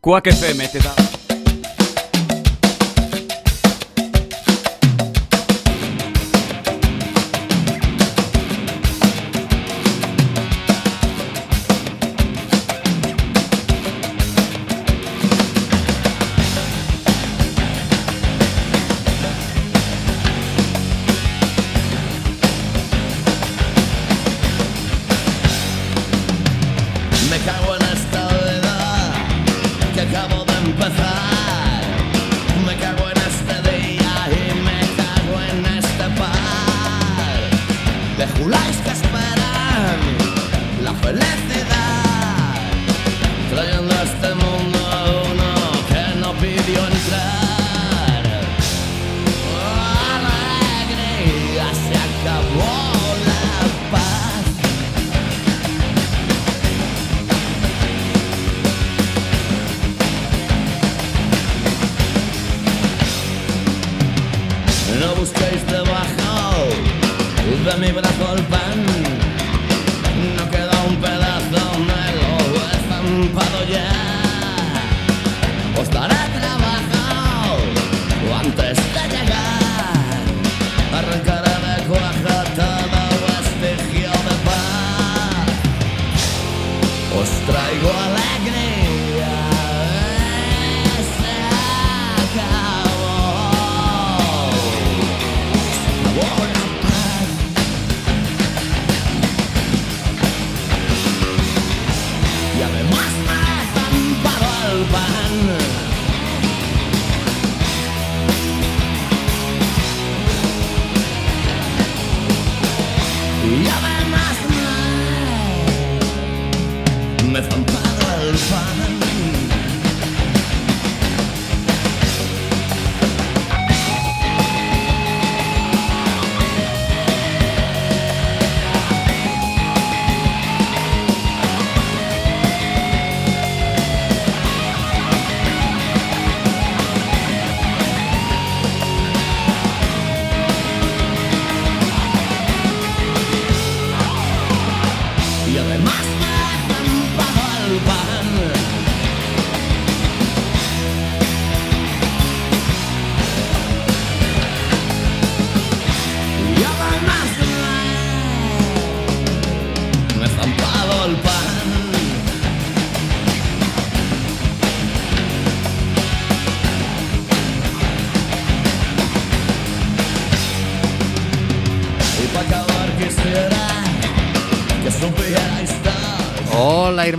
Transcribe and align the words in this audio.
Quack 0.00 0.32
FM 0.32 0.66
te 0.70 0.78
da... 0.78 1.09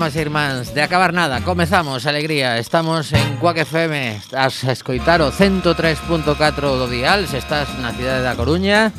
De 0.01 0.81
acabar 0.81 1.13
nada, 1.13 1.41
comezamos, 1.41 2.07
alegría. 2.07 2.57
Estamos 2.57 3.13
en 3.13 3.37
Cuac 3.37 3.59
FM. 3.59 4.19
A 4.33 4.47
escoitar 4.47 5.21
o 5.21 5.29
103.4 5.29 6.25
do 6.57 6.89
dial, 6.89 7.29
se 7.29 7.37
estás 7.37 7.69
na 7.77 7.93
cidade 7.93 8.25
da 8.25 8.33
Coruña. 8.33 8.89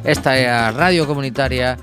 Esta 0.00 0.32
é 0.32 0.48
a 0.48 0.72
radio 0.72 1.04
comunitaria 1.04 1.76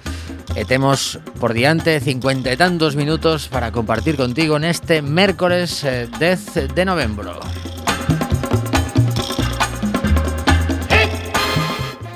e 0.58 0.66
temos 0.66 1.22
por 1.38 1.54
diante 1.54 2.02
50 2.02 2.50
e 2.50 2.58
tantos 2.58 2.98
minutos 2.98 3.46
para 3.46 3.70
compartir 3.70 4.18
contigo 4.18 4.58
neste 4.58 5.06
mércores 5.06 5.86
eh, 5.86 6.10
10 6.10 6.74
de 6.74 6.82
novembro. 6.82 7.53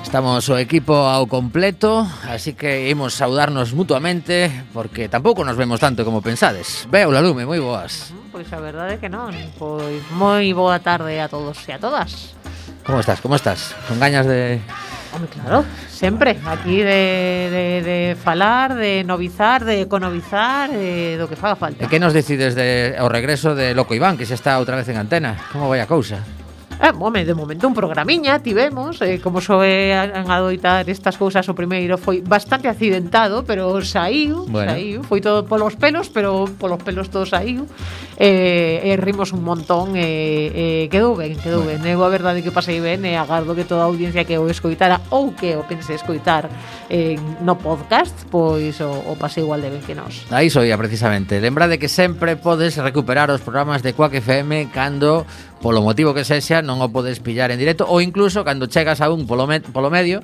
Estamos 0.08 0.48
o 0.48 0.56
equipo 0.56 0.96
ao 0.96 1.28
completo, 1.28 2.08
así 2.32 2.56
que 2.56 2.88
imos 2.88 3.20
saudarnos 3.20 3.76
mutuamente, 3.76 4.48
porque 4.72 5.12
tampouco 5.12 5.44
nos 5.44 5.60
vemos 5.60 5.84
tanto 5.84 6.08
como 6.08 6.24
pensades. 6.24 6.88
Veo 6.88 7.12
la 7.12 7.20
lume, 7.20 7.44
moi 7.44 7.60
boas. 7.60 8.16
Mm, 8.16 8.32
pois 8.32 8.48
a 8.56 8.60
verdade 8.64 8.96
é 8.96 9.00
que 9.04 9.12
non, 9.12 9.36
pois 9.60 10.00
moi 10.16 10.48
boa 10.56 10.80
tarde 10.80 11.20
a 11.20 11.28
todos 11.28 11.60
e 11.68 11.76
a 11.76 11.80
todas. 11.84 12.32
Como 12.88 13.04
estás, 13.04 13.20
como 13.20 13.36
estás? 13.36 13.76
Con 13.84 14.00
gañas 14.00 14.24
de... 14.24 14.64
Home, 15.12 15.28
claro, 15.28 15.68
sempre, 15.92 16.40
aquí 16.40 16.80
de, 16.80 17.52
de, 17.52 17.66
de 17.84 17.98
falar, 18.16 18.80
de 18.80 19.04
novizar, 19.04 19.68
de 19.68 19.84
economizar, 19.84 20.72
de, 20.72 21.20
do 21.20 21.28
que 21.28 21.36
faga 21.36 21.60
falta. 21.60 21.84
E 21.84 21.92
que 21.92 22.00
nos 22.00 22.16
decides 22.16 22.56
de, 22.56 22.96
o 23.04 23.12
regreso 23.12 23.60
de 23.60 23.76
Loco 23.76 23.92
Iván, 23.92 24.16
que 24.16 24.24
xa 24.24 24.40
está 24.40 24.56
outra 24.56 24.80
vez 24.80 24.88
en 24.88 25.04
antena? 25.04 25.36
Como 25.52 25.68
vai 25.68 25.84
a 25.84 25.86
cousa? 25.86 26.24
Eh, 26.80 26.94
home, 27.00 27.26
de 27.26 27.34
momento 27.34 27.68
un 27.68 27.74
programiña 27.74 28.40
tivemos, 28.40 29.02
eh, 29.02 29.20
como 29.22 29.42
soen 29.42 30.14
adoitar 30.30 30.86
estas 30.90 31.18
cousas, 31.18 31.50
o 31.50 31.58
primeiro 31.58 31.98
foi 31.98 32.22
bastante 32.22 32.70
accidentado, 32.70 33.42
pero 33.42 33.82
saiu, 33.82 34.46
bueno. 34.46 34.78
saiu, 34.78 35.02
foi 35.02 35.18
todo 35.18 35.42
polos 35.50 35.74
pelos, 35.74 36.14
pero 36.14 36.46
polos 36.62 36.78
pelos 36.86 37.10
todo 37.10 37.26
saiu. 37.26 37.66
Eh, 38.18 38.82
e 38.82 38.94
eh, 38.94 38.98
rimos 38.98 39.34
un 39.34 39.42
montón, 39.46 39.98
e 39.98 40.02
eh, 40.02 40.86
eh, 40.86 40.90
quedou 40.90 41.18
ben, 41.18 41.38
quedou 41.38 41.66
bueno. 41.66 41.82
ben. 41.82 41.94
Eu 41.98 42.02
a 42.06 42.10
verdade 42.10 42.42
que 42.42 42.54
pasei 42.54 42.78
ben 42.78 43.06
e 43.06 43.14
eh, 43.14 43.18
agardo 43.18 43.58
que 43.58 43.66
toda 43.66 43.86
a 43.86 43.90
audiencia 43.90 44.26
que 44.26 44.38
o 44.38 44.50
escoitara 44.50 45.02
ou 45.10 45.34
que 45.34 45.58
o 45.58 45.66
pense 45.66 45.94
escoitar 45.94 46.50
eh, 46.90 47.18
no 47.42 47.58
podcast, 47.58 48.14
pois 48.30 48.78
o, 48.82 48.90
o 48.90 49.14
pasei 49.18 49.46
igual 49.46 49.62
de 49.62 49.70
ben 49.70 49.82
que 49.82 49.98
nós. 49.98 50.26
Aí 50.30 50.50
soía 50.50 50.78
precisamente. 50.78 51.38
Lembrade 51.42 51.78
que 51.82 51.90
sempre 51.90 52.38
podes 52.38 52.78
recuperar 52.78 53.30
os 53.34 53.42
programas 53.42 53.82
de 53.82 53.94
Quack 53.94 54.22
FM 54.22 54.70
cando 54.74 55.26
polo 55.62 55.82
motivo 55.82 56.14
que 56.14 56.24
sexa 56.24 56.62
non 56.62 56.80
o 56.82 56.88
podes 56.94 57.20
pillar 57.20 57.50
en 57.50 57.60
directo 57.60 57.86
ou 57.90 58.00
incluso 58.00 58.46
cando 58.46 58.70
chegas 58.70 59.02
a 59.02 59.10
un 59.10 59.26
polo, 59.26 59.50
me, 59.50 59.62
polo 59.62 59.90
medio 59.90 60.22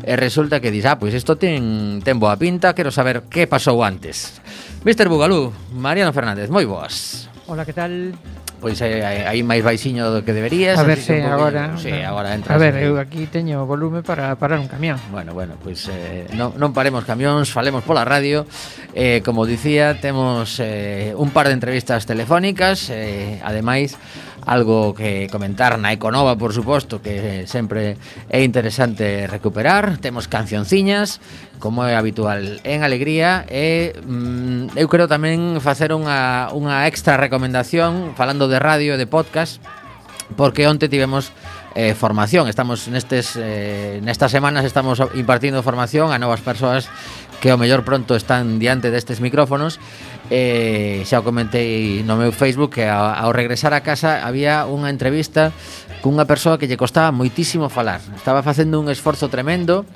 e 0.00 0.16
resulta 0.16 0.60
que 0.60 0.72
dis, 0.72 0.88
ah, 0.88 0.96
pois 0.96 1.12
isto 1.12 1.36
ten, 1.36 2.00
ten 2.00 2.16
boa 2.16 2.36
pinta, 2.40 2.72
quero 2.72 2.88
saber 2.88 3.28
que 3.28 3.44
pasou 3.44 3.84
antes. 3.84 4.40
Mr. 4.84 5.12
Bugalú, 5.12 5.52
Mariano 5.76 6.12
Fernández, 6.16 6.48
moi 6.48 6.64
boas. 6.64 7.28
Hola, 7.44 7.66
que 7.68 7.74
tal? 7.76 8.16
Pois 8.60 8.76
aí, 8.84 9.00
aí 9.00 9.40
máis 9.40 9.64
baixiño 9.64 10.12
do 10.12 10.20
que 10.20 10.36
deberías. 10.36 10.76
A 10.76 10.84
ver 10.84 11.00
se 11.00 11.16
si 11.16 11.24
agora... 11.24 11.80
Sí, 11.80 11.88
no. 11.88 12.12
agora 12.12 12.36
entras. 12.36 12.52
A 12.52 12.60
ver, 12.60 12.76
eu 12.76 13.00
aquí 13.00 13.24
teño 13.24 13.64
volume 13.64 14.04
para 14.04 14.36
parar 14.36 14.60
un 14.60 14.68
camión. 14.68 15.00
Bueno, 15.08 15.32
bueno, 15.32 15.56
pois 15.56 15.88
eh, 15.88 16.28
non, 16.36 16.52
non 16.60 16.76
paremos 16.76 17.08
camións, 17.08 17.48
falemos 17.48 17.80
pola 17.88 18.04
radio. 18.04 18.44
Eh, 18.92 19.24
como 19.24 19.48
dicía, 19.48 19.96
temos 19.96 20.60
eh, 20.60 21.16
un 21.16 21.32
par 21.32 21.48
de 21.48 21.56
entrevistas 21.56 22.04
telefónicas, 22.04 22.92
eh, 22.92 23.40
ademais, 23.40 23.96
algo 24.50 24.98
que 24.98 25.30
comentar 25.30 25.78
na 25.78 25.94
Econova, 25.94 26.34
por 26.34 26.50
suposto, 26.50 26.98
que 26.98 27.46
sempre 27.46 27.94
é 28.26 28.42
interesante 28.42 29.30
recuperar. 29.30 30.02
Temos 30.02 30.26
cancionciñas, 30.26 31.22
como 31.62 31.86
é 31.86 31.94
habitual 31.94 32.58
en 32.66 32.82
Alegría 32.82 33.46
e 33.46 33.94
mm, 34.02 34.74
eu 34.74 34.90
quero 34.90 35.06
tamén 35.06 35.62
facer 35.62 35.94
unha, 35.94 36.50
unha 36.50 36.90
extra 36.90 37.14
recomendación 37.14 38.18
falando 38.18 38.50
de 38.50 38.58
radio 38.58 38.98
e 38.98 39.00
de 39.00 39.06
podcast 39.06 39.62
porque 40.34 40.66
onte 40.66 40.90
tivemos 40.90 41.30
eh, 41.78 41.94
formación. 41.94 42.50
Estamos 42.50 42.90
nestes 42.90 43.38
eh, 43.38 44.02
nestas 44.02 44.34
semanas 44.34 44.66
estamos 44.66 44.98
impartindo 45.14 45.62
formación 45.62 46.10
a 46.10 46.18
novas 46.18 46.42
persoas 46.42 46.90
que 47.40 47.50
ao 47.50 47.58
mellor 47.58 47.82
pronto 47.82 48.14
están 48.14 48.60
diante 48.60 48.92
destes 48.92 49.18
micrófonos 49.18 49.80
eh, 50.28 51.02
xa 51.08 51.18
o 51.18 51.26
comentei 51.26 52.04
no 52.04 52.20
meu 52.20 52.30
Facebook 52.30 52.78
que 52.78 52.86
ao, 52.86 53.10
ao 53.10 53.32
regresar 53.32 53.72
a 53.72 53.80
casa 53.80 54.22
había 54.22 54.68
unha 54.68 54.92
entrevista 54.92 55.50
cunha 56.04 56.28
persoa 56.28 56.60
que 56.60 56.68
lle 56.68 56.76
costaba 56.78 57.10
moitísimo 57.10 57.72
falar 57.72 58.04
estaba 58.14 58.44
facendo 58.44 58.78
un 58.78 58.92
esforzo 58.92 59.32
tremendo 59.32 59.88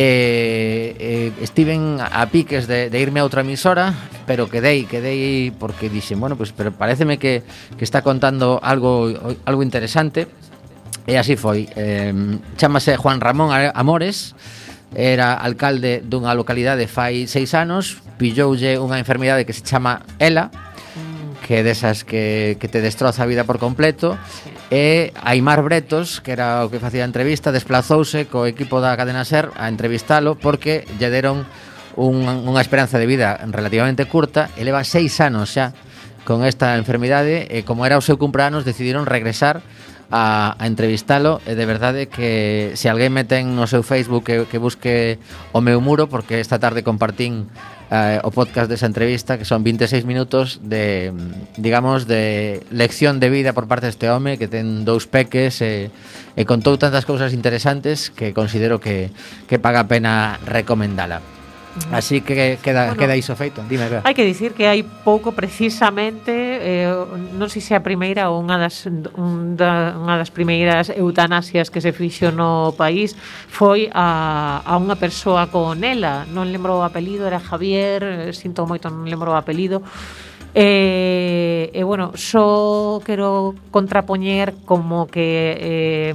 eh, 0.00 0.94
eh, 0.98 1.32
estiven 1.42 1.98
a 1.98 2.26
piques 2.30 2.70
de, 2.70 2.86
de 2.86 2.98
irme 3.02 3.18
a 3.18 3.26
outra 3.26 3.42
emisora, 3.42 3.90
pero 4.30 4.46
quedei, 4.46 4.86
quedei 4.86 5.50
porque 5.50 5.90
dixen, 5.90 6.22
bueno, 6.22 6.38
pues, 6.38 6.54
pero 6.54 6.70
pareceme 6.70 7.18
que, 7.18 7.42
que 7.74 7.82
está 7.82 8.06
contando 8.06 8.62
algo, 8.62 9.10
algo 9.42 9.62
interesante. 9.66 10.30
E 11.08 11.16
así 11.16 11.34
foi. 11.34 11.66
Eh, 11.74 12.12
chamase 12.60 12.94
Juan 13.00 13.18
Ramón 13.18 13.50
Amores, 13.74 14.36
era 14.94 15.34
alcalde 15.34 16.00
dunha 16.04 16.32
localidade 16.32 16.88
fai 16.88 17.28
seis 17.28 17.52
anos, 17.52 18.00
pilloulle 18.16 18.80
unha 18.80 18.96
enfermidade 18.96 19.44
que 19.44 19.52
se 19.52 19.64
chama 19.64 20.04
ELA, 20.16 20.48
que 21.44 21.60
é 21.60 21.62
desas 21.64 22.04
que, 22.04 22.56
que 22.60 22.68
te 22.68 22.80
destroza 22.80 23.24
a 23.24 23.30
vida 23.30 23.44
por 23.44 23.56
completo, 23.56 24.16
e 24.68 25.16
Aimar 25.24 25.64
Bretos, 25.64 26.20
que 26.20 26.32
era 26.36 26.64
o 26.64 26.68
que 26.68 26.80
facía 26.80 27.04
a 27.04 27.08
entrevista, 27.08 27.52
desplazouse 27.52 28.28
co 28.28 28.44
equipo 28.44 28.84
da 28.84 28.96
cadena 28.96 29.24
SER 29.24 29.52
a 29.56 29.68
entrevistalo 29.72 30.36
porque 30.36 30.84
lle 31.00 31.08
deron 31.08 31.48
un, 31.96 32.24
unha 32.28 32.60
esperanza 32.60 33.00
de 33.00 33.08
vida 33.08 33.40
relativamente 33.48 34.04
curta 34.04 34.52
e 34.54 34.62
leva 34.62 34.84
seis 34.84 35.16
anos 35.24 35.56
xa 35.56 35.72
con 36.28 36.44
esta 36.44 36.76
enfermidade 36.76 37.48
e 37.48 37.64
como 37.64 37.88
era 37.88 37.96
o 37.96 38.04
seu 38.04 38.20
cumpleanos 38.20 38.68
decidiron 38.68 39.08
regresar 39.08 39.64
a, 40.10 40.56
a 40.58 40.64
entrevistalo 40.66 41.40
e 41.44 41.52
de 41.52 41.66
verdade 41.68 42.08
que 42.08 42.72
se 42.74 42.88
alguén 42.88 43.12
me 43.12 43.28
ten 43.28 43.52
no 43.52 43.68
seu 43.68 43.84
Facebook 43.84 44.24
que, 44.24 44.36
que 44.48 44.56
busque 44.56 45.20
o 45.52 45.60
meu 45.60 45.84
muro 45.84 46.08
porque 46.08 46.40
esta 46.40 46.56
tarde 46.56 46.80
compartín 46.80 47.52
eh, 47.92 48.16
o 48.24 48.32
podcast 48.32 48.72
desa 48.72 48.88
entrevista 48.88 49.36
que 49.36 49.44
son 49.44 49.60
26 49.60 50.08
minutos 50.08 50.64
de 50.64 51.12
digamos 51.60 52.08
de 52.08 52.64
lección 52.72 53.20
de 53.20 53.28
vida 53.28 53.52
por 53.52 53.68
parte 53.68 53.88
deste 53.88 54.08
home 54.08 54.40
que 54.40 54.48
ten 54.48 54.88
dous 54.88 55.04
peques 55.04 55.60
e, 55.60 55.92
e 56.36 56.42
contou 56.48 56.80
tantas 56.80 57.04
cousas 57.04 57.36
interesantes 57.36 58.08
que 58.08 58.32
considero 58.32 58.80
que, 58.80 59.12
que 59.44 59.60
paga 59.60 59.84
pena 59.84 60.40
recomendala. 60.48 61.37
Así 61.92 62.20
que 62.20 62.58
queda, 62.62 62.92
bueno, 62.92 63.00
queda 63.00 63.16
iso 63.16 63.34
feito. 63.36 63.62
Dime, 63.68 63.88
Bea. 63.88 64.02
Hai 64.04 64.14
que 64.14 64.24
dicir 64.24 64.52
que 64.52 64.68
hai 64.68 64.84
pouco 64.84 65.32
precisamente 65.32 66.32
eh, 66.32 66.92
Non 67.38 67.48
sei 67.48 67.62
se 67.64 67.72
a 67.72 67.82
primeira 67.82 68.28
ou 68.28 68.42
unha 68.42 68.58
das, 68.60 68.86
un 68.88 69.56
da, 69.56 69.96
unha 69.96 70.20
das 70.20 70.28
primeiras 70.28 70.92
eutanasias 70.92 71.72
que 71.72 71.80
se 71.80 71.94
fixo 71.94 72.34
no 72.34 72.74
país 72.76 73.16
Foi 73.48 73.88
a, 73.94 74.60
a 74.62 74.74
unha 74.76 74.98
persoa 74.98 75.48
con 75.48 75.80
ela. 75.82 76.28
Non 76.28 76.50
lembro 76.50 76.78
o 76.78 76.82
apelido, 76.84 77.24
era 77.24 77.40
Javier 77.40 78.30
eh, 78.30 78.32
Sinto 78.36 78.68
moito, 78.68 78.92
non 78.92 79.08
lembro 79.08 79.32
o 79.32 79.38
apelido. 79.38 79.80
E, 80.58 81.70
e 81.70 81.82
bueno, 81.86 82.18
só 82.18 82.98
quero 83.06 83.54
contrapoñer 83.70 84.58
como 84.66 85.06
que 85.06 85.54
eh, 85.54 86.14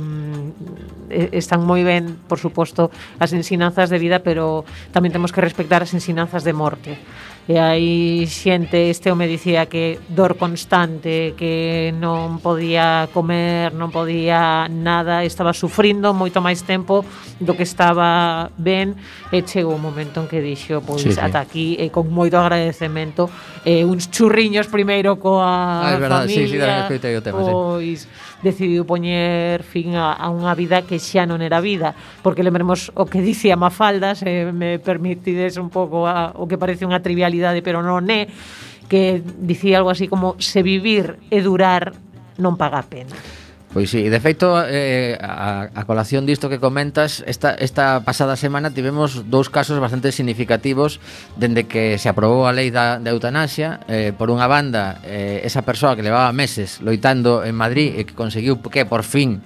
están 1.32 1.64
moi 1.64 1.80
ben, 1.88 2.20
por 2.28 2.44
suposto, 2.44 2.92
as 3.24 3.32
ensinanzas 3.32 3.88
de 3.88 4.04
vida, 4.04 4.20
pero 4.20 4.68
tamén 4.92 5.16
temos 5.16 5.32
que 5.32 5.40
respectar 5.40 5.80
as 5.80 5.96
ensinanzas 5.96 6.44
de 6.44 6.52
morte 6.52 7.00
e 7.48 7.60
hai 7.60 8.24
xente, 8.24 8.88
este 8.88 9.12
home 9.12 9.28
dicía 9.28 9.68
que 9.68 10.00
dor 10.08 10.40
constante, 10.40 11.36
que 11.36 11.92
non 11.92 12.40
podía 12.40 13.12
comer, 13.12 13.76
non 13.76 13.92
podía 13.92 14.72
nada, 14.72 15.28
estaba 15.28 15.52
sufrindo 15.52 16.16
moito 16.16 16.40
máis 16.40 16.64
tempo 16.64 17.04
do 17.44 17.52
que 17.52 17.68
estaba 17.68 18.48
ben, 18.56 18.96
e 19.36 19.44
chegou 19.44 19.76
un 19.76 19.84
momento 19.84 20.24
en 20.24 20.32
que 20.32 20.40
dixo, 20.40 20.80
pois 20.80 21.04
sí, 21.04 21.12
sí. 21.12 21.20
ata 21.20 21.44
aquí, 21.44 21.76
e 21.76 21.92
con 21.92 22.08
moito 22.08 22.40
agradecemento, 22.40 23.28
e 23.68 23.84
uns 23.84 24.08
churriños 24.08 24.72
primeiro 24.72 25.20
coa 25.20 25.84
ah, 25.84 25.92
é 25.92 26.00
verdad, 26.00 26.24
familia, 26.24 26.88
sí, 26.88 26.96
sí, 26.96 27.12
o 27.12 27.22
tema, 27.22 27.40
pois... 27.44 28.08
Sí 28.08 28.33
decidiu 28.44 28.84
poñer 28.84 29.64
fin 29.64 29.96
a, 29.96 30.14
a 30.14 30.28
unha 30.28 30.52
vida 30.54 30.84
que 30.84 31.00
xa 31.00 31.24
non 31.24 31.40
era 31.40 31.64
vida, 31.64 31.96
porque 32.22 32.44
lembremos 32.44 32.92
o 32.94 33.08
que 33.08 33.24
dicía 33.24 33.56
Mafalda, 33.56 34.14
se 34.14 34.52
me 34.52 34.78
permitides 34.78 35.56
un 35.56 35.72
pouco 35.72 36.06
a, 36.06 36.36
o 36.36 36.46
que 36.46 36.60
parece 36.60 36.84
unha 36.84 37.00
trivialidade, 37.00 37.64
pero 37.64 37.80
non 37.80 38.04
é, 38.12 38.28
que 38.92 39.24
dicía 39.24 39.80
algo 39.80 39.90
así 39.90 40.12
como 40.12 40.36
se 40.38 40.62
vivir 40.62 41.24
e 41.32 41.40
durar 41.40 41.96
non 42.38 42.60
paga 42.60 42.84
a 42.84 42.86
pena. 42.86 43.16
Pois 43.74 43.90
sí, 43.90 44.06
de 44.08 44.20
feito, 44.22 44.62
eh, 44.70 45.18
a, 45.18 45.66
a 45.74 45.82
colación 45.90 46.30
disto 46.30 46.46
que 46.46 46.62
comentas, 46.62 47.26
esta, 47.26 47.58
esta 47.58 48.06
pasada 48.06 48.38
semana 48.38 48.70
tivemos 48.70 49.26
dous 49.34 49.50
casos 49.50 49.82
bastante 49.82 50.14
significativos 50.14 51.02
dende 51.42 51.66
que 51.66 51.98
se 51.98 52.06
aprobou 52.06 52.46
a 52.46 52.54
lei 52.54 52.70
da, 52.70 53.02
da 53.02 53.10
eutanasia. 53.10 53.82
Eh, 53.90 54.14
por 54.14 54.30
unha 54.30 54.46
banda, 54.46 55.02
eh, 55.02 55.42
esa 55.42 55.66
persoa 55.66 55.98
que 55.98 56.06
levaba 56.06 56.30
meses 56.38 56.86
loitando 56.86 57.42
en 57.42 57.58
Madrid 57.58 57.98
e 57.98 58.06
que 58.06 58.14
conseguiu 58.14 58.62
que 58.62 58.86
por 58.86 59.02
fin 59.02 59.42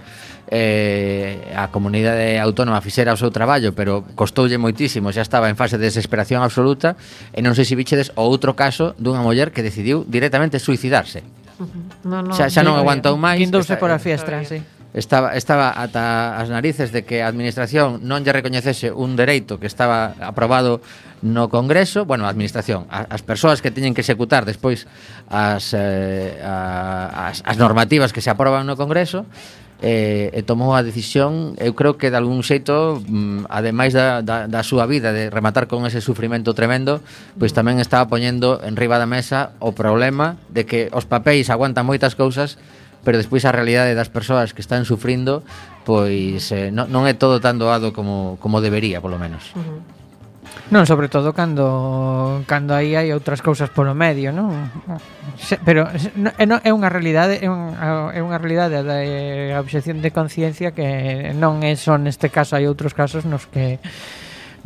eh, 0.51 1.47
a 1.55 1.71
comunidade 1.71 2.35
autónoma 2.35 2.83
fixera 2.83 3.15
o 3.15 3.19
seu 3.19 3.31
traballo, 3.31 3.71
pero 3.71 4.03
costoulle 4.11 4.59
moitísimo, 4.59 5.07
xa 5.15 5.23
estaba 5.23 5.47
en 5.47 5.55
fase 5.55 5.79
de 5.79 5.87
desesperación 5.87 6.43
absoluta, 6.43 6.99
e 7.31 7.39
non 7.39 7.55
sei 7.55 7.63
se 7.63 7.79
bichedes 7.79 8.11
outro 8.19 8.59
caso 8.59 8.91
dunha 8.99 9.23
muller 9.23 9.55
que 9.55 9.63
decidiu 9.63 10.03
directamente 10.03 10.59
suicidarse. 10.59 11.23
No, 12.03 12.21
no, 12.21 12.33
xa, 12.33 12.49
xa 12.49 12.61
non 12.61 12.77
aguantou 12.77 13.17
máis. 13.17 13.41
Quindouse 13.41 13.73
a 13.73 13.99
fiestra, 13.99 14.45
sí. 14.45 14.61
Estaba, 14.97 15.35
estaba 15.37 15.75
ata 15.75 16.39
as 16.41 16.49
narices 16.49 16.89
de 16.89 17.05
que 17.05 17.21
a 17.21 17.29
administración 17.29 18.01
non 18.07 18.25
lle 18.25 18.33
recoñecese 18.33 18.89
un 18.89 19.13
dereito 19.13 19.61
que 19.61 19.69
estaba 19.69 20.17
aprobado 20.23 20.81
no 21.21 21.49
Congreso, 21.49 22.05
bueno, 22.05 22.25
a 22.25 22.33
administración, 22.33 22.89
a, 22.89 23.05
as 23.09 23.21
persoas 23.21 23.61
que 23.61 23.69
teñen 23.69 23.93
que 23.93 24.01
executar 24.01 24.45
despois 24.47 24.89
as, 25.29 25.75
eh, 25.77 26.39
a, 26.41 27.29
as, 27.29 27.43
as 27.45 27.57
normativas 27.61 28.09
que 28.09 28.23
se 28.23 28.31
aproban 28.31 28.65
no 28.65 28.73
Congreso, 28.73 29.27
eh, 29.81 30.33
e 30.33 30.41
tomou 30.41 30.73
a 30.73 30.81
decisión, 30.81 31.53
eu 31.61 31.77
creo 31.77 32.01
que 32.01 32.09
de 32.09 32.17
algún 32.17 32.41
xeito, 32.41 33.01
mm, 33.05 33.45
ademais 33.49 33.93
da, 33.93 34.25
da, 34.25 34.49
da 34.49 34.61
súa 34.65 34.89
vida, 34.89 35.13
de 35.13 35.29
rematar 35.29 35.69
con 35.69 35.85
ese 35.85 36.01
sufrimento 36.01 36.57
tremendo, 36.57 37.01
pois 37.37 37.53
tamén 37.53 37.77
estaba 37.77 38.09
poñendo 38.09 38.57
en 38.65 38.73
riba 38.73 38.97
da 38.97 39.05
mesa 39.05 39.53
o 39.61 39.77
problema 39.77 40.41
de 40.49 40.65
que 40.65 40.89
os 40.93 41.05
papéis 41.05 41.53
aguantan 41.53 41.85
moitas 41.85 42.17
cousas, 42.17 42.57
pero 43.05 43.21
despois 43.21 43.45
a 43.45 43.53
realidade 43.53 43.93
das 43.93 44.09
persoas 44.09 44.51
que 44.51 44.65
están 44.65 44.83
sufrindo 44.83 45.45
pois 45.87 46.51
eh, 46.51 46.67
non, 46.67 46.91
non 46.91 47.07
é 47.07 47.15
todo 47.15 47.39
tan 47.39 47.55
doado 47.55 47.95
como, 47.95 48.35
como 48.43 48.59
debería, 48.59 48.99
polo 48.99 49.15
menos. 49.15 49.55
Uh 49.55 49.63
-huh. 49.63 49.96
Non, 50.67 50.83
sobre 50.83 51.07
todo 51.07 51.31
cando 51.31 52.43
cando 52.43 52.75
aí 52.75 52.99
hai 52.99 53.15
outras 53.15 53.39
cousas 53.39 53.71
polo 53.71 53.95
medio, 53.95 54.35
non? 54.35 54.51
Pero 55.63 55.87
é 55.87 56.71
unha 56.71 56.89
realidade, 56.91 57.39
é 57.39 57.47
unha, 57.47 58.11
é 58.11 58.19
unha 58.19 58.35
realidade 58.35 58.83
da 58.83 58.99
eh, 58.99 59.55
a 59.55 59.63
obxección 59.63 60.03
de 60.03 60.11
conciencia 60.11 60.75
que 60.75 61.31
non 61.37 61.63
é 61.63 61.77
só 61.79 61.95
neste 61.95 62.27
caso, 62.27 62.59
hai 62.59 62.67
outros 62.67 62.91
casos 62.91 63.23
nos 63.23 63.47
que 63.47 63.79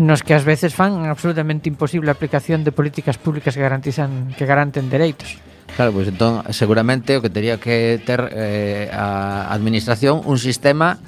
nos 0.01 0.25
que 0.25 0.33
ás 0.33 0.41
veces 0.41 0.73
fan 0.73 1.05
absolutamente 1.05 1.69
imposible 1.69 2.09
a 2.09 2.17
aplicación 2.17 2.65
de 2.65 2.73
políticas 2.73 3.21
públicas 3.21 3.53
que 3.53 3.61
garantizan 3.61 4.33
que 4.33 4.49
garanten 4.49 4.89
dereitos. 4.89 5.37
Claro, 5.75 5.95
pois 5.95 6.09
entón 6.09 6.43
seguramente 6.51 7.15
o 7.15 7.21
que 7.23 7.31
tería 7.31 7.55
que 7.61 8.01
ter 8.03 8.27
eh, 8.33 8.91
a 8.91 9.47
administración 9.53 10.19
un 10.25 10.35
sistema 10.35 10.99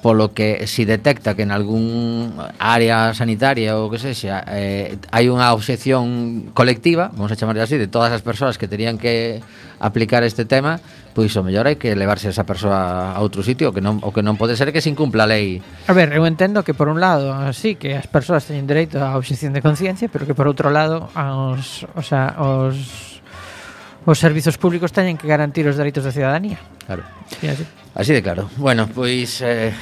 polo 0.00 0.32
que 0.32 0.66
si 0.66 0.84
detecta 0.84 1.36
que 1.36 1.42
en 1.44 1.52
algún 1.52 2.32
área 2.58 3.12
sanitaria 3.12 3.76
ou 3.76 3.92
que 3.92 4.00
sexa 4.00 4.40
eh, 4.48 4.96
hai 5.12 5.28
unha 5.28 5.52
obxección 5.52 6.50
colectiva, 6.56 7.12
vamos 7.12 7.28
a 7.32 7.36
chamarlle 7.36 7.60
así, 7.60 7.76
de 7.76 7.88
todas 7.88 8.08
as 8.08 8.24
persoas 8.24 8.56
que 8.56 8.64
terían 8.64 8.96
que 8.96 9.44
aplicar 9.80 10.24
este 10.24 10.48
tema, 10.48 10.80
pois 11.12 11.36
o 11.36 11.44
mellor 11.44 11.68
hai 11.68 11.76
que 11.76 11.92
levarse 11.92 12.32
esa 12.32 12.48
persoa 12.48 13.12
a 13.12 13.20
outro 13.20 13.44
sitio, 13.44 13.70
o 13.70 13.74
que 13.76 13.84
non 13.84 14.00
o 14.00 14.08
que 14.12 14.24
non 14.24 14.40
pode 14.40 14.56
ser 14.56 14.72
que 14.72 14.80
se 14.80 14.88
incumpla 14.88 15.28
a 15.28 15.30
lei. 15.30 15.60
A 15.84 15.92
ver, 15.92 16.16
eu 16.16 16.24
entendo 16.24 16.64
que 16.64 16.72
por 16.72 16.88
un 16.88 16.96
lado, 16.96 17.36
sí, 17.52 17.76
que 17.76 17.96
as 17.98 18.08
persoas 18.08 18.48
teñen 18.48 18.64
dereito 18.64 19.00
á 19.04 19.12
obxección 19.20 19.52
de 19.52 19.60
conciencia, 19.60 20.08
pero 20.08 20.24
que 20.24 20.32
por 20.32 20.48
outro 20.48 20.72
lado, 20.72 21.12
aos, 21.12 21.84
o 21.92 22.04
sea, 22.04 22.40
os 22.40 23.09
os 24.06 24.18
servizos 24.18 24.56
públicos 24.56 24.92
teñen 24.92 25.16
que 25.20 25.28
garantir 25.28 25.66
os 25.68 25.76
dereitos 25.76 26.04
da 26.04 26.12
ciudadanía. 26.12 26.58
Claro. 26.86 27.04
Sí, 27.40 27.48
así. 27.48 27.64
así 27.94 28.12
de 28.12 28.22
claro. 28.22 28.48
Bueno, 28.56 28.88
pois 28.88 29.40
eh, 29.44 29.72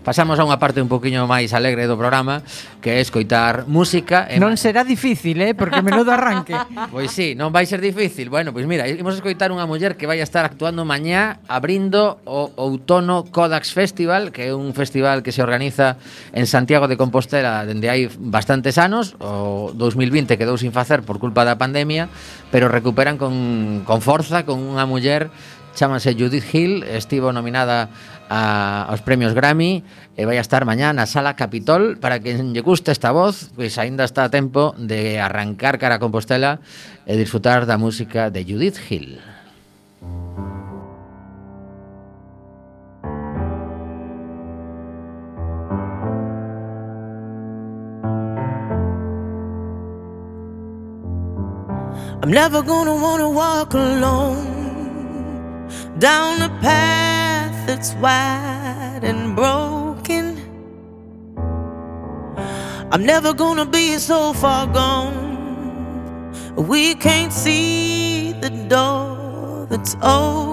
Pasamos 0.00 0.40
a 0.40 0.48
unha 0.48 0.56
parte 0.56 0.80
un 0.80 0.88
poquinho 0.88 1.28
máis 1.28 1.52
alegre 1.52 1.84
do 1.84 1.92
programa, 1.92 2.40
que 2.80 2.96
é 2.96 3.04
escoitar 3.04 3.68
música. 3.68 4.24
E 4.32 4.40
non 4.40 4.56
será 4.56 4.80
difícil, 4.80 5.36
eh, 5.44 5.52
porque 5.52 5.84
menudo 5.84 6.08
arranque. 6.08 6.56
Pois 6.90 7.12
sí, 7.12 7.36
non 7.36 7.52
vai 7.52 7.68
ser 7.68 7.84
difícil. 7.84 8.32
Bueno, 8.32 8.56
pois 8.56 8.64
mira, 8.64 8.88
imos 8.88 9.14
escoitar 9.14 9.52
unha 9.52 9.68
muller 9.68 10.00
que 10.00 10.08
vai 10.08 10.18
a 10.18 10.26
estar 10.26 10.48
actuando 10.48 10.88
mañá 10.88 11.44
abrindo 11.46 12.18
o 12.24 12.48
Outono 12.56 13.28
Codax 13.28 13.76
Festival, 13.76 14.32
que 14.32 14.48
é 14.48 14.56
un 14.56 14.72
festival 14.72 15.20
que 15.20 15.30
se 15.30 15.44
organiza 15.44 16.00
en 16.32 16.48
Santiago 16.48 16.88
de 16.88 16.96
Compostela 16.96 17.68
dende 17.68 17.92
hai 17.92 18.08
bastantes 18.08 18.80
anos, 18.80 19.14
o 19.20 19.70
2020 19.76 20.40
quedou 20.40 20.56
sin 20.56 20.72
facer 20.72 21.04
por 21.04 21.20
culpa 21.20 21.44
da 21.44 21.60
pandemia, 21.60 22.08
pero 22.48 22.72
recuperan 22.72 23.20
con, 23.20 23.84
con 23.84 24.00
forza 24.00 24.48
con 24.48 24.64
unha 24.64 24.88
muller 24.88 25.28
chamase 25.74 26.16
Judith 26.18 26.48
Hill, 26.52 26.82
estivo 26.82 27.32
nominada 27.32 27.88
a, 28.30 28.86
aos 28.86 29.02
premios 29.02 29.34
Grammy 29.34 29.82
e 30.14 30.22
vai 30.22 30.38
a 30.38 30.44
estar 30.46 30.62
mañá 30.62 30.94
na 30.94 31.10
Sala 31.10 31.34
Capitol 31.34 31.98
para 31.98 32.22
que 32.22 32.38
lle 32.38 32.62
guste 32.62 32.94
esta 32.94 33.10
voz, 33.10 33.50
pois 33.58 33.74
aínda 33.76 34.06
está 34.06 34.22
a 34.22 34.30
tempo 34.30 34.70
de 34.78 35.18
arrancar 35.18 35.82
cara 35.82 35.98
a 35.98 36.02
Compostela 36.02 36.62
e 37.02 37.18
disfrutar 37.18 37.66
da 37.66 37.74
música 37.74 38.30
de 38.30 38.46
Judith 38.46 38.78
Hill. 38.86 39.18
I'm 52.22 52.30
never 52.30 52.62
gonna 52.62 52.94
wanna 52.94 53.28
walk 53.28 53.74
alone 53.74 55.66
down 55.98 56.42
a 56.42 56.48
path 56.62 57.19
that's 57.70 57.94
wide 57.94 59.04
and 59.04 59.36
broken. 59.36 60.24
I'm 62.90 63.06
never 63.06 63.32
gonna 63.32 63.64
be 63.64 63.96
so 63.98 64.32
far 64.32 64.66
gone. 64.66 66.34
We 66.56 66.96
can't 66.96 67.32
see 67.32 68.32
the 68.32 68.50
door 68.68 69.68
that's 69.70 69.94
open. 70.02 70.49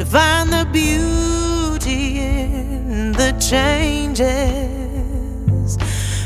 To 0.00 0.06
find 0.06 0.50
the 0.50 0.64
beauty 0.72 2.20
in 2.20 3.12
the 3.12 3.32
changes. 3.38 4.16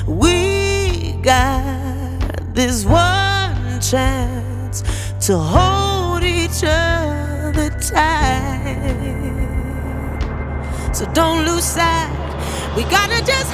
We 0.07 1.11
got 1.23 2.54
this 2.54 2.85
one 2.85 3.81
chance 3.81 4.85
to 5.26 5.37
hold 5.37 6.23
each 6.23 6.62
other 6.62 7.71
tight. 7.81 8.76
So 10.93 11.04
don't 11.12 11.45
lose 11.45 11.64
sight. 11.64 12.12
We 12.76 12.85
gotta 12.85 13.25
just 13.26 13.50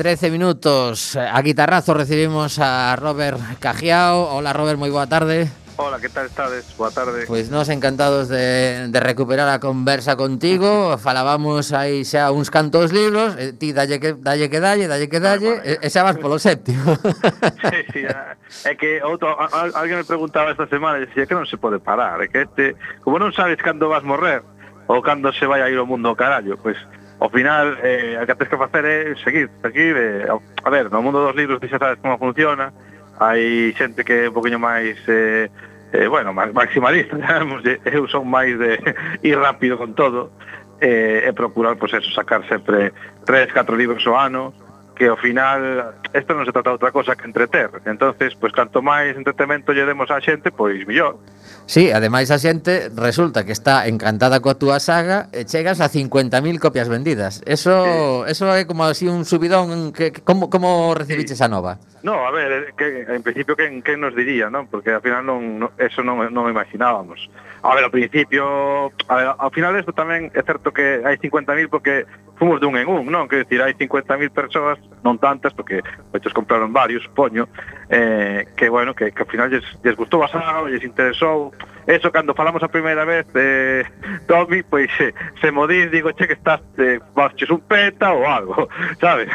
13 0.00 0.30
minutos. 0.30 1.14
A 1.14 1.38
guitarrazo 1.42 1.92
recibimos 1.92 2.58
a 2.58 2.96
Robert 2.96 3.36
Cajiao. 3.58 4.34
Hola 4.34 4.54
Robert, 4.54 4.78
muy 4.78 4.88
buena 4.88 5.06
tarde. 5.06 5.50
Hola, 5.76 6.00
¿qué 6.00 6.08
tal 6.08 6.24
estades? 6.24 6.74
Boa 6.78 6.90
tarde. 6.90 7.24
Pois 7.26 7.50
nos 7.50 7.68
encantados 7.68 8.30
de, 8.30 8.88
de 8.88 8.98
recuperar 8.98 9.50
a 9.50 9.60
conversa 9.60 10.16
contigo. 10.16 10.96
Falábamos 11.04 11.74
aí 11.74 12.08
xa 12.08 12.32
uns 12.32 12.48
cantos 12.48 12.96
libros, 12.96 13.36
e 13.36 13.52
ti 13.52 13.76
dalle 13.76 14.00
que 14.00 14.16
dalle 14.16 14.48
que 14.48 14.56
dalle, 14.56 14.88
dalle 14.88 15.12
que 15.12 15.20
dalle, 15.20 15.60
ah, 15.60 15.68
e, 15.68 15.84
e 15.84 15.88
xa 15.92 16.00
vas 16.00 16.16
polo 16.16 16.40
séptimo. 16.40 16.96
sí, 17.68 17.84
sí, 17.92 18.00
é 18.08 18.72
que 18.80 19.04
outro, 19.04 19.36
a, 19.36 19.68
alguén 19.76 20.00
me 20.00 20.08
preguntaba 20.08 20.48
esta 20.48 20.64
semana, 20.64 20.96
e 20.96 21.12
dicía 21.12 21.28
que 21.28 21.36
non 21.36 21.44
se 21.44 21.60
pode 21.60 21.76
parar, 21.76 22.24
é 22.24 22.32
que 22.32 22.48
este, 22.48 22.72
como 23.04 23.20
non 23.20 23.36
sabes 23.36 23.60
cando 23.60 23.92
vas 23.92 24.00
morrer, 24.00 24.40
ou 24.88 25.04
cando 25.04 25.28
se 25.36 25.44
vai 25.44 25.60
a 25.60 25.68
ir 25.68 25.76
o 25.76 25.84
mundo 25.84 26.08
ao 26.08 26.16
carallo, 26.16 26.56
pois 26.56 26.80
pues, 26.80 26.99
ao 27.20 27.28
final 27.28 27.76
eh, 27.84 28.16
a 28.16 28.24
que 28.24 28.34
tens 28.34 28.48
que 28.48 28.56
facer 28.56 28.84
é 28.84 29.14
seguir, 29.20 29.50
seguir 29.60 29.94
eh, 29.96 30.26
a 30.26 30.70
ver, 30.70 30.90
no 30.90 31.04
mundo 31.04 31.20
dos 31.20 31.36
libros 31.36 31.60
xa 31.60 31.78
sabes 31.78 32.00
como 32.00 32.16
funciona 32.16 32.72
hai 33.20 33.76
xente 33.76 34.00
que 34.02 34.24
é 34.24 34.28
un 34.28 34.34
poquinho 34.34 34.56
máis 34.56 34.96
eh, 35.04 35.52
eh, 35.92 36.08
bueno, 36.08 36.32
maximalista 36.32 37.16
digamos, 37.20 37.60
eu 37.84 38.08
son 38.08 38.24
máis 38.24 38.56
de 38.56 38.80
ir 39.20 39.36
rápido 39.36 39.76
con 39.76 39.92
todo 39.92 40.32
eh, 40.80 41.28
e 41.28 41.30
procurar, 41.36 41.76
pois, 41.76 41.92
eso, 41.92 42.08
sacar 42.16 42.40
sempre 42.48 42.96
tres, 43.28 43.52
catro 43.52 43.76
libros 43.76 44.00
ao 44.08 44.16
ano 44.16 44.56
que 45.00 45.08
ao 45.08 45.16
final 45.16 45.96
isto 46.12 46.36
non 46.36 46.44
se 46.44 46.52
trata 46.52 46.68
de 46.68 46.76
outra 46.76 46.92
cosa 46.92 47.16
que 47.16 47.24
entreter. 47.24 47.72
Entonces, 47.88 48.36
pois 48.36 48.52
canto 48.52 48.84
máis 48.84 49.16
entretemento 49.16 49.72
lle 49.72 49.88
demos 49.88 50.12
á 50.12 50.20
xente, 50.20 50.52
pois 50.52 50.84
mellor. 50.84 51.16
Sí, 51.64 51.88
ademais 51.88 52.28
a 52.28 52.36
xente 52.36 52.92
resulta 52.92 53.48
que 53.48 53.56
está 53.56 53.88
encantada 53.88 54.44
coa 54.44 54.60
túa 54.60 54.76
saga 54.76 55.32
e 55.32 55.48
chegas 55.48 55.80
a 55.80 55.88
50.000 55.88 56.60
copias 56.60 56.92
vendidas. 56.92 57.40
Eso 57.48 58.28
sí. 58.28 58.36
eso 58.36 58.44
é 58.52 58.68
como 58.68 58.84
así 58.84 59.08
un 59.08 59.24
subidón 59.24 59.96
que 59.96 60.12
como 60.12 60.52
como 60.52 60.92
recibiches 60.92 61.40
sí. 61.40 61.44
a 61.44 61.48
nova? 61.48 61.80
No, 62.02 62.26
a 62.26 62.30
ver, 62.30 62.52
eh, 62.52 62.72
que, 62.76 63.02
en 63.02 63.22
principio 63.22 63.56
quen, 63.56 63.82
quen 63.82 64.00
nos 64.00 64.16
diría, 64.16 64.48
non? 64.48 64.72
Porque 64.72 64.96
ao 64.96 65.04
final 65.04 65.20
non, 65.20 65.60
non 65.60 65.70
eso 65.76 66.00
non, 66.00 66.32
non 66.32 66.48
imaginábamos. 66.48 67.28
A 67.60 67.76
ver, 67.76 67.84
ao 67.84 67.92
principio, 67.92 68.88
a 69.04 69.14
ver, 69.20 69.26
ao 69.36 69.52
final 69.52 69.76
isto 69.76 69.92
tamén 69.92 70.32
é 70.32 70.40
certo 70.40 70.72
que 70.72 71.04
hai 71.04 71.20
50.000 71.20 71.68
porque 71.68 72.08
fomos 72.40 72.56
dun 72.56 72.80
en 72.80 72.88
un, 72.88 73.04
non? 73.12 73.28
Que 73.28 73.44
dicir, 73.44 73.60
hai 73.60 73.76
50.000 73.76 74.32
persoas, 74.32 74.80
non 75.04 75.20
tantas, 75.20 75.52
porque 75.52 75.84
moitos 76.08 76.32
compraron 76.32 76.72
varios, 76.72 77.04
poño, 77.12 77.52
eh, 77.92 78.48
que, 78.56 78.72
bueno, 78.72 78.96
que, 78.96 79.12
que 79.12 79.20
ao 79.20 79.28
final 79.28 79.52
lles, 79.52 79.68
lles 79.84 79.92
gustou 79.92 80.24
a 80.24 80.32
saga, 80.32 80.64
lles 80.72 80.80
interesou. 80.80 81.52
Eso, 81.84 82.08
cando 82.08 82.32
falamos 82.32 82.64
a 82.64 82.72
primeira 82.72 83.04
vez 83.04 83.28
de 83.36 83.84
eh, 83.84 84.20
Tommy, 84.24 84.64
pois 84.64 84.88
eh, 85.04 85.12
se 85.36 85.52
modís, 85.52 85.92
digo, 85.92 86.16
che, 86.16 86.24
que 86.24 86.40
estás, 86.40 86.64
eh, 86.80 86.96
vasches 87.12 87.52
un 87.52 87.60
peta 87.60 88.08
ou 88.16 88.24
algo, 88.24 88.72
sabes? 89.04 89.28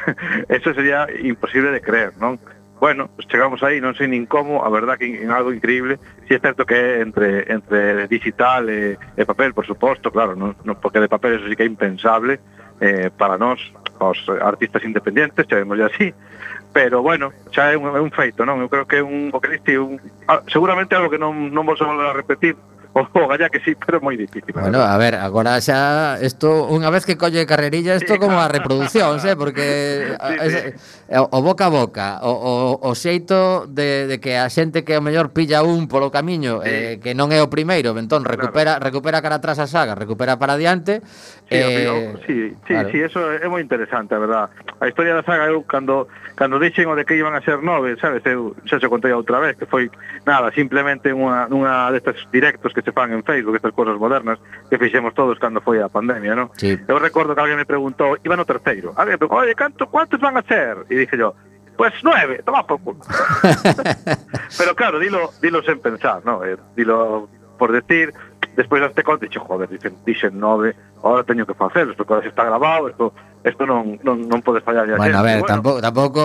Eso 0.50 0.74
sería 0.74 1.06
imposible 1.22 1.70
de 1.70 1.86
creer, 1.86 2.18
non? 2.18 2.42
bueno, 2.80 3.10
pues 3.16 3.28
chegamos 3.28 3.64
aí, 3.64 3.80
non 3.80 3.96
sei 3.96 4.12
nin 4.12 4.28
como, 4.28 4.64
a 4.64 4.70
verdad 4.70 5.00
que 5.00 5.08
en 5.08 5.32
algo 5.32 5.56
increíble, 5.56 5.98
si 6.28 6.36
é 6.36 6.40
certo 6.40 6.68
que 6.68 6.76
é 6.76 7.02
entre, 7.02 7.48
entre 7.48 8.08
digital 8.12 8.68
e, 8.68 9.00
e 9.16 9.22
papel, 9.24 9.56
por 9.56 9.66
suposto, 9.66 10.12
claro, 10.12 10.36
non, 10.36 10.60
non, 10.68 10.76
porque 10.78 11.00
de 11.00 11.08
papel 11.08 11.40
eso 11.40 11.48
sí 11.48 11.56
que 11.56 11.64
é 11.64 11.70
impensable 11.70 12.44
eh, 12.84 13.10
para 13.16 13.40
nós, 13.40 13.64
os 14.00 14.20
artistas 14.44 14.84
independientes, 14.84 15.48
chamemos 15.48 15.80
así, 15.80 16.12
pero 16.76 17.02
bueno, 17.02 17.32
xa 17.56 17.72
é 17.72 17.80
un, 17.80 17.88
é 17.96 18.02
un 18.04 18.12
feito, 18.12 18.44
non? 18.44 18.60
Eu 18.60 18.68
creo 18.68 18.84
que 18.84 19.00
é 19.00 19.04
un, 19.04 19.32
o 19.32 19.40
que 19.40 19.56
diste, 19.56 19.80
un, 19.80 19.96
ah, 20.28 20.44
seguramente 20.52 20.92
algo 21.00 21.08
que 21.08 21.22
non, 21.22 21.56
non 21.56 21.64
vos 21.64 21.80
a 21.80 22.12
repetir, 22.12 22.60
Oh, 23.14 23.26
o 23.26 23.28
galla 23.28 23.50
que 23.50 23.60
sí, 23.60 23.76
pero 23.76 24.00
moi 24.00 24.16
difícil. 24.16 24.56
Bueno, 24.56 24.80
a 24.80 24.96
ver, 24.96 25.20
agora 25.20 25.60
xa 25.60 26.16
isto 26.24 26.48
unha 26.72 26.88
vez 26.88 27.04
que 27.04 27.20
colle 27.20 27.44
carrerilla 27.44 28.00
isto 28.00 28.16
como 28.16 28.40
¿eh? 28.40 28.48
a 28.48 28.48
reproducción, 28.48 29.20
sé, 29.20 29.36
porque 29.36 30.16
sí, 30.16 30.48
sí. 30.48 30.62
Eh, 31.12 31.20
o 31.20 31.40
boca 31.44 31.68
a 31.68 31.74
boca, 31.76 32.08
o, 32.24 32.32
o, 32.32 32.54
o 32.80 32.92
xeito 32.96 33.68
de, 33.68 34.08
de 34.08 34.24
que 34.24 34.40
a 34.40 34.48
xente 34.48 34.88
que 34.88 34.96
o 34.96 35.04
mellor 35.04 35.36
pilla 35.36 35.60
un 35.60 35.92
polo 35.92 36.08
camiño 36.08 36.64
sí. 36.64 36.72
eh, 36.72 36.94
que 37.04 37.12
non 37.12 37.36
é 37.36 37.44
o 37.44 37.52
primeiro, 37.52 37.92
entón 38.00 38.24
recupera 38.24 38.80
claro. 38.80 38.88
recupera 38.88 39.20
cara 39.20 39.44
atrás 39.44 39.60
a 39.60 39.68
saga, 39.68 39.92
recupera 39.92 40.40
para 40.40 40.56
adiante. 40.56 41.04
Sí, 41.52 41.60
eh, 41.60 41.68
amigo, 41.68 42.24
sí, 42.24 42.56
sí, 42.64 42.74
claro. 42.80 42.90
sí, 42.96 42.98
eso 43.04 43.20
é 43.28 43.44
moi 43.52 43.60
interesante, 43.60 44.16
a 44.16 44.24
verdad. 44.24 44.48
A 44.80 44.88
historia 44.88 45.20
da 45.20 45.24
saga 45.28 45.52
eu 45.52 45.68
cando 45.68 46.08
cando 46.40 46.64
dixen 46.64 46.88
o 46.88 46.96
de 46.96 47.04
que 47.04 47.20
iban 47.20 47.36
a 47.36 47.44
ser 47.44 47.60
nove, 47.60 48.00
sabes, 48.00 48.24
eu 48.24 48.56
xa 48.64 48.80
se 48.80 48.88
contei 48.88 49.12
outra 49.12 49.44
vez 49.44 49.60
que 49.60 49.68
foi 49.68 49.92
nada, 50.24 50.48
simplemente 50.56 51.12
unha, 51.12 51.52
unha 51.52 51.92
destas 51.92 52.24
directos 52.32 52.72
que 52.72 52.85
se 52.86 52.94
fan 52.94 53.12
en 53.12 53.26
Facebook, 53.26 53.58
estas 53.58 53.74
cosas 53.74 53.98
modernas 53.98 54.38
que 54.70 54.78
fixemos 54.78 55.18
todos 55.18 55.42
cando 55.42 55.60
foi 55.60 55.82
a 55.82 55.90
pandemia, 55.90 56.38
non? 56.38 56.54
Sí. 56.54 56.78
Eu 56.88 57.02
recordo 57.02 57.34
que 57.34 57.42
alguén 57.42 57.58
me 57.58 57.66
preguntou, 57.66 58.16
iba 58.22 58.38
no 58.38 58.46
terceiro, 58.46 58.94
alguén 58.94 59.18
me 59.18 59.22
preguntou, 59.26 59.42
oye, 59.42 59.58
canto, 59.58 59.90
cuántos 59.90 60.22
van 60.22 60.38
a 60.38 60.44
ser? 60.46 60.86
E 60.88 60.96
dije 61.02 61.18
yo, 61.18 61.34
Pues 61.76 61.94
nueve, 62.04 62.42
toma 62.46 62.66
por 62.66 62.80
culo. 62.80 63.00
Pero 64.58 64.76
claro, 64.76 64.98
dilo, 65.00 65.32
dilo 65.42 65.62
sen 65.62 65.80
pensar, 65.80 66.24
¿no? 66.24 66.44
Eh, 66.46 66.56
dilo 66.76 67.28
por 67.58 67.72
decir, 67.72 68.14
despois 68.56 68.82
das 68.82 68.94
teclas 68.94 69.20
dixen, 69.20 69.44
joder, 69.44 69.70
dixen, 69.70 69.96
dixen 70.06 70.40
nove, 70.40 70.76
ahora 71.04 71.24
teño 71.24 71.46
que 71.46 71.54
facer, 71.54 71.88
isto 71.90 72.06
que 72.06 72.28
está 72.28 72.44
grabado, 72.46 72.90
isto 72.90 73.14
Isto 73.46 73.70
non, 73.70 74.02
non, 74.02 74.26
non 74.26 74.42
podes 74.42 74.66
fallar 74.66 74.90
a 74.90 74.98
Bueno, 74.98 75.22
a 75.22 75.22
ver, 75.22 75.46
bueno, 75.46 75.54
tampouco, 75.54 75.78
tampouco 75.78 76.24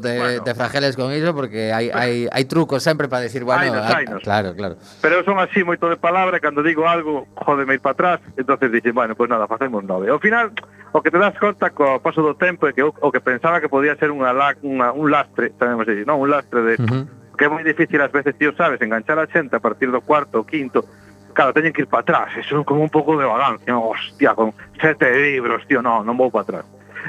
te, 0.00 0.16
bueno. 0.16 0.40
te 0.40 0.56
frageles 0.56 0.96
con 0.96 1.12
iso 1.12 1.36
porque 1.36 1.68
hai, 1.68 1.92
hai, 1.92 2.32
hai 2.32 2.44
trucos 2.48 2.80
sempre 2.80 3.12
para 3.12 3.28
decir, 3.28 3.44
bueno, 3.44 3.68
ainos, 3.68 3.84
ah, 3.84 3.92
hai, 3.92 4.08
ainos. 4.08 4.24
claro, 4.24 4.56
claro. 4.56 4.80
Pero 5.04 5.20
eu 5.20 5.24
son 5.28 5.36
así 5.36 5.60
moito 5.60 5.84
de 5.92 6.00
palabra, 6.00 6.40
cando 6.40 6.64
digo 6.64 6.88
algo, 6.88 7.28
jodeme 7.36 7.76
ir 7.76 7.84
para 7.84 7.92
atrás, 7.92 8.18
entonces 8.40 8.72
dixen, 8.72 8.96
bueno, 8.96 9.12
pois 9.12 9.28
pues 9.28 9.36
nada, 9.36 9.44
facemos 9.44 9.84
nove. 9.84 10.08
Ao 10.08 10.16
final, 10.16 10.48
o 10.96 11.04
que 11.04 11.12
te 11.12 11.20
das 11.20 11.36
conta 11.36 11.76
co 11.76 12.00
paso 12.00 12.24
do 12.24 12.32
tempo 12.40 12.64
é 12.64 12.72
que 12.72 12.80
o 12.80 13.08
que 13.12 13.20
pensaba 13.20 13.60
que 13.60 13.68
podía 13.68 13.92
ser 14.00 14.08
unha, 14.08 14.32
unha 14.64 14.96
un 14.96 15.12
lastre, 15.12 15.52
sabemos 15.60 15.84
decir, 15.84 16.08
non, 16.08 16.24
un 16.24 16.32
lastre 16.32 16.64
de... 16.64 16.74
Uh 16.80 16.88
-huh. 16.88 17.04
que 17.36 17.48
é 17.48 17.52
moi 17.52 17.64
difícil 17.64 18.00
ás 18.00 18.12
veces, 18.12 18.32
tío, 18.40 18.56
sabes, 18.56 18.80
enganchar 18.80 19.20
a 19.20 19.28
xente 19.28 19.56
a 19.56 19.60
partir 19.60 19.92
do 19.92 20.00
cuarto 20.00 20.40
ou 20.40 20.48
quinto, 20.48 20.84
claro, 21.32 21.52
teñen 21.52 21.72
que 21.72 21.82
ir 21.82 21.88
para 21.88 22.02
atrás, 22.02 22.36
eso 22.36 22.60
é 22.60 22.64
como 22.64 22.84
un 22.84 22.92
pouco 22.92 23.16
de 23.16 23.26
balance, 23.26 23.64
hostia, 23.72 24.34
con 24.34 24.52
sete 24.80 25.10
libros, 25.16 25.66
tío, 25.66 25.82
no, 25.82 26.04
non 26.04 26.16
vou 26.16 26.30
para 26.30 26.62
atrás. 26.62 26.66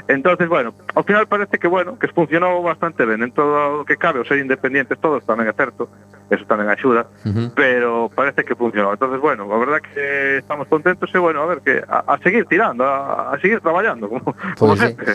Entonces, 0.08 0.48
bueno, 0.48 0.74
ao 0.94 1.04
final 1.04 1.26
parece 1.26 1.58
que, 1.58 1.68
bueno, 1.68 1.98
que 1.98 2.08
funcionou 2.08 2.62
bastante 2.62 3.06
ben 3.06 3.22
en 3.22 3.30
todo 3.30 3.80
o 3.80 3.84
que 3.84 3.96
cabe, 3.96 4.20
o 4.20 4.26
ser 4.26 4.42
independentes 4.42 4.98
todos 4.98 5.22
tamén 5.22 5.46
é 5.46 5.54
certo, 5.54 5.86
eso 6.30 6.44
tamén 6.50 6.66
axuda, 6.66 7.06
uh 7.22 7.30
-huh. 7.30 7.48
pero 7.54 8.10
parece 8.10 8.42
que 8.42 8.58
funcionou. 8.58 8.90
Entonces, 8.90 9.22
bueno, 9.22 9.46
a 9.46 9.58
verdad 9.58 9.80
que 9.80 10.42
estamos 10.42 10.66
contentos 10.66 11.08
e, 11.14 11.18
bueno, 11.18 11.42
a 11.42 11.46
ver, 11.46 11.62
que 11.62 11.78
a, 11.86 12.02
a 12.10 12.18
seguir 12.18 12.44
tirando, 12.50 12.82
a, 12.82 13.32
a 13.32 13.38
seguir 13.38 13.60
traballando, 13.62 14.10
como, 14.10 14.34
pues 14.34 14.58
como 14.58 14.74
sí. 14.76 14.82
sempre. 14.82 15.14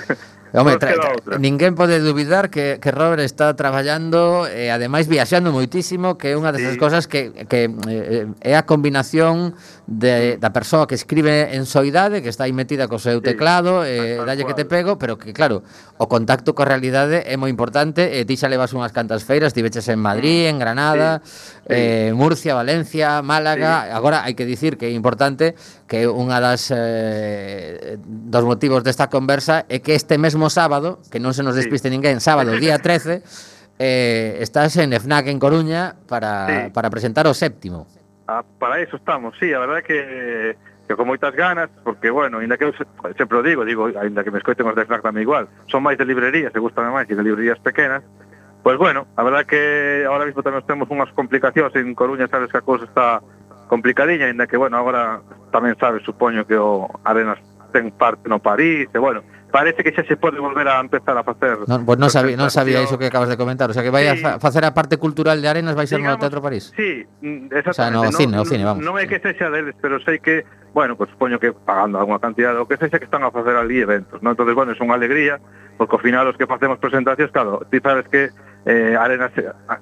Home, 0.51 0.77
tra, 0.77 0.97
tra, 0.97 1.38
ninguén 1.38 1.77
pode 1.77 2.01
dubidar 2.01 2.49
que, 2.49 2.81
que 2.81 2.89
Robert 2.89 3.21
está 3.21 3.53
traballando 3.53 4.49
e 4.49 4.67
eh, 4.67 4.73
ademais 4.73 5.05
viaxando 5.05 5.53
moitísimo 5.53 6.17
que 6.17 6.33
é 6.33 6.35
unha 6.38 6.49
desas 6.49 6.73
sí. 6.73 6.81
cosas 6.81 7.05
que, 7.05 7.45
que 7.45 7.69
eh, 7.69 8.25
é 8.41 8.53
a 8.57 8.65
combinación 8.65 9.53
de, 9.85 10.41
da 10.41 10.49
persoa 10.49 10.89
que 10.89 10.97
escribe 10.97 11.53
en 11.53 11.69
soidade 11.69 12.25
que 12.25 12.33
está 12.33 12.49
aí 12.49 12.53
metida 12.53 12.89
co 12.89 12.97
seu 12.97 13.21
teclado 13.21 13.85
e 13.85 14.17
eh, 14.17 14.25
dalle 14.25 14.41
que 14.41 14.57
te 14.57 14.65
pego, 14.65 14.97
pero 14.97 15.21
que 15.21 15.38
claro 15.38 15.62
o 16.01 16.09
contacto 16.09 16.57
coa 16.57 16.65
realidade 16.65 17.21
é 17.29 17.38
moi 17.38 17.53
importante 17.53 18.09
e 18.09 18.21
eh, 18.21 18.25
ti 18.25 18.33
xa 18.33 18.49
levas 18.49 18.73
unhas 18.73 18.89
cantas 18.89 19.21
feiras 19.21 19.53
ti 19.53 19.62
veches 19.62 19.85
en 19.85 20.01
Madrid, 20.01 20.49
en 20.49 20.57
Granada 20.57 21.21
sí. 21.21 21.69
Sí. 21.69 21.77
eh, 21.77 22.09
Murcia, 22.17 22.57
Valencia, 22.57 23.21
Málaga 23.21 23.85
sí. 23.85 23.93
agora 23.93 24.25
hai 24.25 24.33
que 24.33 24.49
dicir 24.49 24.81
que 24.81 24.89
é 24.89 24.93
importante 24.97 25.53
que 25.89 26.06
unha 26.06 26.38
das 26.38 26.69
eh, 26.69 27.97
dos 27.97 28.45
motivos 28.45 28.86
desta 28.86 29.10
conversa 29.10 29.65
é 29.65 29.82
que 29.82 29.97
este 29.97 30.21
mesmo 30.21 30.54
sábado, 30.54 31.02
que 31.10 31.17
non 31.17 31.34
se 31.34 31.41
nos 31.41 31.58
despiste 31.58 31.89
sí. 31.89 31.93
ninguén, 31.97 32.21
sábado 32.21 32.54
día 32.62 32.78
13, 32.86 33.25
eh, 33.82 34.38
estás 34.38 34.78
en 34.78 34.93
FNAC 34.93 35.34
en 35.34 35.41
Coruña 35.41 35.97
para, 36.06 36.32
sí. 36.45 36.56
para 36.69 36.93
presentar 36.93 37.25
o 37.25 37.34
séptimo. 37.34 37.89
Ah, 38.30 38.45
para 38.62 38.78
eso 38.78 39.02
estamos, 39.02 39.34
sí, 39.41 39.49
a 39.49 39.60
verdade 39.60 39.82
que 39.84 39.99
que 40.89 40.97
con 40.97 41.06
moitas 41.06 41.38
ganas, 41.38 41.69
porque, 41.86 42.10
bueno, 42.10 42.41
ainda 42.41 42.58
que 42.58 42.65
eu 42.65 42.73
sempre 43.13 43.38
o 43.38 43.45
digo, 43.45 43.62
digo, 43.62 43.93
ainda 43.93 44.25
que 44.25 44.34
me 44.34 44.41
escoiten 44.41 44.65
os 44.65 44.73
de 44.73 44.89
FNAC 44.89 45.06
tamén 45.06 45.21
igual, 45.25 45.45
son 45.69 45.86
máis 45.86 46.02
de 46.02 46.06
librerías, 46.06 46.49
se 46.49 46.58
gustan 46.58 46.89
máis, 46.89 47.06
e 47.10 47.13
de 47.13 47.21
librerías 47.21 47.62
pequenas, 47.62 48.02
pois 48.65 48.78
pues 48.78 48.78
bueno, 48.78 49.06
a 49.13 49.21
verdade 49.21 49.45
que 49.45 49.62
ahora 50.06 50.25
mismo 50.25 50.41
tamén 50.41 50.65
temos 50.65 50.89
unhas 50.89 51.10
complicacións 51.13 51.73
en 51.78 51.93
Coruña, 51.93 52.25
sabes 52.25 52.49
que 52.49 52.58
a 52.58 52.65
cousa 52.65 52.89
está 52.89 53.21
complicadiña, 53.69 54.25
ainda 54.25 54.49
que, 54.49 54.58
bueno, 54.58 54.75
agora 54.82 55.21
tamén 55.53 55.77
sabes, 55.77 56.01
supoño 56.01 56.43
que 56.49 56.58
o 56.58 56.89
Arenas 57.05 57.38
ten 57.69 57.93
parte 57.93 58.25
no 58.25 58.41
París, 58.41 58.89
e 58.89 58.97
bueno, 58.97 59.21
parece 59.53 59.86
que 59.86 59.93
xa 59.93 60.01
se 60.03 60.17
pode 60.17 60.41
volver 60.41 60.65
a 60.67 60.82
empezar 60.82 61.13
a 61.17 61.23
facer. 61.23 61.69
Non, 61.69 61.86
pues 61.86 62.01
non 62.01 62.10
sabía, 62.10 62.34
non 62.34 62.49
sabía 62.49 62.82
iso 62.82 62.97
que 62.97 63.10
acabas 63.10 63.29
de 63.29 63.38
comentar, 63.38 63.69
o 63.69 63.73
sea 63.77 63.86
que 63.86 63.93
vai 63.93 64.10
sí, 64.10 64.10
a 64.10 64.15
fa 64.17 64.32
facer 64.41 64.65
a 64.65 64.73
parte 64.73 64.97
cultural 64.97 65.38
de 65.38 65.47
Arenas 65.49 65.77
vai 65.77 65.86
ser 65.86 66.01
digamos, 66.01 66.17
no 66.17 66.23
Teatro 66.25 66.41
París. 66.41 66.73
Sí, 66.73 67.05
exactamente. 67.53 67.69
O 67.69 67.77
sea, 67.77 67.88
no, 67.93 68.01
no 68.05 68.12
cine, 68.12 68.34
no, 68.38 68.41
o 68.41 68.49
cine, 68.49 68.65
vamos. 68.65 68.82
Non 68.82 68.97
é 68.97 69.05
que 69.05 69.21
sexa 69.21 69.53
deles, 69.53 69.77
pero 69.77 70.01
sei 70.01 70.17
que 70.17 70.45
bueno, 70.73 70.95
pues, 70.95 71.10
poño 71.17 71.39
que 71.39 71.51
pagando 71.51 71.99
algunha 71.99 72.19
cantidad 72.19 72.58
o 72.60 72.67
que 72.67 72.77
sexa 72.77 72.99
que 72.99 73.05
están 73.05 73.23
a 73.23 73.32
facer 73.32 73.55
ali 73.55 73.82
eventos, 73.82 74.21
non? 74.21 74.34
Entonces, 74.34 74.53
bueno, 74.53 74.71
é 74.71 74.77
unha 74.79 74.95
alegría, 74.95 75.41
porque 75.77 75.95
ao 75.97 76.03
final 76.03 76.27
os 76.29 76.38
que 76.38 76.45
facemos 76.45 76.77
presentacións, 76.77 77.32
claro, 77.32 77.65
ti 77.71 77.82
sabes 77.82 78.05
que 78.08 78.29
eh, 78.65 78.95
Arenas 78.95 79.32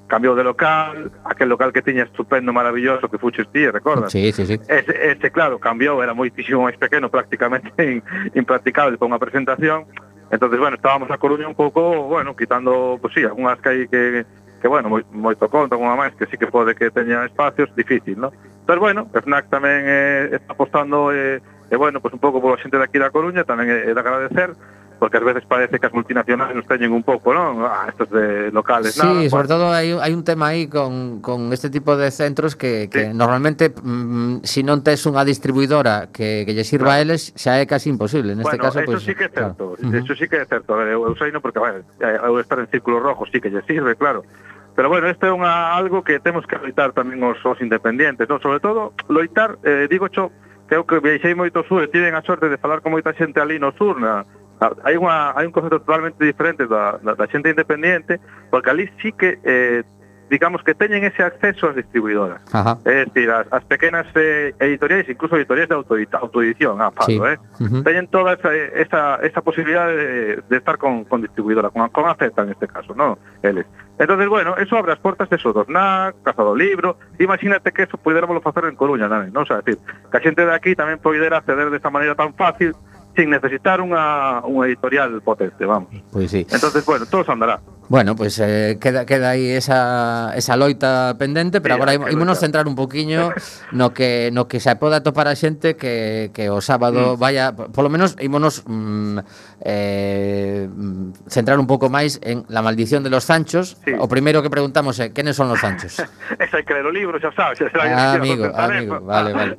cambiou 0.07 0.35
de 0.35 0.43
local, 0.43 1.11
aquel 1.25 1.49
local 1.49 1.73
que 1.73 1.81
tiña 1.81 2.03
estupendo, 2.07 2.53
maravilloso, 2.53 3.09
que 3.09 3.17
fuches 3.17 3.49
ti, 3.51 3.67
recordas? 3.67 4.11
Sí, 4.11 4.31
sí, 4.31 4.45
sí. 4.45 4.55
Ese, 4.67 4.93
ese 5.11 5.31
claro, 5.31 5.59
cambiou, 5.59 5.99
era 5.99 6.13
moitísimo 6.13 6.63
máis 6.63 6.77
pequeno, 6.79 7.11
prácticamente 7.11 7.71
in, 7.83 7.99
impracticable 8.37 8.95
para 8.95 9.09
unha 9.11 9.19
presentación, 9.19 9.89
entonces 10.31 10.59
bueno, 10.59 10.75
estábamos 10.75 11.11
a 11.11 11.17
Coruña 11.17 11.47
un 11.47 11.55
pouco, 11.55 12.07
bueno, 12.07 12.35
quitando, 12.35 12.99
pues 13.01 13.11
sí, 13.15 13.23
algunhas 13.23 13.59
que 13.59 13.69
hai 13.69 13.81
que 13.87 14.23
que 14.61 14.67
bueno, 14.67 14.89
moi, 14.89 15.03
moito 15.13 15.45
conto 15.49 15.77
con 15.77 15.89
máis 15.93 16.13
que 16.17 16.25
sí 16.27 16.37
que 16.37 16.49
pode 16.49 16.73
que 16.73 16.89
teña 16.89 17.25
espacios, 17.25 17.69
difícil, 17.77 18.17
non? 18.17 18.33
Pero 18.65 18.81
bueno, 18.81 19.07
FNAC 19.13 19.47
tamén 19.47 19.85
eh, 19.85 20.35
está 20.35 20.51
apostando, 20.53 21.13
eh, 21.13 21.39
e 21.39 21.73
eh, 21.73 21.77
bueno, 21.77 22.01
pois 22.01 22.11
pues 22.11 22.17
un 22.17 22.23
pouco 22.23 22.41
pola 22.41 22.59
xente 22.59 22.81
daqui 22.81 22.99
da 22.99 23.13
Coruña, 23.13 23.45
tamén 23.45 23.69
é 23.69 23.89
eh, 23.89 23.93
de 23.93 24.01
agradecer, 24.01 24.57
porque 24.97 25.17
ás 25.17 25.23
veces 25.23 25.45
parece 25.45 25.79
que 25.79 25.85
as 25.85 25.93
multinacionales 25.93 26.55
nos 26.57 26.65
teñen 26.65 26.91
un 26.91 27.05
pouco, 27.05 27.33
non? 27.33 27.63
Ah, 27.63 27.87
estos 27.87 28.09
de 28.09 28.51
locales, 28.51 28.97
sí, 28.97 29.01
nada. 29.01 29.21
Sí, 29.21 29.29
sobre 29.29 29.47
todo 29.47 29.71
hai, 29.71 29.93
hai 29.93 30.11
un 30.11 30.25
tema 30.25 30.51
aí 30.51 30.67
con, 30.67 31.21
con 31.21 31.53
este 31.53 31.69
tipo 31.69 31.95
de 31.95 32.09
centros 32.11 32.57
que, 32.57 32.89
que 32.89 33.09
sí. 33.09 33.13
normalmente 33.13 33.69
mm, 33.71 34.43
si 34.43 34.65
non 34.65 34.81
tes 34.81 35.05
unha 35.05 35.23
distribuidora 35.23 36.09
que, 36.09 36.43
que 36.43 36.51
lle 36.57 36.65
sirva 36.65 36.97
claro. 36.97 36.99
a 36.99 37.03
eles, 37.05 37.31
xa 37.37 37.61
é 37.61 37.65
casi 37.69 37.87
imposible. 37.93 38.33
Neste 38.33 38.57
bueno, 38.57 38.65
caso, 38.65 38.81
eso 38.81 38.91
pues, 38.97 39.05
sí 39.05 39.13
que 39.13 39.25
é 39.25 39.31
certo. 39.31 39.73
Claro. 39.73 39.81
Uh 39.81 39.93
-huh. 39.93 40.01
Eso 40.01 40.13
sí 40.17 40.25
que 40.25 40.37
é 40.41 40.45
certo. 40.45 40.73
A 40.73 40.77
ver, 40.81 40.93
eu, 40.93 41.05
eu 41.05 41.13
sei 41.15 41.29
non 41.31 41.39
porque, 41.39 41.61
bueno, 41.61 41.85
eh, 42.01 42.17
eu 42.17 42.37
estar 42.41 42.57
en 42.57 42.67
círculo 42.67 42.99
rojo 42.99 43.23
sí 43.29 43.37
que 43.39 43.53
lle 43.53 43.61
sirve, 43.63 43.95
claro. 43.95 44.25
Pero 44.77 44.89
bueno, 44.89 45.09
isto 45.09 45.25
é 45.25 45.33
unha, 45.33 45.73
algo 45.73 46.05
que 46.05 46.21
temos 46.21 46.45
que 46.45 46.53
loitar 46.57 46.93
tamén 46.93 47.17
os, 47.25 47.41
os 47.41 47.57
independientes, 47.61 48.29
non? 48.29 48.37
Sobre 48.37 48.61
todo, 48.61 48.93
loitar, 49.09 49.57
eh, 49.65 49.89
digo 49.89 50.05
xo, 50.13 50.29
que 50.69 50.75
eu 50.75 50.85
que 50.85 50.99
viaxei 50.99 51.33
moito 51.33 51.63
sur 51.65 51.81
e 51.81 51.87
tiven 51.87 52.13
a 52.13 52.21
sorte 52.21 52.45
de 52.45 52.61
falar 52.61 52.85
con 52.85 52.93
moita 52.93 53.15
xente 53.15 53.39
ali 53.39 53.57
no 53.57 53.71
sur, 53.73 53.97
na, 53.97 54.21
Ah, 54.59 54.73
hai 54.83 54.97
unha 54.97 55.37
hai 55.37 55.45
un 55.45 55.53
concepto 55.53 55.77
totalmente 55.85 56.17
diferente 56.25 56.65
da, 56.65 56.97
da, 56.97 57.13
da 57.13 57.25
xente 57.29 57.53
independiente, 57.53 58.17
porque 58.49 58.73
ali 58.73 58.89
sí 58.97 59.13
que 59.13 59.37
eh, 59.45 59.85
digamos 60.29 60.63
que 60.63 60.73
teñen 60.75 61.03
ese 61.03 61.23
acceso 61.23 61.69
ás 61.69 61.75
distribuidoras. 61.75 62.41
Ajá. 62.51 62.77
É 62.83 63.05
dicir, 63.05 63.29
as, 63.31 63.47
as 63.51 63.63
pequenas 63.63 64.07
eh, 64.15 64.53
editoriais, 64.59 65.07
incluso 65.07 65.35
editoriais 65.37 65.69
de 65.69 65.75
autoedita, 65.75 66.17
autoedición, 66.17 66.81
a 66.81 66.87
ah, 66.87 67.05
sí. 67.05 67.15
eh. 67.15 67.37
Uh 67.59 67.63
-huh. 67.63 67.83
Teñen 67.83 68.07
toda 68.07 68.33
esa, 68.33 68.53
esa, 68.53 69.15
esa 69.23 69.41
posibilidad 69.41 69.87
de, 69.87 70.41
de 70.41 70.57
estar 70.57 70.77
con, 70.77 71.05
con 71.05 71.21
distribuidora, 71.21 71.69
con, 71.69 71.87
con 71.89 72.09
acepta 72.09 72.43
en 72.43 72.49
este 72.49 72.67
caso, 72.67 72.93
¿no? 72.93 73.17
Eles. 73.41 73.65
Entonces, 73.99 74.27
bueno, 74.29 74.57
eso 74.57 74.77
abre 74.77 74.93
as 74.93 74.99
portas 74.99 75.29
de 75.29 75.37
Sodornac, 75.37 76.21
Casa 76.21 76.43
do 76.43 76.53
Libro, 76.53 76.97
imagínate 77.17 77.71
que 77.71 77.83
eso 77.83 77.97
puidéramoslo 77.97 78.41
facer 78.41 78.65
en 78.65 78.75
Coruña 78.75 79.09
tamén, 79.09 79.33
non? 79.33 79.41
O 79.41 79.47
sea, 79.47 79.61
decir, 79.61 79.77
que 80.11 80.17
a 80.17 80.21
xente 80.21 80.45
de 80.45 80.53
aquí 80.53 80.75
tamén 80.77 81.01
poidera 81.01 81.41
acceder 81.41 81.69
desta 81.73 81.89
maneira 81.89 82.13
tan 82.13 82.33
fácil 82.37 82.77
sin 83.17 83.31
necesitar 83.31 83.81
unha, 83.81 84.45
unha 84.45 84.69
editorial 84.69 85.17
potente, 85.25 85.65
vamos. 85.65 85.89
Pois 86.13 86.29
pues 86.29 86.31
sí. 86.31 86.45
Entonces, 86.53 86.85
bueno, 86.85 87.09
todo 87.09 87.25
se 87.25 87.31
andará. 87.33 87.59
Bueno, 87.89 88.15
pois 88.15 88.37
pues, 88.37 88.49
eh, 88.49 88.77
queda 88.81 89.05
queda 89.05 89.31
aí 89.31 89.51
esa, 89.51 90.33
esa 90.35 90.57
loita 90.57 91.15
pendente, 91.17 91.61
pero 91.61 91.75
sí, 91.75 91.81
agora 91.81 92.11
ímonos 92.11 92.39
centrar 92.39 92.67
un 92.67 92.75
poquiño 92.75 93.31
no 93.71 93.93
que 93.93 94.29
no 94.33 94.47
que 94.47 94.59
se 94.59 94.75
poda 94.75 95.03
topar 95.03 95.27
a 95.27 95.35
xente 95.35 95.79
que, 95.79 96.31
que 96.35 96.49
o 96.51 96.59
sábado 96.59 97.15
mm. 97.15 97.19
vaya, 97.19 97.55
polo 97.55 97.87
menos 97.87 98.19
ímonos 98.19 98.67
mm, 98.67 99.19
eh, 99.63 100.67
mm, 100.67 101.31
centrar 101.31 101.59
un 101.59 101.67
pouco 101.67 101.87
máis 101.87 102.19
en 102.23 102.43
La 102.51 102.61
maldición 102.61 103.03
de 103.03 103.09
los 103.09 103.23
Sanchos. 103.23 103.79
Sí. 103.83 103.95
O 103.95 104.07
primeiro 104.11 104.43
que 104.43 104.51
preguntamos 104.51 104.99
é 104.99 105.07
eh, 105.07 105.13
quenes 105.15 105.39
son 105.39 105.47
los 105.47 105.63
Sanchos? 105.63 106.03
Esa 106.43 106.59
que 106.63 106.73
o 106.75 106.91
libro, 106.91 107.19
xa 107.23 107.31
sabes, 107.31 107.59
xa 107.59 107.71
sabes. 107.71 107.91
Ah, 107.95 108.19
amigo, 108.19 108.51
amigo, 108.55 108.99
vale, 108.99 109.31
vale. 109.31 109.55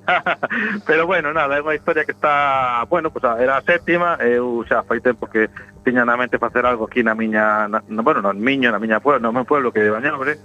pero 0.85 1.09
bueno, 1.09 1.33
nada, 1.33 1.57
é 1.57 1.65
unha 1.65 1.73
historia 1.73 2.05
que 2.05 2.13
está, 2.13 2.85
bueno, 2.93 3.09
pues 3.09 3.25
era 3.41 3.57
a 3.57 3.65
séptima, 3.65 4.21
eu 4.21 4.61
xa 4.69 4.85
fai 4.85 5.01
tempo 5.01 5.25
que 5.25 5.49
tiña 5.89 6.05
na 6.05 6.21
mente 6.21 6.37
facer 6.37 6.69
algo 6.69 6.85
aquí 6.85 7.01
na 7.01 7.17
miña, 7.17 7.65
na, 7.73 7.81
bueno, 8.05 8.21
no 8.21 8.37
miño, 8.37 8.69
na 8.69 8.77
miña 8.77 9.01
pueblo, 9.01 9.25
no 9.25 9.33
meu 9.33 9.49
pueblo 9.49 9.73
que 9.73 9.81
é 9.81 9.89
de 9.89 9.95
Bañobre, 9.97 10.37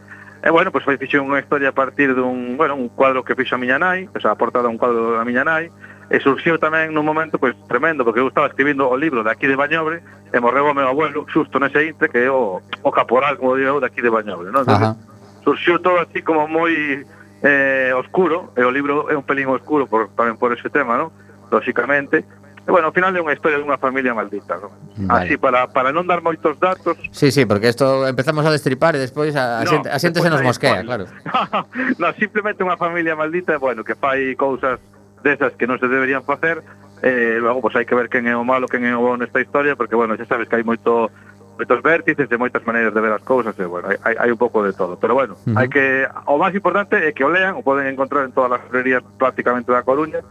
E 0.43 0.49
bueno, 0.49 0.71
pois 0.71 0.83
pues, 0.83 0.99
fixo 0.99 1.23
unha 1.23 1.39
historia 1.39 1.71
a 1.71 1.75
partir 1.75 2.11
dun, 2.11 2.59
bueno, 2.59 2.75
un 2.75 2.91
cuadro 2.91 3.23
que 3.23 3.31
fixo 3.31 3.55
a 3.55 3.63
miña 3.63 3.79
nai, 3.79 4.11
o 4.11 4.19
sea, 4.19 4.35
a 4.35 4.39
portada 4.39 4.67
un 4.67 4.75
cuadro 4.75 5.15
da 5.15 5.23
miña 5.23 5.47
nai, 5.47 5.71
e 6.11 6.19
surxiu 6.19 6.59
tamén 6.59 6.91
nun 6.91 7.07
momento 7.07 7.39
pois 7.39 7.55
pues, 7.55 7.71
tremendo, 7.71 8.03
porque 8.03 8.19
eu 8.19 8.27
estaba 8.27 8.51
escribindo 8.51 8.91
o 8.91 8.99
libro 8.99 9.23
de 9.23 9.31
aquí 9.31 9.47
de 9.47 9.55
Bañobre, 9.55 10.03
e 10.03 10.37
morreu 10.43 10.67
o 10.67 10.75
meu 10.75 10.83
abuelo 10.83 11.23
xusto 11.31 11.63
nese 11.63 11.87
intre, 11.87 12.11
que 12.11 12.27
é 12.27 12.27
o, 12.27 12.59
o 12.59 12.91
caporal, 12.91 13.39
como 13.39 13.55
digo 13.55 13.71
eu, 13.71 13.79
de 13.79 13.87
aquí 13.87 14.03
de 14.03 14.11
Bañobre, 14.11 14.51
non? 14.51 14.67
Entonces, 14.67 14.99
surxiu 15.47 15.79
todo 15.79 16.03
así 16.03 16.19
como 16.19 16.43
moi 16.43 17.07
eh, 17.39 17.95
oscuro, 17.95 18.51
e 18.59 18.67
o 18.67 18.71
libro 18.75 19.07
é 19.07 19.15
un 19.15 19.23
pelín 19.23 19.47
oscuro 19.47 19.87
por, 19.87 20.11
tamén 20.11 20.35
por 20.35 20.51
ese 20.51 20.67
tema, 20.67 20.99
non? 20.99 21.15
Lóxicamente, 21.55 22.27
E, 22.63 22.71
bueno, 22.71 22.87
ao 22.87 22.95
final 22.95 23.11
é 23.11 23.19
unha 23.19 23.35
historia 23.35 23.59
dunha 23.59 23.75
familia 23.75 24.15
maldita, 24.15 24.55
¿no? 24.55 24.71
Vale. 25.03 25.27
Así 25.27 25.35
para 25.35 25.67
para 25.67 25.91
non 25.91 26.07
dar 26.07 26.23
moitos 26.23 26.55
datos. 26.55 26.95
Sí, 27.11 27.27
sí, 27.27 27.43
porque 27.43 27.67
isto 27.67 28.07
empezamos 28.07 28.47
a 28.47 28.51
destripar 28.55 28.95
e 28.95 29.03
despois 29.03 29.35
a, 29.35 29.59
a, 29.59 29.67
no, 29.67 29.71
xente, 29.71 29.87
a 29.91 29.99
xente 29.99 30.23
se 30.23 30.31
nos 30.31 30.39
mosquea, 30.39 30.79
spoiler. 30.79 30.87
claro. 30.87 31.05
no, 31.99 32.07
simplemente 32.15 32.63
unha 32.63 32.79
familia 32.79 33.19
maldita, 33.19 33.59
bueno, 33.59 33.83
que 33.83 33.99
fai 33.99 34.31
cousas 34.39 34.79
desas 35.19 35.51
que 35.59 35.67
non 35.67 35.75
se 35.75 35.91
deberían 35.91 36.23
facer, 36.23 36.63
eh, 37.03 37.35
logo 37.43 37.59
pois 37.67 37.75
hai 37.75 37.83
que 37.83 37.99
ver 37.99 38.07
quen 38.07 38.31
é 38.31 38.35
o 38.35 38.47
malo, 38.47 38.71
quen 38.71 38.87
é 38.87 38.95
o 38.95 39.03
bo 39.03 39.19
nesta 39.19 39.43
historia, 39.43 39.75
porque 39.75 39.99
bueno, 39.99 40.15
xa 40.15 40.23
sabes 40.23 40.47
que 40.47 40.55
hai 40.55 40.63
moito 40.63 41.11
moitos 41.59 41.79
vértices 41.83 42.31
e 42.31 42.37
moitas 42.39 42.63
maneiras 42.63 42.95
de 42.95 43.01
ver 43.03 43.11
as 43.11 43.23
cousas 43.27 43.53
e 43.59 43.65
bueno, 43.67 43.91
hai, 43.91 44.15
hai 44.15 44.29
un 44.31 44.39
pouco 44.39 44.63
de 44.63 44.71
todo, 44.71 44.95
pero 44.95 45.13
bueno, 45.13 45.35
uh 45.35 45.51
-huh. 45.51 45.59
hai 45.59 45.67
que 45.67 46.07
o 46.31 46.39
máis 46.39 46.55
importante 46.55 46.95
é 46.95 47.11
que 47.11 47.27
o 47.27 47.29
lean, 47.29 47.59
o 47.59 47.61
poden 47.61 47.91
encontrar 47.91 48.23
en 48.23 48.31
todas 48.31 48.55
as 48.55 48.63
librerías 48.71 49.03
prácticamente 49.19 49.67
da 49.67 49.83
Coruña 49.83 50.23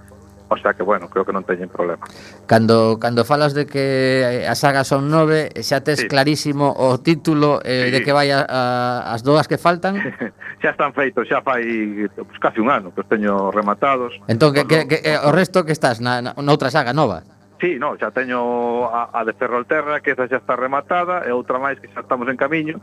O 0.53 0.59
sea 0.59 0.75
que, 0.75 0.83
bueno, 0.83 1.09
creo 1.09 1.25
que 1.25 1.33
non 1.33 1.49
teñen 1.49 1.73
problema. 1.73 2.05
Cando, 2.45 3.01
cando 3.01 3.25
falas 3.25 3.57
de 3.57 3.65
que 3.65 4.45
eh, 4.45 4.49
a 4.49 4.53
saga 4.53 4.85
son 4.85 5.09
nove, 5.09 5.49
xa 5.65 5.81
tes 5.81 6.05
sí. 6.05 6.09
clarísimo 6.13 6.69
o 6.77 7.01
título 7.01 7.65
eh, 7.65 7.89
sí. 7.89 7.91
de 7.97 7.99
que 8.05 8.13
vai 8.13 8.29
a, 8.29 8.45
a, 8.45 9.17
as 9.17 9.25
dúas 9.25 9.49
que 9.49 9.57
faltan? 9.57 9.97
xa 10.63 10.77
están 10.77 10.93
feitos, 10.93 11.25
xa 11.25 11.41
fai 11.41 11.65
pues, 12.13 12.39
casi 12.39 12.61
un 12.61 12.69
ano 12.69 12.93
que 12.93 13.01
os 13.01 13.09
teño 13.09 13.49
rematados. 13.49 14.13
Entón, 14.29 14.53
que, 14.53 14.69
que, 14.69 14.85
que, 14.85 14.99
eh, 15.01 15.17
o 15.17 15.33
resto 15.33 15.65
que 15.65 15.73
estás 15.73 16.05
na, 16.05 16.21
na, 16.21 16.37
noutra 16.37 16.69
saga 16.69 16.93
nova? 16.93 17.25
Sí, 17.57 17.81
no, 17.81 17.97
xa 17.97 18.13
teño 18.13 18.93
a, 18.93 19.09
a 19.09 19.25
de 19.25 19.33
Ferrolterra, 19.33 20.05
que 20.05 20.13
esa 20.13 20.29
xa 20.29 20.37
está 20.37 20.53
rematada, 20.53 21.25
e 21.25 21.33
outra 21.33 21.57
máis 21.57 21.81
que 21.81 21.89
xa 21.89 22.05
estamos 22.05 22.29
en 22.29 22.37
camiño, 22.37 22.77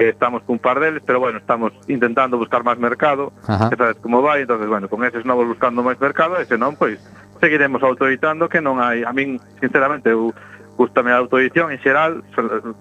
que 0.00 0.08
estamos 0.08 0.42
cun 0.48 0.56
par 0.58 0.80
deles, 0.80 1.02
pero 1.04 1.20
bueno, 1.20 1.36
estamos 1.36 1.76
intentando 1.84 2.40
buscar 2.40 2.64
máis 2.64 2.80
mercado, 2.80 3.36
Ajá. 3.44 3.68
que 3.68 3.76
sabes 3.76 4.00
como 4.00 4.24
vai, 4.24 4.48
entonces 4.48 4.64
bueno, 4.64 4.88
con 4.88 5.04
eses 5.04 5.28
novos 5.28 5.44
buscando 5.44 5.84
máis 5.84 6.00
mercado, 6.00 6.40
e 6.40 6.48
senón, 6.48 6.80
pois, 6.80 6.96
seguiremos 7.36 7.84
autoeditando 7.84 8.48
que 8.48 8.64
non 8.64 8.80
hai, 8.80 9.04
a 9.04 9.12
min, 9.12 9.36
sinceramente, 9.60 10.08
eu 10.08 10.32
gustame 10.80 11.12
a 11.12 11.20
autoedición 11.20 11.68
en 11.68 11.84
xeral, 11.84 12.24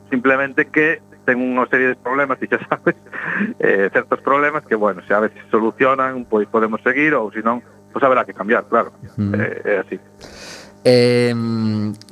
simplemente 0.07 0.71
que 0.71 1.03
ten 1.27 1.43
unha 1.43 1.67
serie 1.67 1.91
de 1.91 1.99
problemas, 1.99 2.39
e 2.43 2.47
xa 2.47 2.63
sabes, 2.71 2.95
eh, 3.59 3.91
certos 3.91 4.23
problemas 4.23 4.63
que, 4.63 4.79
bueno, 4.79 5.03
se 5.03 5.11
a 5.11 5.19
veces 5.19 5.43
solucionan, 5.51 6.23
pois 6.23 6.47
podemos 6.47 6.79
seguir, 6.87 7.11
ou 7.19 7.27
senón, 7.35 7.59
pois 7.91 7.99
haberá 7.99 8.23
que 8.23 8.31
cambiar, 8.31 8.63
claro, 8.71 8.95
mm. 9.19 9.35
eh, 9.35 9.59
é 9.67 9.75
así. 9.83 9.99
Eh, 10.85 11.35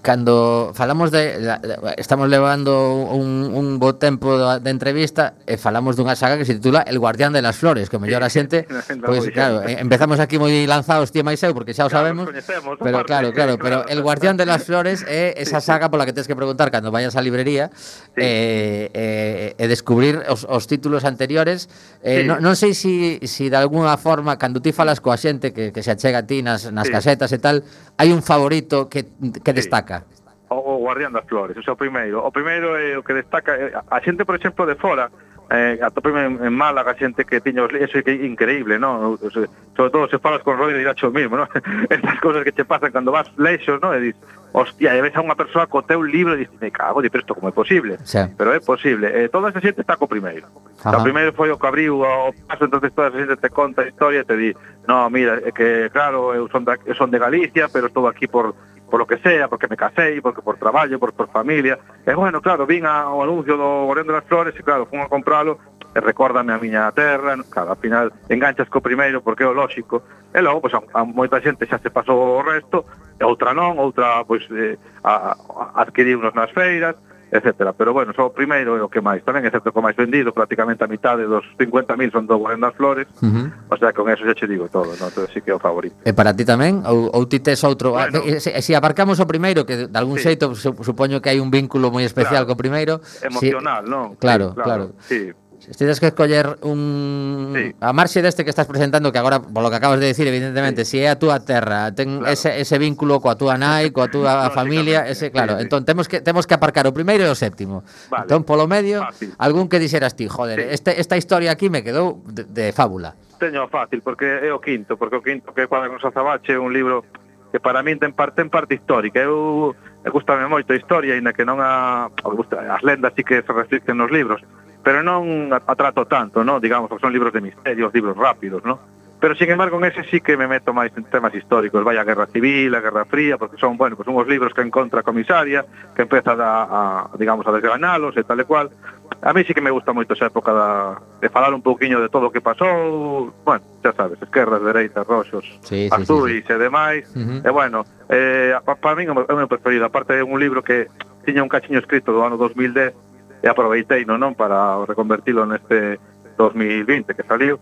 cando 0.01 0.71
falamos 0.73 1.11
de 1.11 1.39
la, 1.39 1.61
estamos 1.95 2.27
levando 2.27 3.05
un, 3.05 3.51
un 3.53 3.79
bo 3.79 3.95
tempo 3.95 4.37
da, 4.37 4.59
de 4.59 4.69
entrevista 4.71 5.35
e 5.47 5.55
falamos 5.55 5.95
dunha 5.95 6.19
saga 6.19 6.35
que 6.35 6.43
se 6.43 6.59
titula 6.59 6.83
El 6.83 6.99
guardián 6.99 7.31
de 7.31 7.39
las 7.39 7.55
flores, 7.55 7.87
que 7.87 7.95
mellor 7.95 8.23
a 8.23 8.29
xente, 8.31 8.67
pois 9.07 9.23
pues, 9.23 9.31
claro, 9.31 9.63
empezamos 9.63 10.19
aquí 10.19 10.35
moi 10.35 10.51
lanzados 10.67 11.15
ti 11.15 11.23
máis 11.23 11.39
eu 11.47 11.55
porque 11.55 11.71
xa 11.71 11.87
o 11.87 11.91
sabemos, 11.91 12.27
claro, 12.27 12.75
pero 12.79 12.97
claro, 13.07 13.27
claro, 13.31 13.53
pero 13.55 13.77
El 13.87 14.03
guardián 14.03 14.35
de 14.35 14.43
las 14.43 14.67
flores 14.67 15.03
é 15.07 15.35
esa 15.39 15.63
saga 15.63 15.87
pola 15.87 16.03
que 16.03 16.11
tens 16.11 16.27
que 16.27 16.35
preguntar 16.35 16.67
cando 16.67 16.91
vayas 16.91 17.15
á 17.15 17.23
librería 17.23 17.71
sí. 17.71 18.19
eh, 18.19 18.91
eh, 18.91 19.63
e 19.63 19.65
descubrir 19.71 20.27
os, 20.27 20.43
os 20.43 20.67
títulos 20.67 21.07
anteriores. 21.07 21.71
Eh, 22.03 22.23
sí. 22.23 22.27
non, 22.27 22.43
non 22.43 22.59
sei 22.59 22.75
se 22.75 23.19
si, 23.19 23.27
si 23.27 23.43
de 23.47 23.57
alguna 23.59 23.95
forma 23.95 24.35
cando 24.35 24.59
ti 24.59 24.71
falas 24.71 24.99
coa 24.99 25.15
xente 25.15 25.51
que, 25.55 25.71
que 25.71 25.81
se 25.83 25.91
achega 25.95 26.23
a 26.23 26.27
ti 26.27 26.43
nas, 26.43 26.67
nas 26.71 26.87
sí. 26.87 26.93
casetas 26.95 27.31
e 27.31 27.39
tal, 27.39 27.63
hai 27.97 28.13
un 28.13 28.21
favorito 28.21 28.87
que, 28.87 29.05
que 29.43 29.51
sí. 29.51 29.57
destaca. 29.57 30.05
O, 30.49 30.55
o 30.55 30.73
Guardián 30.79 31.11
das 31.11 31.25
Flores, 31.27 31.57
o 31.57 31.63
sea, 31.65 31.73
o 31.73 31.79
primeiro, 31.79 32.23
o 32.23 32.31
primeiro 32.31 32.77
é 32.77 32.95
o 32.95 33.03
que 33.03 33.11
destaca 33.11 33.51
eh, 33.57 33.73
a 33.75 33.99
xente, 33.99 34.23
por 34.23 34.39
exemplo, 34.39 34.63
de 34.63 34.79
fora, 34.79 35.11
eh, 35.49 35.79
atopeme 35.81 36.25
en, 36.25 36.43
en 36.43 36.53
Málaga 36.53 36.95
xente 36.95 37.25
que 37.25 37.39
tiña 37.41 37.63
os 37.63 37.73
eso 37.73 37.97
é 37.97 38.03
que 38.03 38.11
é 38.11 38.25
increíble, 38.25 38.79
no? 38.79 39.15
O 39.15 39.29
sobre 39.31 39.49
todo 39.75 40.07
se 40.09 40.19
falas 40.19 40.43
con 40.43 40.57
Roy 40.57 40.73
de 40.73 40.81
Iracho 40.81 41.11
mismo, 41.11 41.37
no? 41.37 41.47
Estas 41.89 42.19
cousas 42.19 42.43
que 42.43 42.51
che 42.51 42.65
pasan 42.65 42.91
cando 42.91 43.11
vas 43.11 43.31
leixos, 43.37 43.79
no? 43.81 43.93
E 43.93 44.11
dis, 44.11 44.15
hostia, 44.51 44.95
e 44.95 45.01
ves 45.01 45.15
a 45.15 45.23
unha 45.23 45.39
persoa 45.39 45.71
co 45.71 45.83
teu 45.83 46.03
libro 46.03 46.35
e 46.35 46.43
dis, 46.43 46.51
me 46.59 46.67
cago, 46.71 46.99
di, 46.99 47.07
pero 47.07 47.23
isto 47.23 47.35
como 47.35 47.47
é 47.47 47.55
posible? 47.55 47.95
Sí. 48.03 48.19
Pero 48.35 48.51
é 48.51 48.59
posible. 48.59 49.07
Eh, 49.07 49.29
toda 49.31 49.49
esa 49.49 49.63
xente 49.63 49.81
está 49.81 49.95
co 49.95 50.11
primeiro. 50.11 50.51
Ajá. 50.83 50.99
O 50.99 51.03
primeiro 51.03 51.31
foi 51.31 51.47
o 51.47 51.57
que 51.57 51.67
abriu 51.67 52.03
o 52.03 52.33
paso, 52.47 52.67
entonces 52.67 52.91
toda 52.91 53.07
esa 53.07 53.23
xente 53.23 53.39
te 53.39 53.49
conta 53.49 53.83
a 53.83 53.87
historia 53.87 54.21
e 54.21 54.27
te 54.27 54.35
di, 54.35 54.51
no, 54.87 55.07
mira, 55.07 55.39
é 55.39 55.51
que 55.55 55.87
claro, 55.95 56.35
eu 56.35 56.51
son 56.51 56.67
de, 56.67 56.75
eu 56.83 56.95
son 56.95 57.07
de 57.07 57.19
Galicia, 57.19 57.71
pero 57.71 57.87
estou 57.87 58.03
aquí 58.07 58.27
por 58.27 58.51
por 58.89 58.99
lo 58.99 59.07
que 59.07 59.17
sea, 59.17 59.47
porque 59.47 59.67
me 59.67 59.77
casei, 59.77 60.21
porque 60.21 60.41
por 60.41 60.57
traballo, 60.57 60.99
por, 60.99 61.13
por 61.13 61.27
familia. 61.29 61.79
E 62.05 62.13
bueno, 62.15 62.41
claro, 62.41 62.65
vin 62.65 62.87
ao 62.87 63.21
anuncio 63.21 63.59
do 63.59 63.87
Orendo 63.87 64.13
das 64.13 64.25
Flores 64.25 64.55
e 64.55 64.63
claro, 64.63 64.87
fun 64.87 65.03
a 65.03 65.11
compralo 65.11 65.59
e 65.93 65.99
eh, 65.99 66.01
recórdame 66.01 66.53
a 66.53 66.61
miña 66.61 66.91
terra, 66.91 67.35
claro, 67.49 67.71
al 67.71 67.81
final 67.81 68.13
enganchas 68.29 68.69
co 68.69 68.81
primeiro 68.81 69.21
porque 69.21 69.43
é 69.43 69.49
o 69.49 69.55
lógico, 69.55 70.03
e 70.33 70.39
logo, 70.39 70.61
pois, 70.61 70.73
a, 70.73 70.81
a 70.93 71.01
moita 71.03 71.41
xente 71.41 71.65
xa 71.65 71.79
se 71.79 71.89
pasou 71.89 72.39
o 72.39 72.45
resto, 72.45 72.85
e 73.19 73.23
outra 73.23 73.53
non, 73.53 73.75
outra, 73.81 74.23
pois, 74.23 74.45
eh, 74.53 74.77
a, 75.03 75.33
a, 75.33 75.81
adquiriu 75.81 76.21
nas 76.31 76.51
feiras, 76.51 76.95
etcétera. 77.31 77.73
Pero 77.73 77.93
bueno, 77.93 78.13
só 78.15 78.27
o 78.27 78.33
primeiro 78.33 78.77
é 78.77 78.83
o 78.83 78.89
que 78.89 79.01
máis. 79.01 79.23
Tamén 79.23 79.43
é 79.43 79.51
certo 79.51 79.71
que 79.71 79.79
o 79.79 79.83
máis 79.83 79.95
vendido, 79.95 80.31
prácticamente 80.31 80.83
a 80.83 80.89
mitade 80.89 81.27
dos 81.27 81.43
50.000 81.59 82.11
son 82.11 82.25
do 82.25 82.39
Guarén 82.39 82.63
das 82.63 82.75
Flores, 82.75 83.07
uh 83.19 83.27
-huh. 83.27 83.47
o 83.69 83.75
sea, 83.77 83.91
con 83.91 84.07
eso 84.07 84.23
xa 84.23 84.33
che 84.35 84.47
digo 84.47 84.67
todo, 84.71 84.91
non? 84.95 85.11
Entón, 85.11 85.27
sí 85.31 85.43
que 85.43 85.51
é 85.51 85.55
o 85.55 85.61
favorito. 85.61 85.95
E 86.07 86.11
para 86.15 86.31
ti 86.31 86.47
tamén? 86.47 86.83
Ou, 86.87 87.11
ou 87.11 87.23
ti 87.27 87.39
tes 87.43 87.59
outro? 87.67 87.95
Ah, 87.95 88.07
bueno, 88.07 88.23
ah, 88.23 88.39
se, 88.39 88.51
se 88.55 88.71
aparcamos 88.75 89.19
o 89.19 89.27
primeiro, 89.27 89.67
que 89.67 89.87
de 89.87 89.97
algún 89.97 90.17
sí. 90.17 90.31
xeito 90.31 90.55
supoño 90.55 91.19
que 91.19 91.29
hai 91.31 91.39
un 91.43 91.51
vínculo 91.51 91.91
moi 91.91 92.07
especial 92.07 92.47
claro, 92.47 92.55
co 92.55 92.61
primeiro. 92.61 93.03
Emocional, 93.23 93.83
si... 93.83 93.91
non? 93.91 94.05
Claro, 94.17 94.55
sí, 94.55 94.63
claro. 94.63 94.85
claro. 94.93 95.05
Sí. 95.07 95.46
Se 95.59 95.71
Tienes 95.71 95.99
que 95.99 96.07
escoller 96.07 96.57
un 96.61 97.51
sí. 97.55 97.75
a 97.81 97.91
marxe 97.91 98.21
deste 98.21 98.43
que 98.43 98.49
estás 98.49 98.67
presentando 98.67 99.11
que 99.11 99.17
agora, 99.17 99.41
polo 99.41 99.69
que 99.69 99.75
acabas 99.75 99.99
de 99.99 100.05
decir, 100.05 100.27
evidentemente, 100.27 100.85
sí. 100.85 100.97
si 100.97 101.03
é 101.03 101.09
a 101.09 101.17
túa 101.17 101.41
terra, 101.41 101.91
ten 101.91 102.21
claro. 102.21 102.31
ese, 102.31 102.61
ese 102.61 102.77
vínculo 102.77 103.19
coa 103.19 103.35
túa 103.35 103.57
nai, 103.57 103.89
coa 103.89 104.07
túa 104.07 104.47
no, 104.47 104.53
familia, 104.53 105.09
ese 105.09 105.33
claro, 105.33 105.57
sí, 105.57 105.59
sí. 105.59 105.63
entón 105.65 105.81
temos 105.83 106.05
que 106.07 106.21
temos 106.21 106.45
que 106.45 106.53
aparcar 106.53 106.85
o 106.85 106.93
primeiro 106.93 107.25
e 107.25 107.29
o 107.29 107.35
séptimo. 107.35 107.81
Vale. 108.07 108.29
Entón 108.29 108.45
polo 108.45 108.69
medio, 108.69 109.01
fácil. 109.01 109.33
algún 109.41 109.65
que 109.67 109.81
dixeras 109.81 110.15
ti, 110.15 110.29
joder, 110.29 110.61
sí. 110.61 110.67
este, 110.71 111.01
esta 111.01 111.17
historia 111.17 111.51
aquí 111.51 111.73
me 111.73 111.81
quedou 111.81 112.21
de, 112.29 112.45
de 112.45 112.71
fábula. 112.71 113.17
Teño 113.41 113.67
fácil 113.67 114.05
porque 114.05 114.45
é 114.45 114.53
o 114.53 114.61
quinto, 114.61 114.95
porque 114.95 115.17
o 115.17 115.23
quinto 115.25 115.51
que 115.57 115.65
é 115.65 115.67
Cuadra 115.67 115.89
con 115.89 115.97
Sazabache 115.97 116.53
é 116.53 116.61
un 116.61 116.71
libro 116.71 117.03
que 117.51 117.59
para 117.59 117.81
min 117.81 117.97
ten 117.97 118.13
parte 118.13 118.45
en 118.45 118.53
parte 118.53 118.77
histórica. 118.77 119.19
Eu, 119.19 119.73
eu 119.73 120.11
gustame 120.13 120.45
moito 120.45 120.69
a 120.71 120.77
historia, 120.77 121.17
aínda 121.17 121.33
que 121.33 121.43
non 121.43 121.57
a, 121.59 122.07
gusta, 122.23 122.61
as 122.61 122.85
lendas 122.85 123.11
sí 123.17 123.25
que 123.25 123.41
se 123.41 123.51
reflicten 123.51 123.97
nos 123.97 124.13
libros 124.13 124.39
pero 124.87 125.03
non 125.03 125.51
atrato 125.51 126.07
tanto, 126.07 126.47
no? 126.47 126.63
digamos, 126.63 126.87
son 126.87 127.11
libros 127.11 127.35
de 127.35 127.43
misterios, 127.43 127.91
libros 127.91 128.15
rápidos, 128.15 128.63
no? 128.63 128.79
Pero, 129.19 129.35
sin 129.35 129.51
embargo, 129.51 129.77
en 129.79 129.91
ese 129.91 130.05
sí 130.05 130.21
que 130.21 130.37
me 130.37 130.47
meto 130.47 130.71
máis 130.71 130.95
en 130.95 131.03
temas 131.11 131.35
históricos, 131.35 131.83
vai 131.83 131.99
a 131.99 132.07
Guerra 132.07 132.23
Civil, 132.31 132.71
a 132.71 132.79
Guerra 132.79 133.03
Fría, 133.03 133.35
porque 133.35 133.59
son, 133.59 133.75
bueno, 133.75 133.99
pues 133.99 134.07
unhos 134.07 134.23
libros 134.31 134.55
que 134.55 134.63
encontra 134.63 135.01
a 135.01 135.03
comisaria, 135.03 135.67
que 135.91 136.07
empeza 136.07 136.39
a, 136.39 137.11
a 137.11 137.17
digamos, 137.19 137.43
a 137.43 137.51
desgranalos 137.51 138.15
e 138.15 138.23
tal 138.23 138.39
e 138.39 138.47
cual. 138.47 138.71
A 139.19 139.35
mí 139.35 139.43
sí 139.43 139.51
que 139.51 139.59
me 139.59 139.75
gusta 139.75 139.91
moito 139.91 140.15
esa 140.15 140.31
época 140.31 140.55
da, 140.55 140.95
de 141.19 141.27
falar 141.27 141.51
un 141.51 141.59
pouquiño 141.59 141.99
de 141.99 142.07
todo 142.07 142.29
o 142.29 142.31
que 142.31 142.39
pasou, 142.39 143.35
bueno, 143.43 143.67
xa 143.83 143.91
sabes, 143.91 144.23
esquerdas, 144.23 144.63
dereitas, 144.63 145.03
roxos, 145.03 145.43
sí, 145.67 145.91
sí, 145.91 145.91
azuis 145.91 146.47
sí, 146.47 146.47
sí. 146.47 146.53
e 146.53 146.57
demais. 146.63 147.03
Uh 147.11 147.19
-huh. 147.19 147.39
E, 147.43 147.49
bueno, 147.51 147.83
eh, 148.07 148.55
para 148.63 148.79
pa 148.79 148.95
min 148.95 149.11
é 149.11 149.11
o 149.11 149.35
meu 149.35 149.51
preferido, 149.51 149.83
aparte 149.83 150.15
é 150.15 150.23
un 150.23 150.39
libro 150.39 150.63
que 150.63 150.87
tiña 151.27 151.43
un 151.43 151.51
cachiño 151.51 151.83
escrito 151.83 152.15
do 152.15 152.23
ano 152.23 152.39
2010, 152.39 152.95
e 153.41 153.45
aproveitei 153.47 154.05
no, 154.05 154.17
non 154.17 154.33
para 154.33 154.83
reconvertilo 154.85 155.45
neste 155.45 156.01
2020 156.37 157.13
que 157.13 157.25
saliu 157.25 157.57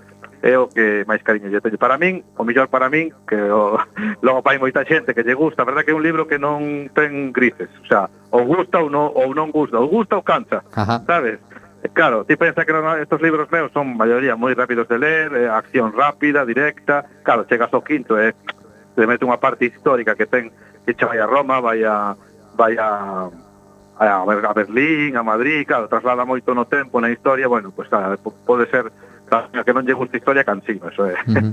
é 0.45 0.53
o 0.59 0.69
que 0.69 1.01
máis 1.09 1.25
cariño 1.25 1.49
lle 1.49 1.57
teño 1.57 1.81
para 1.81 1.97
min, 1.97 2.21
o 2.37 2.45
mellor 2.45 2.69
para 2.69 2.85
min, 2.85 3.09
que 3.25 3.33
o, 3.49 3.81
logo 4.25 4.45
pai 4.45 4.61
moita 4.61 4.85
xente 4.85 5.17
que 5.17 5.25
lle 5.25 5.33
gusta, 5.33 5.63
a 5.63 5.65
verdad 5.65 5.81
que 5.81 5.89
é 5.89 5.97
un 5.97 6.05
libro 6.05 6.29
que 6.29 6.37
non 6.37 6.91
ten 6.93 7.33
grises, 7.33 7.71
o 7.81 7.85
sea, 7.89 8.05
ou 8.29 8.45
gusta 8.45 8.77
ou 8.77 8.93
non, 8.93 9.09
ou 9.09 9.33
non 9.33 9.49
gusta, 9.49 9.81
ou 9.81 9.89
gusta 9.89 10.21
ou 10.21 10.23
cansa, 10.27 10.61
Ajá. 10.77 11.01
sabes? 11.09 11.41
Claro, 11.93 12.25
ti 12.29 12.37
pensa 12.37 12.61
que 12.61 12.73
non, 12.73 12.85
estos 13.01 13.21
libros 13.25 13.49
meus 13.49 13.73
son 13.73 13.97
maioría 13.97 14.37
moi 14.37 14.53
rápidos 14.53 14.85
de 14.85 15.01
ler, 15.01 15.33
eh, 15.33 15.49
acción 15.49 15.97
rápida, 15.97 16.45
directa, 16.45 17.09
claro, 17.25 17.49
chegas 17.49 17.73
ao 17.73 17.81
quinto 17.81 18.13
e 18.13 18.29
eh, 18.29 18.33
te 18.93 19.09
mete 19.09 19.25
unha 19.25 19.41
parte 19.41 19.65
histórica 19.65 20.13
que 20.13 20.29
ten 20.29 20.53
que 20.85 21.05
vai 21.09 21.17
a 21.17 21.25
Roma, 21.25 21.57
vai 21.57 21.81
a, 21.81 22.13
vai 22.53 22.77
a 22.77 23.33
a, 23.97 24.23
a 24.23 24.53
Berlín, 24.53 25.15
a 25.17 25.23
Madrid, 25.23 25.65
claro, 25.65 25.87
traslada 25.87 26.25
moito 26.25 26.53
no 26.53 26.65
tempo, 26.65 26.99
na 26.99 27.09
historia, 27.09 27.47
bueno, 27.47 27.71
pues, 27.71 27.91
a, 27.93 28.17
pode 28.19 28.67
ser 28.69 28.91
Claro, 29.25 29.49
que 29.65 29.73
non 29.73 29.81
lle 29.81 29.97
gusta 29.97 30.21
historia 30.21 30.45
cansino, 30.45 30.85
eso 30.85 31.01
é, 31.01 31.17
uh 31.17 31.33
-huh. 31.33 31.49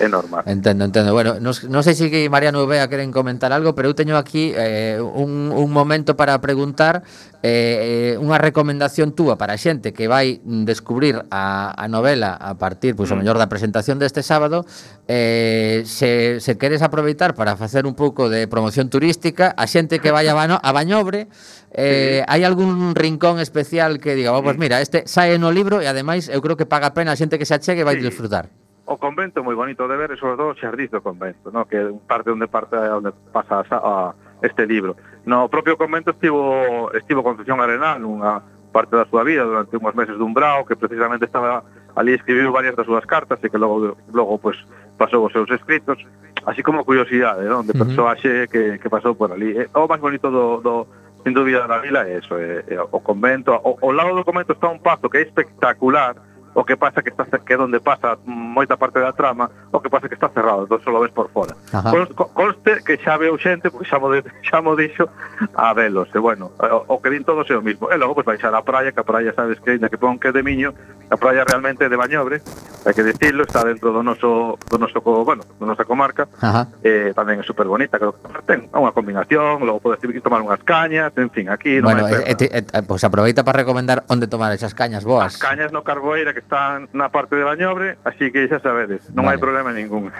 é 0.00 0.08
normal. 0.08 0.40
Entendo, 0.48 0.88
entendo. 0.88 1.12
Bueno, 1.12 1.36
non 1.36 1.52
non 1.68 1.84
sei 1.84 1.92
se 1.92 2.08
si 2.08 2.32
Mariano 2.32 2.64
e 2.64 2.66
Bea 2.66 2.88
queren 2.88 3.12
comentar 3.12 3.52
algo, 3.52 3.76
pero 3.76 3.92
eu 3.92 3.94
teño 3.94 4.16
aquí 4.16 4.56
eh, 4.56 4.96
un, 4.96 5.52
un 5.52 5.68
momento 5.68 6.16
para 6.16 6.40
preguntar 6.40 7.04
Eh, 7.40 8.12
eh, 8.12 8.20
unha 8.20 8.36
recomendación 8.36 9.16
túa 9.16 9.40
para 9.40 9.56
a 9.56 9.60
xente 9.60 9.96
que 9.96 10.12
vai 10.12 10.44
descubrir 10.44 11.24
a, 11.32 11.72
a 11.72 11.88
novela 11.88 12.36
a 12.36 12.60
partir, 12.60 12.92
pois, 12.92 13.08
mm. 13.08 13.16
o 13.16 13.18
mellor 13.24 13.40
da 13.40 13.48
presentación 13.48 13.96
deste 13.96 14.20
sábado, 14.20 14.68
eh, 15.08 15.80
se, 15.88 16.36
se 16.44 16.60
queres 16.60 16.84
aproveitar 16.84 17.32
para 17.32 17.56
facer 17.56 17.88
un 17.88 17.96
pouco 17.96 18.28
de 18.28 18.44
promoción 18.44 18.92
turística, 18.92 19.56
a 19.56 19.64
xente 19.64 20.04
que 20.04 20.12
vai 20.12 20.28
a, 20.28 20.36
Bano, 20.36 20.60
a 20.60 20.70
Bañobre, 20.76 21.32
eh, 21.72 22.20
sí. 22.20 22.28
hai 22.28 22.44
algún 22.44 22.92
rincón 22.92 23.40
especial 23.40 24.04
que 24.04 24.12
diga, 24.12 24.36
oh, 24.36 24.44
pues 24.44 24.60
mm. 24.60 24.60
mira, 24.60 24.84
este 24.84 25.08
sae 25.08 25.40
no 25.40 25.48
libro 25.48 25.80
e 25.80 25.88
ademais 25.88 26.28
eu 26.28 26.44
creo 26.44 26.60
que 26.60 26.68
paga 26.68 26.92
a 26.92 26.94
pena 26.94 27.16
a 27.16 27.16
xente 27.16 27.40
que 27.40 27.48
se 27.48 27.56
achegue 27.56 27.88
vai 27.88 27.96
sí. 27.96 28.04
disfrutar 28.04 28.52
o 28.90 28.98
convento 28.98 29.46
moi 29.46 29.54
bonito 29.54 29.86
de 29.86 29.94
ver, 29.94 30.10
e 30.10 30.18
sobre 30.18 30.34
todo 30.34 30.50
o 30.50 30.58
xardiz 30.58 30.90
do 30.90 30.98
convento, 30.98 31.54
no? 31.54 31.62
que 31.62 31.78
parte 32.10 32.34
onde 32.34 32.50
parte 32.50 32.74
onde 32.74 33.14
pasa 33.30 33.62
a, 33.62 33.78
a 33.78 33.94
este 34.42 34.66
libro. 34.66 34.96
No 35.24 35.48
propio 35.48 35.76
convento 35.76 36.10
estivo, 36.10 36.90
estivo 36.92 37.22
Concepción 37.22 37.60
Arenal 37.60 38.00
nunha 38.00 38.40
parte 38.70 38.94
da 38.96 39.04
súa 39.04 39.26
vida 39.26 39.44
durante 39.44 39.76
unhos 39.76 39.94
meses 39.94 40.16
dun 40.16 40.32
brao 40.32 40.64
que 40.64 40.78
precisamente 40.78 41.26
estaba 41.26 41.66
ali 41.98 42.14
escribiu 42.14 42.54
varias 42.54 42.78
das 42.78 42.86
súas 42.86 43.04
cartas 43.04 43.42
e 43.42 43.50
que 43.50 43.58
logo, 43.58 43.98
logo 44.14 44.38
pues, 44.38 44.56
pasou 44.96 45.26
os 45.26 45.32
seus 45.34 45.50
escritos 45.50 45.98
así 46.46 46.62
como 46.62 46.86
curiosidade 46.86 47.44
non? 47.44 47.66
de 47.66 47.74
persoaxe 47.74 48.46
que, 48.48 48.78
que 48.78 48.88
pasou 48.88 49.18
por 49.18 49.34
ali 49.34 49.58
e, 49.58 49.66
o 49.74 49.90
máis 49.90 50.00
bonito 50.00 50.30
do, 50.30 50.62
do 50.62 50.86
sin 51.26 51.34
dúbida 51.34 51.66
da 51.66 51.82
vila 51.82 52.06
é 52.06 52.22
eso 52.22 52.38
é, 52.38 52.64
é 52.70 52.78
o 52.80 53.00
convento 53.02 53.52
o, 53.52 53.76
o 53.82 53.90
lado 53.92 54.14
do 54.14 54.24
convento 54.24 54.54
está 54.54 54.70
un 54.70 54.80
pazo 54.80 55.10
que 55.10 55.18
é 55.18 55.22
espectacular 55.26 56.16
O 56.54 56.64
que 56.64 56.76
pasa 56.76 57.02
que 57.02 57.10
está 57.10 57.24
que 57.24 57.54
é 57.54 57.58
onde 57.58 57.78
pasa 57.78 58.18
moita 58.26 58.76
parte 58.76 58.98
da 58.98 59.12
trama, 59.12 59.50
o 59.70 59.78
que 59.78 59.88
pasa 59.88 60.08
que 60.08 60.14
está 60.14 60.28
cerrado, 60.34 60.66
entón 60.66 60.82
só 60.82 60.90
ves 60.98 61.14
por 61.14 61.30
fora. 61.30 61.54
Cons, 61.70 62.10
conste 62.34 62.82
que 62.82 62.98
xa 62.98 63.14
veo 63.16 63.38
xente, 63.38 63.70
porque 63.70 63.86
xa 63.86 64.02
mo, 64.02 64.10
de, 64.10 64.26
xa 64.48 64.58
mo 64.58 64.74
dixo, 64.74 65.06
a 65.54 65.70
velos. 65.74 66.10
E 66.10 66.18
bueno, 66.18 66.50
o, 66.58 66.98
o 66.98 66.98
que 66.98 67.10
din 67.10 67.22
todos 67.22 67.46
é 67.50 67.54
o 67.54 67.62
mismo. 67.62 67.86
E 67.86 67.94
logo, 67.94 68.18
pois, 68.18 68.26
pues, 68.26 68.42
baixar 68.42 68.50
a 68.54 68.66
praia, 68.66 68.90
que 68.90 68.98
a 68.98 69.06
praia 69.06 69.30
sabes 69.30 69.62
que, 69.62 69.78
ainda 69.78 69.86
que 69.86 69.98
pon 69.98 70.18
que 70.18 70.34
de 70.34 70.42
miño, 70.42 70.74
a 71.10 71.16
praia 71.16 71.46
realmente 71.46 71.86
de 71.86 71.96
Bañobre, 71.96 72.42
hai 72.86 72.94
que 72.94 73.04
dicirlo, 73.04 73.44
está 73.44 73.62
dentro 73.62 73.92
do 73.92 74.02
noso, 74.02 74.58
do 74.66 74.76
noso 74.78 74.98
bueno, 75.02 75.42
do 75.58 75.66
nosa 75.66 75.84
comarca, 75.84 76.26
Ajá. 76.40 76.66
eh, 76.82 77.12
tamén 77.12 77.42
é 77.42 77.44
super 77.44 77.68
bonita, 77.68 77.98
creo 77.98 78.16
que 78.16 78.42
ten 78.46 78.66
unha 78.72 78.94
combinación, 78.94 79.62
logo 79.62 79.84
podes 79.84 80.00
ir 80.06 80.18
tomar 80.24 80.40
unhas 80.40 80.62
cañas, 80.64 81.12
en 81.14 81.28
fin, 81.28 81.52
aquí... 81.52 81.78
Bueno, 81.78 82.08
non 82.08 82.24
e, 82.24 82.32
eh, 82.32 82.62
e, 82.64 82.80
pois 82.86 83.04
aproveita 83.04 83.44
para 83.44 83.62
recomendar 83.62 84.06
onde 84.08 84.26
tomar 84.26 84.54
esas 84.56 84.72
cañas 84.72 85.04
boas. 85.04 85.34
As 85.34 85.36
cañas 85.36 85.74
no 85.74 85.84
Carboeira, 85.84 86.32
que 86.32 86.39
están 86.40 86.88
na 86.96 87.12
parte 87.12 87.36
de 87.36 87.44
Bañobre, 87.44 88.00
así 88.02 88.32
que 88.32 88.48
xa 88.48 88.58
sabedes, 88.58 89.12
non 89.12 89.28
vale. 89.28 89.36
hai 89.36 89.38
problema 89.38 89.70
ningún. 89.70 90.10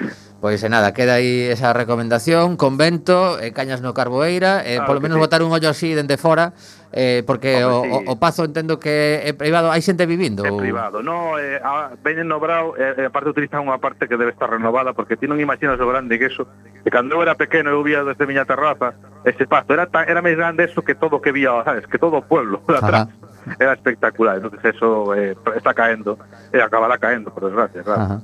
Pois 0.40 0.60
e 0.62 0.68
nada, 0.68 0.92
queda 0.92 1.18
aí 1.18 1.48
esa 1.48 1.72
recomendación, 1.72 2.60
convento, 2.60 3.40
e 3.40 3.50
cañas 3.56 3.80
no 3.80 3.96
Carboeira, 3.96 4.62
e 4.62 4.78
claro 4.78 4.86
polo 4.86 5.00
menos 5.00 5.16
sí. 5.18 5.24
botar 5.24 5.40
un 5.40 5.52
ollo 5.52 5.68
así 5.72 5.96
dende 5.96 6.20
fora 6.20 6.52
eh, 6.92 7.22
porque 7.26 7.64
Hombre, 7.64 7.90
o, 7.90 7.98
sí. 8.00 8.04
o, 8.08 8.14
Pazo 8.18 8.44
entendo 8.44 8.78
que 8.78 9.22
é 9.22 9.32
privado, 9.32 9.70
hai 9.70 9.80
xente 9.80 10.06
vivindo. 10.06 10.42
É 10.42 10.50
privado, 10.50 11.02
no, 11.02 11.38
eh, 11.38 11.60
a, 11.62 11.94
veñen 12.02 12.26
no 12.26 12.42
brau, 12.42 12.74
eh, 12.74 13.06
aparte 13.06 13.30
utilizan 13.30 13.62
unha 13.62 13.78
parte 13.78 14.10
que 14.10 14.18
debe 14.18 14.34
estar 14.34 14.50
renovada, 14.50 14.92
porque 14.92 15.14
ti 15.14 15.30
non 15.30 15.38
imaginas 15.38 15.78
o 15.78 15.86
grande 15.86 16.18
que 16.18 16.28
eso, 16.28 16.50
que 16.82 16.90
cando 16.90 17.14
eu 17.16 17.22
era 17.22 17.38
pequeno 17.38 17.70
eu 17.70 17.82
vía 17.86 18.02
desde 18.02 18.26
miña 18.26 18.44
terraza, 18.44 18.98
ese 19.22 19.46
pasto, 19.46 19.74
era 19.74 19.86
tan, 19.86 20.08
era 20.10 20.24
máis 20.24 20.34
grande 20.34 20.66
eso 20.66 20.82
que 20.82 20.98
todo 20.98 21.22
que 21.22 21.30
vía, 21.30 21.54
sabes, 21.62 21.86
que 21.86 21.98
todo 21.98 22.20
o 22.20 22.24
pueblo, 22.26 22.60
de 22.66 22.76
atrás. 22.76 23.06
Ajá 23.06 23.30
era 23.58 23.72
espectacular. 23.72 24.36
Entonces 24.36 24.74
eso 24.74 25.14
eh, 25.14 25.36
está 25.56 25.74
caendo, 25.74 26.18
e 26.52 26.58
eh, 26.58 26.62
acabará 26.62 26.98
caendo, 26.98 27.32
por 27.32 27.44
desgracia, 27.44 27.82
claro. 27.82 28.02
Ajá. 28.02 28.20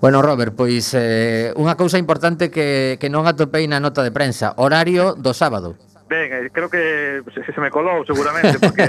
Bueno, 0.00 0.20
Robert, 0.20 0.54
pois 0.54 0.90
eh, 0.98 1.54
unha 1.54 1.78
cousa 1.78 1.94
importante 1.94 2.50
que, 2.50 2.98
que 2.98 3.06
non 3.06 3.22
atopei 3.30 3.70
na 3.70 3.78
nota 3.78 4.02
de 4.02 4.10
prensa, 4.10 4.50
horario 4.58 5.14
do 5.14 5.30
sábado. 5.30 5.78
Ben, 6.12 6.50
creo 6.50 6.68
que 6.68 7.22
se, 7.32 7.52
se 7.52 7.60
me 7.60 7.70
colou 7.70 8.04
seguramente 8.04 8.60
porque 8.60 8.84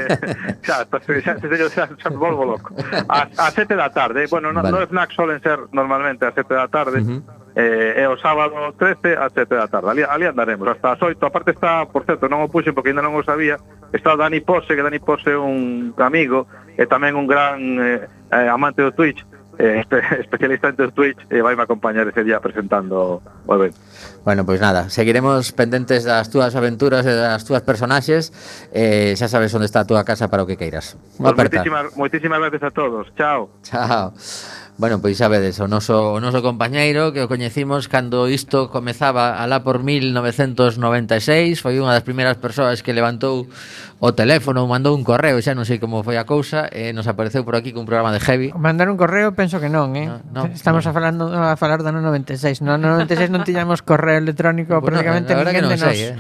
xa, 0.62 0.84
xa, 0.84 1.40
xa, 1.40 1.70
xa, 1.72 1.84
xa 1.96 2.10
volvo 2.12 2.44
loco. 2.44 2.76
A, 3.08 3.32
a 3.32 3.48
sete 3.56 3.80
da 3.80 3.88
tarde, 3.96 4.26
¿eh? 4.26 4.28
bueno, 4.28 4.52
no, 4.52 4.60
vale. 4.60 4.76
no 4.76 4.84
FNAC 4.84 5.16
solen 5.16 5.40
ser 5.40 5.72
normalmente 5.72 6.28
a 6.28 6.36
sete 6.36 6.52
da 6.52 6.68
tarde, 6.68 7.00
uh 7.00 7.08
-huh. 7.08 7.22
eh, 7.56 8.04
e 8.04 8.08
o 8.12 8.20
sábado 8.20 8.76
13 8.76 9.16
a 9.16 9.32
sete 9.32 9.56
da 9.56 9.72
tarde. 9.72 9.88
Ali, 9.88 10.04
ali 10.04 10.28
andaremos, 10.28 10.68
hasta 10.68 11.00
as 11.00 11.02
oito. 11.02 11.24
Aparte 11.24 11.56
está, 11.56 11.88
por 11.88 12.04
certo, 12.04 12.28
non 12.28 12.44
o 12.44 12.52
puxen 12.52 12.76
porque 12.76 12.92
ainda 12.92 13.00
non 13.00 13.16
o 13.16 13.24
sabía, 13.24 13.56
está 13.96 14.20
Dani 14.20 14.44
Pose, 14.44 14.76
que 14.76 14.84
Dani 14.84 15.00
Pose 15.00 15.32
é 15.32 15.40
un 15.40 15.96
amigo 16.04 16.52
e 16.76 16.84
tamén 16.84 17.16
un 17.16 17.24
gran 17.24 17.56
eh, 17.80 18.04
eh 18.36 18.48
amante 18.52 18.84
do 18.84 18.92
Twitch, 18.92 19.24
eh, 19.60 19.84
especialista 20.20 20.70
en 20.70 20.92
Twitch 20.92 21.20
e 21.30 21.42
vai 21.42 21.56
me 21.56 21.63
acompañar 21.63 22.08
ese 22.08 22.24
día 22.24 22.39
presentando 22.39 23.22
o 23.22 23.52
evento. 23.56 23.78
Bueno, 24.24 24.46
pois 24.46 24.60
pues 24.60 24.62
nada, 24.62 24.89
seguiremos 24.89 25.52
pendentes 25.52 26.04
das 26.04 26.30
túas 26.30 26.56
aventuras 26.56 27.06
e 27.06 27.13
das 27.13 27.44
túas 27.44 27.62
personaxes 27.62 28.32
eh, 28.72 29.13
xa 29.20 29.28
sabes 29.28 29.54
onde 29.54 29.68
está 29.68 29.84
a 29.84 29.88
túa 29.88 30.04
casa 30.08 30.32
para 30.32 30.44
o 30.44 30.48
que 30.48 30.58
queiras. 30.58 30.96
Unha 31.20 31.36
pues 31.36 31.50
aperta. 31.50 31.60
Moitísimas, 31.60 31.86
moitísimas 31.98 32.39
gracias 32.39 32.63
a 32.63 32.72
todos. 32.72 33.04
Chao. 33.16 33.52
Chao. 33.62 34.13
Bueno, 34.76 34.98
pois 35.02 35.22
sabedes, 35.22 35.62
o 35.62 35.70
noso, 35.70 36.18
o 36.18 36.20
noso 36.20 36.42
compañeiro 36.42 37.14
que 37.14 37.22
o 37.22 37.30
coñecimos 37.30 37.86
cando 37.86 38.26
isto 38.26 38.74
comezaba 38.74 39.38
alá 39.38 39.62
por 39.62 39.86
1996 39.86 41.62
Foi 41.62 41.78
unha 41.78 41.94
das 41.94 42.02
primeiras 42.02 42.42
persoas 42.42 42.82
que 42.82 42.90
levantou 42.90 43.46
o 44.02 44.10
teléfono, 44.18 44.66
mandou 44.66 44.98
un 44.98 45.06
correo, 45.06 45.38
xa 45.46 45.54
non 45.54 45.64
sei 45.70 45.78
como 45.78 46.02
foi 46.02 46.18
a 46.18 46.26
cousa 46.26 46.74
E 46.74 46.90
nos 46.90 47.06
apareceu 47.06 47.46
por 47.46 47.54
aquí 47.54 47.70
cun 47.70 47.86
programa 47.86 48.10
de 48.10 48.20
heavy 48.20 48.50
Mandar 48.58 48.90
un 48.90 48.98
correo 48.98 49.38
penso 49.38 49.62
que 49.62 49.70
non, 49.70 49.94
eh? 49.94 50.10
No, 50.10 50.50
no, 50.50 50.52
Estamos 50.52 50.84
no. 50.84 50.90
a, 50.90 50.94
falando, 50.98 51.24
a 51.30 51.54
falar 51.54 51.86
do 51.86 51.94
96 51.94 52.66
No 52.66 52.74
96 52.82 53.30
non 53.30 53.46
tiñamos 53.46 53.86
correo 53.86 54.18
electrónico 54.18 54.82
bueno, 54.82 54.98
prácticamente 55.00 55.38
ninguén 55.38 55.54
que 55.54 55.62
non 55.62 55.70
de 55.70 55.78
nos 55.78 55.94
eh? 56.02 56.18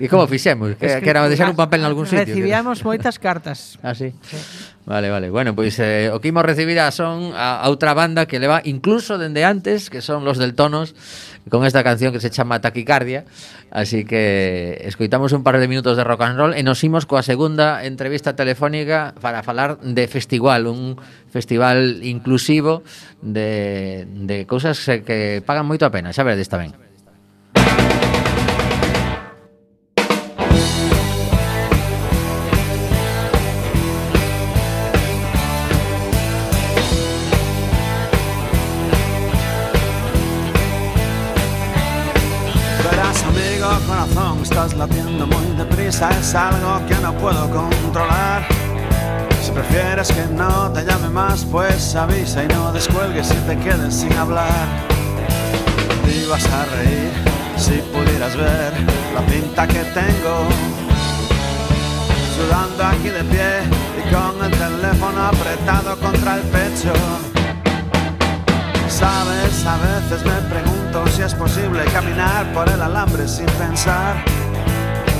E 0.00 0.08
como 0.08 0.24
fixemos? 0.24 0.80
Que, 0.80 0.88
es 0.88 0.92
que, 0.98 1.04
que 1.04 1.10
era 1.12 1.28
deixar 1.28 1.52
un 1.52 1.60
papel 1.60 1.84
en 1.84 1.92
algún 1.92 2.08
sitio 2.08 2.24
Recibíamos 2.24 2.80
moitas 2.88 3.20
cartas 3.20 3.76
Ah, 3.84 3.92
sí. 3.92 4.16
sí. 4.24 4.40
Vale, 4.84 5.10
vale. 5.10 5.30
Bueno, 5.30 5.54
pois 5.54 5.78
eh, 5.78 6.10
o 6.10 6.18
que 6.18 6.34
imos 6.34 6.42
recibir 6.42 6.82
a 6.82 6.90
son 6.90 7.30
a, 7.38 7.62
a 7.62 7.70
outra 7.70 7.94
banda 7.94 8.26
que 8.26 8.42
leva 8.42 8.58
incluso 8.66 9.14
dende 9.14 9.46
antes, 9.46 9.94
que 9.94 10.02
son 10.02 10.26
los 10.26 10.42
del 10.42 10.58
Tonos, 10.58 10.98
con 11.46 11.62
esta 11.62 11.86
canción 11.86 12.10
que 12.10 12.18
se 12.18 12.34
chama 12.34 12.58
Taquicardia. 12.58 13.22
Así 13.70 14.04
que 14.04 14.82
escoitamos 14.82 15.30
un 15.32 15.46
par 15.46 15.62
de 15.62 15.70
minutos 15.70 15.96
de 15.96 16.02
rock 16.02 16.26
and 16.26 16.34
roll 16.36 16.52
e 16.58 16.66
nos 16.66 16.82
imos 16.82 17.06
coa 17.06 17.22
segunda 17.22 17.86
entrevista 17.86 18.34
telefónica 18.34 19.14
para 19.22 19.46
falar 19.46 19.78
de 19.86 20.10
festival, 20.10 20.66
un 20.66 20.98
festival 21.30 22.02
inclusivo 22.02 22.82
de, 23.22 24.02
de 24.26 24.50
cousas 24.50 24.82
que 25.06 25.46
pagan 25.46 25.70
moito 25.70 25.86
a 25.86 25.94
pena, 25.94 26.10
xa 26.10 26.26
veredes 26.26 26.50
tamén. 26.50 26.74
Xa 26.74 26.91
algo 46.34 46.86
que 46.86 46.94
no 46.96 47.12
puedo 47.14 47.48
controlar. 47.50 48.46
Si 49.42 49.50
prefieres 49.50 50.10
que 50.12 50.24
no 50.32 50.70
te 50.72 50.84
llame 50.84 51.08
más, 51.08 51.44
pues 51.44 51.94
avisa 51.94 52.44
y 52.44 52.48
no 52.48 52.72
descuelgues 52.72 53.30
y 53.32 53.36
te 53.48 53.58
quedes 53.58 53.94
sin 53.94 54.12
hablar. 54.14 54.66
Y 56.06 56.26
vas 56.28 56.46
a 56.46 56.64
reír 56.76 57.10
si 57.56 57.82
pudieras 57.92 58.36
ver 58.36 58.72
la 59.14 59.20
pinta 59.22 59.66
que 59.66 59.84
tengo. 59.92 60.46
Sudando 62.36 62.84
aquí 62.84 63.08
de 63.08 63.24
pie 63.24 63.60
y 63.98 64.14
con 64.14 64.44
el 64.44 64.50
teléfono 64.52 65.26
apretado 65.26 65.98
contra 65.98 66.36
el 66.36 66.42
pecho. 66.42 66.92
Sabes, 68.88 69.66
a 69.66 69.76
veces 69.78 70.24
me 70.24 70.40
pregunto 70.48 71.06
si 71.08 71.22
es 71.22 71.34
posible 71.34 71.84
caminar 71.92 72.46
por 72.52 72.68
el 72.68 72.80
alambre 72.80 73.26
sin 73.26 73.46
pensar 73.46 74.16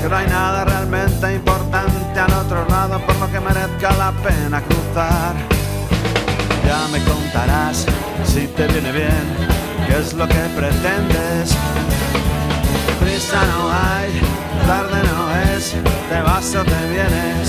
que 0.02 0.08
no 0.08 0.16
hay 0.16 0.26
nada 0.26 0.64
realmente 0.64 1.34
importante 1.34 2.20
al 2.20 2.32
otro 2.32 2.66
lado 2.68 3.00
por 3.06 3.16
lo 3.16 3.30
que 3.30 3.40
merezca 3.40 3.92
la 3.96 4.12
pena 4.12 4.60
cruzar. 4.62 5.34
Ya 6.66 6.88
me 6.92 6.98
contarás 7.04 7.86
si 8.24 8.46
te 8.46 8.66
viene 8.68 8.92
bien, 8.92 9.24
qué 9.86 9.98
es 9.98 10.12
lo 10.14 10.26
que 10.26 10.42
pretendes. 10.56 11.54
Prisa 13.00 13.40
no 13.56 13.70
hay, 13.70 14.10
tarde 14.66 15.00
no 15.10 15.54
es, 15.54 15.74
te 16.08 16.20
vas 16.22 16.54
o 16.54 16.64
te 16.64 16.88
vienes. 16.90 17.48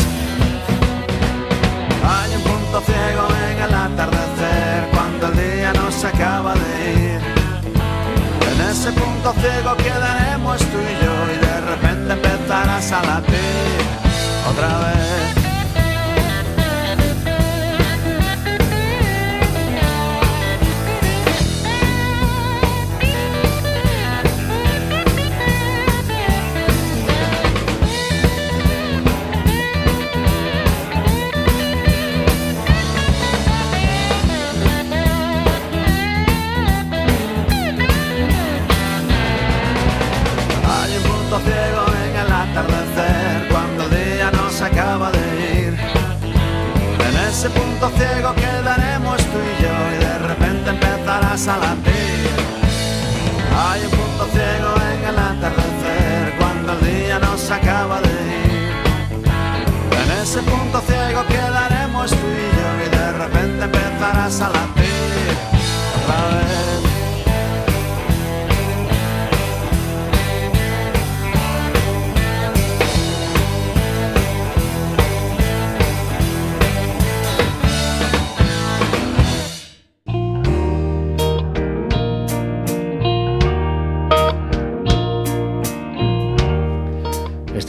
Hay 2.06 2.36
un 2.36 2.42
punto 2.42 2.82
ciego 2.82 3.28
en 3.50 3.62
el 3.62 3.74
atardecer 3.74 4.90
cuando 4.94 5.28
el 5.28 5.36
día 5.38 5.74
no 5.74 5.92
se 5.92 6.08
acaba 6.08 6.54
de 6.54 6.94
ir. 6.94 7.22
En 8.52 8.62
ese 8.70 8.92
punto 8.92 9.34
ciego 9.40 9.76
quedaremos 9.78 10.58
tú 10.60 10.78
y 10.78 11.06
yo 11.06 11.23
repente 12.04 12.14
empezarás 12.14 12.92
a 12.92 13.02
latir 13.04 13.82
otra 14.50 14.80
vez. 14.80 15.13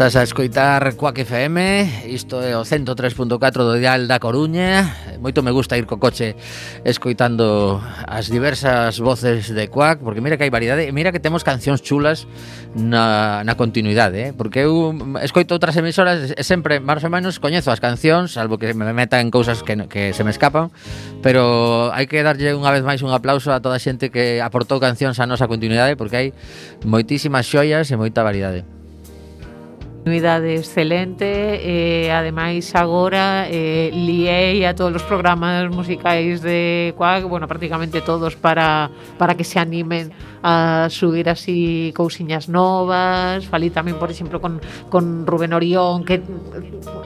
Estás 0.04 0.20
a 0.20 0.22
escoitar 0.22 0.96
Coac 0.96 1.16
FM, 1.16 2.04
isto 2.12 2.44
é 2.44 2.52
o 2.52 2.60
103.4 2.60 3.40
do 3.40 3.80
dial 3.80 4.04
da 4.04 4.20
Coruña. 4.20 4.92
Moito 5.16 5.40
me 5.40 5.48
gusta 5.48 5.80
ir 5.80 5.88
co 5.88 5.96
coche 5.96 6.36
escoitando 6.84 7.80
as 8.04 8.28
diversas 8.28 9.00
voces 9.00 9.48
de 9.48 9.72
Coac, 9.72 10.04
porque 10.04 10.20
mira 10.20 10.36
que 10.36 10.44
hai 10.44 10.52
variedade, 10.52 10.92
mira 10.92 11.08
que 11.08 11.24
temos 11.24 11.40
cancións 11.40 11.80
chulas 11.80 12.28
na, 12.76 13.48
na 13.48 13.56
continuidade, 13.56 14.28
eh? 14.28 14.30
porque 14.36 14.68
eu 14.68 14.92
escoito 15.24 15.56
outras 15.56 15.72
emisoras 15.80 16.36
e 16.36 16.42
sempre, 16.44 16.84
máis 16.84 17.00
ou 17.00 17.08
menos, 17.08 17.40
coñezo 17.40 17.72
as 17.72 17.80
cancións, 17.80 18.36
salvo 18.36 18.60
que 18.60 18.76
me 18.76 18.84
metan 18.92 19.32
cousas 19.32 19.64
que, 19.64 19.88
que 19.88 20.12
se 20.12 20.20
me 20.20 20.36
escapan, 20.36 20.68
pero 21.24 21.88
hai 21.96 22.04
que 22.04 22.20
darlle 22.20 22.52
unha 22.52 22.68
vez 22.76 22.84
máis 22.84 23.00
un 23.00 23.08
aplauso 23.08 23.56
a 23.56 23.64
toda 23.64 23.80
a 23.80 23.80
xente 23.80 24.12
que 24.12 24.44
aportou 24.44 24.76
cancións 24.84 25.16
á 25.16 25.24
nosa 25.24 25.48
continuidade, 25.48 25.96
porque 25.96 26.16
hai 26.20 26.28
moitísimas 26.84 27.48
xoias 27.48 27.88
e 27.88 27.96
moita 27.96 28.20
variedade 28.20 28.73
continuidade 30.04 30.56
excelente 30.56 31.24
e 31.64 32.12
ademais 32.12 32.76
agora 32.76 33.48
eh, 33.48 33.88
liei 33.88 34.60
a 34.68 34.76
todos 34.76 35.00
os 35.00 35.02
programas 35.08 35.64
musicais 35.72 36.44
de 36.44 36.92
Quack, 36.92 37.24
bueno, 37.24 37.48
prácticamente 37.48 38.04
todos 38.04 38.36
para, 38.36 38.90
para 39.16 39.32
que 39.32 39.48
se 39.48 39.58
animen 39.58 40.12
a 40.42 40.88
subir 40.92 41.32
así 41.32 41.90
cousiñas 41.96 42.52
novas. 42.52 43.48
Falei 43.48 43.72
tamén, 43.72 43.96
por 43.96 44.12
exemplo, 44.12 44.44
con, 44.44 44.60
con 44.92 45.24
Rubén 45.24 45.56
Orión 45.56 46.04
que 46.04 46.20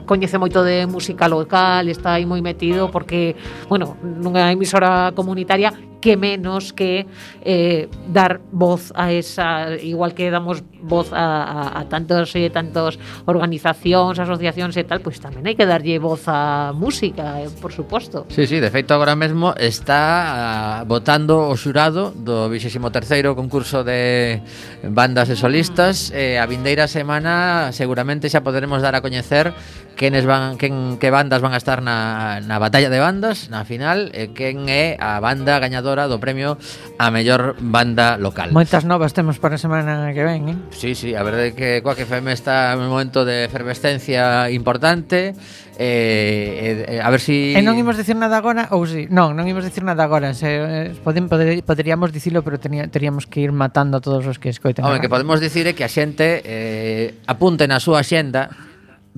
coñece 0.03 0.35
moito 0.35 0.59
de 0.67 0.83
música 0.83 1.31
local 1.31 1.87
está 1.87 2.19
aí 2.19 2.27
moi 2.27 2.43
metido 2.43 2.91
porque, 2.91 3.39
bueno, 3.71 3.95
nunha 4.03 4.51
emisora 4.51 5.15
comunitaria 5.15 5.71
que 6.01 6.17
menos 6.17 6.73
que 6.73 7.05
eh, 7.43 7.89
dar 8.07 8.41
voz 8.51 8.91
a 8.95 9.11
esa, 9.11 9.75
igual 9.75 10.13
que 10.13 10.31
damos 10.31 10.63
voz 10.81 11.11
a, 11.11 11.43
a, 11.43 11.79
a 11.79 11.89
tantos 11.91 12.31
e 12.35 12.47
tantos 12.49 12.95
organizacións, 13.27 14.15
asociacións 14.19 14.75
e 14.79 14.83
tal, 14.87 15.03
pois 15.03 15.19
tamén 15.19 15.43
hai 15.43 15.55
que 15.59 15.67
darlle 15.67 15.99
voz 15.99 16.23
a 16.31 16.71
música, 16.71 17.43
eh, 17.43 17.51
por 17.59 17.75
suposto. 17.75 18.23
Sí, 18.31 18.47
sí, 18.47 18.63
de 18.63 18.71
feito 18.71 18.95
agora 18.95 19.15
mesmo 19.19 19.51
está 19.59 20.79
ah, 20.79 20.87
votando 20.87 21.51
o 21.51 21.55
xurado 21.59 22.15
do 22.15 22.47
23º 22.47 23.35
concurso 23.35 23.83
de 23.83 24.39
bandas 24.87 25.27
e 25.27 25.35
solistas 25.35 26.09
mm. 26.09 26.15
e 26.15 26.25
eh, 26.35 26.41
a 26.41 26.45
vindeira 26.47 26.87
semana 26.87 27.75
seguramente 27.75 28.31
xa 28.31 28.39
poderemos 28.39 28.79
dar 28.79 28.95
a 28.95 29.03
coñecer 29.03 29.51
quenes 29.99 30.23
van 30.25 30.55
quen, 30.55 30.95
que 30.95 31.11
bandas 31.11 31.43
van 31.43 31.51
a 31.51 31.59
estar 31.59 31.83
na, 31.83 32.39
na 32.39 32.55
batalla 32.55 32.87
de 32.87 33.03
bandas 33.03 33.51
na 33.51 33.67
final 33.67 34.15
e 34.15 34.31
quen 34.31 34.71
é 34.71 34.95
a 34.95 35.19
banda 35.19 35.59
gañadora 35.59 36.07
do 36.07 36.23
premio 36.23 36.55
a 36.95 37.11
mellor 37.11 37.59
banda 37.59 38.15
local. 38.15 38.55
Moitas 38.55 38.87
novas 38.87 39.11
temos 39.11 39.43
para 39.43 39.59
a 39.59 39.61
semana 39.61 40.15
que 40.15 40.23
ven, 40.23 40.41
eh? 40.47 40.57
Sí, 40.71 40.95
sí, 40.95 41.19
a 41.19 41.21
verdade 41.27 41.51
que 41.51 41.83
Coaque 41.83 42.07
FM 42.07 42.31
está 42.31 42.71
en 42.71 42.87
un 42.87 42.87
momento 42.87 43.27
de 43.27 43.43
efervescencia 43.43 44.47
importante 44.47 45.35
eh, 45.75 46.85
eh, 46.87 47.01
a 47.03 47.09
ver 47.11 47.19
si... 47.19 47.51
E 47.51 47.59
non 47.59 47.75
imos 47.75 47.99
dicir 47.99 48.15
nada 48.15 48.39
agora 48.39 48.71
ou 48.71 48.87
si, 48.87 49.11
non, 49.11 49.35
non 49.35 49.51
imos 49.51 49.67
dicir 49.67 49.83
nada 49.83 50.07
agora 50.07 50.31
se, 50.31 50.47
eh, 50.47 50.95
poden, 51.03 51.27
poder, 51.27 51.59
poderíamos 51.67 52.15
dicilo 52.15 52.39
pero 52.39 52.55
tenía, 52.55 52.87
teríamos 52.87 53.27
que 53.27 53.43
ir 53.43 53.51
matando 53.51 53.99
a 53.99 54.01
todos 54.03 54.23
os 54.23 54.39
que 54.39 54.47
escoiten 54.47 54.83
Home, 54.83 55.03
que 55.03 55.11
podemos 55.11 55.43
dicir 55.43 55.67
é 55.67 55.75
que 55.75 55.83
a 55.83 55.91
xente 55.91 56.39
eh, 56.47 57.19
apunte 57.27 57.67
na 57.67 57.83
súa 57.83 57.99
xenda 58.03 58.68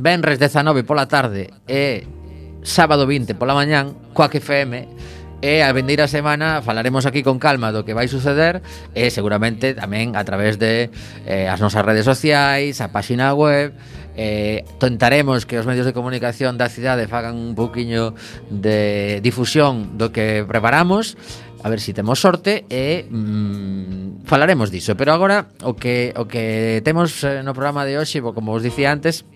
Benres 0.02 0.40
19 0.42 0.82
pola 0.82 1.06
tarde 1.06 1.54
e 1.70 2.10
sábado 2.66 3.06
20 3.06 3.38
pola 3.38 3.54
mañán 3.54 3.94
coa 4.18 4.34
que 4.34 4.42
FM 4.42 4.90
e 5.46 5.62
a 5.62 5.70
vendeira 5.78 6.10
semana 6.10 6.66
falaremos 6.66 7.06
aquí 7.06 7.22
con 7.22 7.38
calma 7.38 7.70
do 7.70 7.86
que 7.86 7.94
vai 7.94 8.10
suceder 8.10 8.66
e 8.98 9.14
seguramente 9.14 9.78
tamén 9.78 10.18
a 10.18 10.26
través 10.26 10.58
de 10.58 10.90
eh, 11.30 11.46
as 11.46 11.62
nosas 11.62 11.86
redes 11.86 12.02
sociais, 12.10 12.82
a 12.82 12.90
páxina 12.90 13.38
web 13.38 13.78
eh, 14.18 14.66
tentaremos 14.82 15.46
que 15.46 15.62
os 15.62 15.70
medios 15.70 15.86
de 15.86 15.94
comunicación 15.94 16.58
da 16.58 16.66
cidade 16.66 17.06
fagan 17.06 17.38
un 17.38 17.54
poquinho 17.54 18.18
de 18.50 19.22
difusión 19.22 20.02
do 20.02 20.10
que 20.10 20.42
preparamos 20.50 21.14
a 21.62 21.70
ver 21.70 21.78
se 21.78 21.94
si 21.94 21.94
temos 21.94 22.18
sorte 22.18 22.66
e 22.74 23.06
mm, 23.06 24.26
falaremos 24.26 24.74
diso, 24.74 24.98
pero 24.98 25.14
agora 25.14 25.54
o 25.62 25.78
que 25.78 26.10
o 26.18 26.26
que 26.26 26.82
temos 26.82 27.22
eh, 27.22 27.46
no 27.46 27.54
programa 27.54 27.86
de 27.86 28.02
hoxe, 28.02 28.18
como 28.22 28.50
vos 28.50 28.66
dicía 28.66 28.90
antes, 28.90 29.30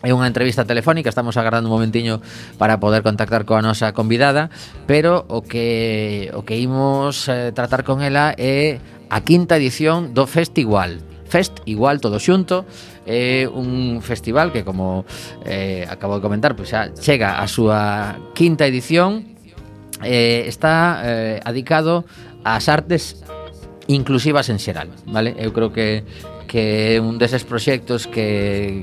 é 0.00 0.16
unha 0.16 0.24
entrevista 0.24 0.64
telefónica, 0.64 1.12
estamos 1.12 1.36
agardando 1.36 1.68
un 1.68 1.76
momentiño 1.76 2.24
para 2.56 2.80
poder 2.80 3.04
contactar 3.04 3.44
coa 3.44 3.60
nosa 3.60 3.92
convidada, 3.92 4.48
pero 4.88 5.28
o 5.28 5.44
que 5.44 6.32
o 6.32 6.44
que 6.44 6.56
imos 6.56 7.28
eh, 7.28 7.52
tratar 7.52 7.84
con 7.84 8.00
ela 8.00 8.32
é 8.40 8.80
a 9.12 9.20
quinta 9.20 9.60
edición 9.60 10.16
do 10.16 10.24
Festival. 10.24 11.04
Fest 11.30 11.62
igual 11.68 12.02
todo 12.02 12.18
xunto, 12.18 12.66
é 13.06 13.46
un 13.46 14.02
festival 14.02 14.50
que 14.50 14.66
como 14.66 15.06
eh, 15.46 15.86
acabo 15.86 16.18
de 16.18 16.22
comentar, 16.24 16.56
pois 16.56 16.72
xa 16.72 16.90
chega 16.96 17.38
a 17.38 17.46
súa 17.46 18.16
quinta 18.34 18.66
edición. 18.66 19.36
Eh, 20.00 20.48
está 20.48 21.04
eh, 21.04 21.44
adicado 21.44 22.08
ás 22.40 22.72
artes 22.72 23.20
inclusivas 23.86 24.48
en 24.48 24.58
xeral, 24.58 24.88
vale? 25.04 25.36
Eu 25.36 25.52
creo 25.52 25.70
que 25.70 26.02
que 26.50 26.98
é 26.98 27.00
un 27.00 27.14
deses 27.14 27.46
proxectos 27.46 28.10
que 28.10 28.82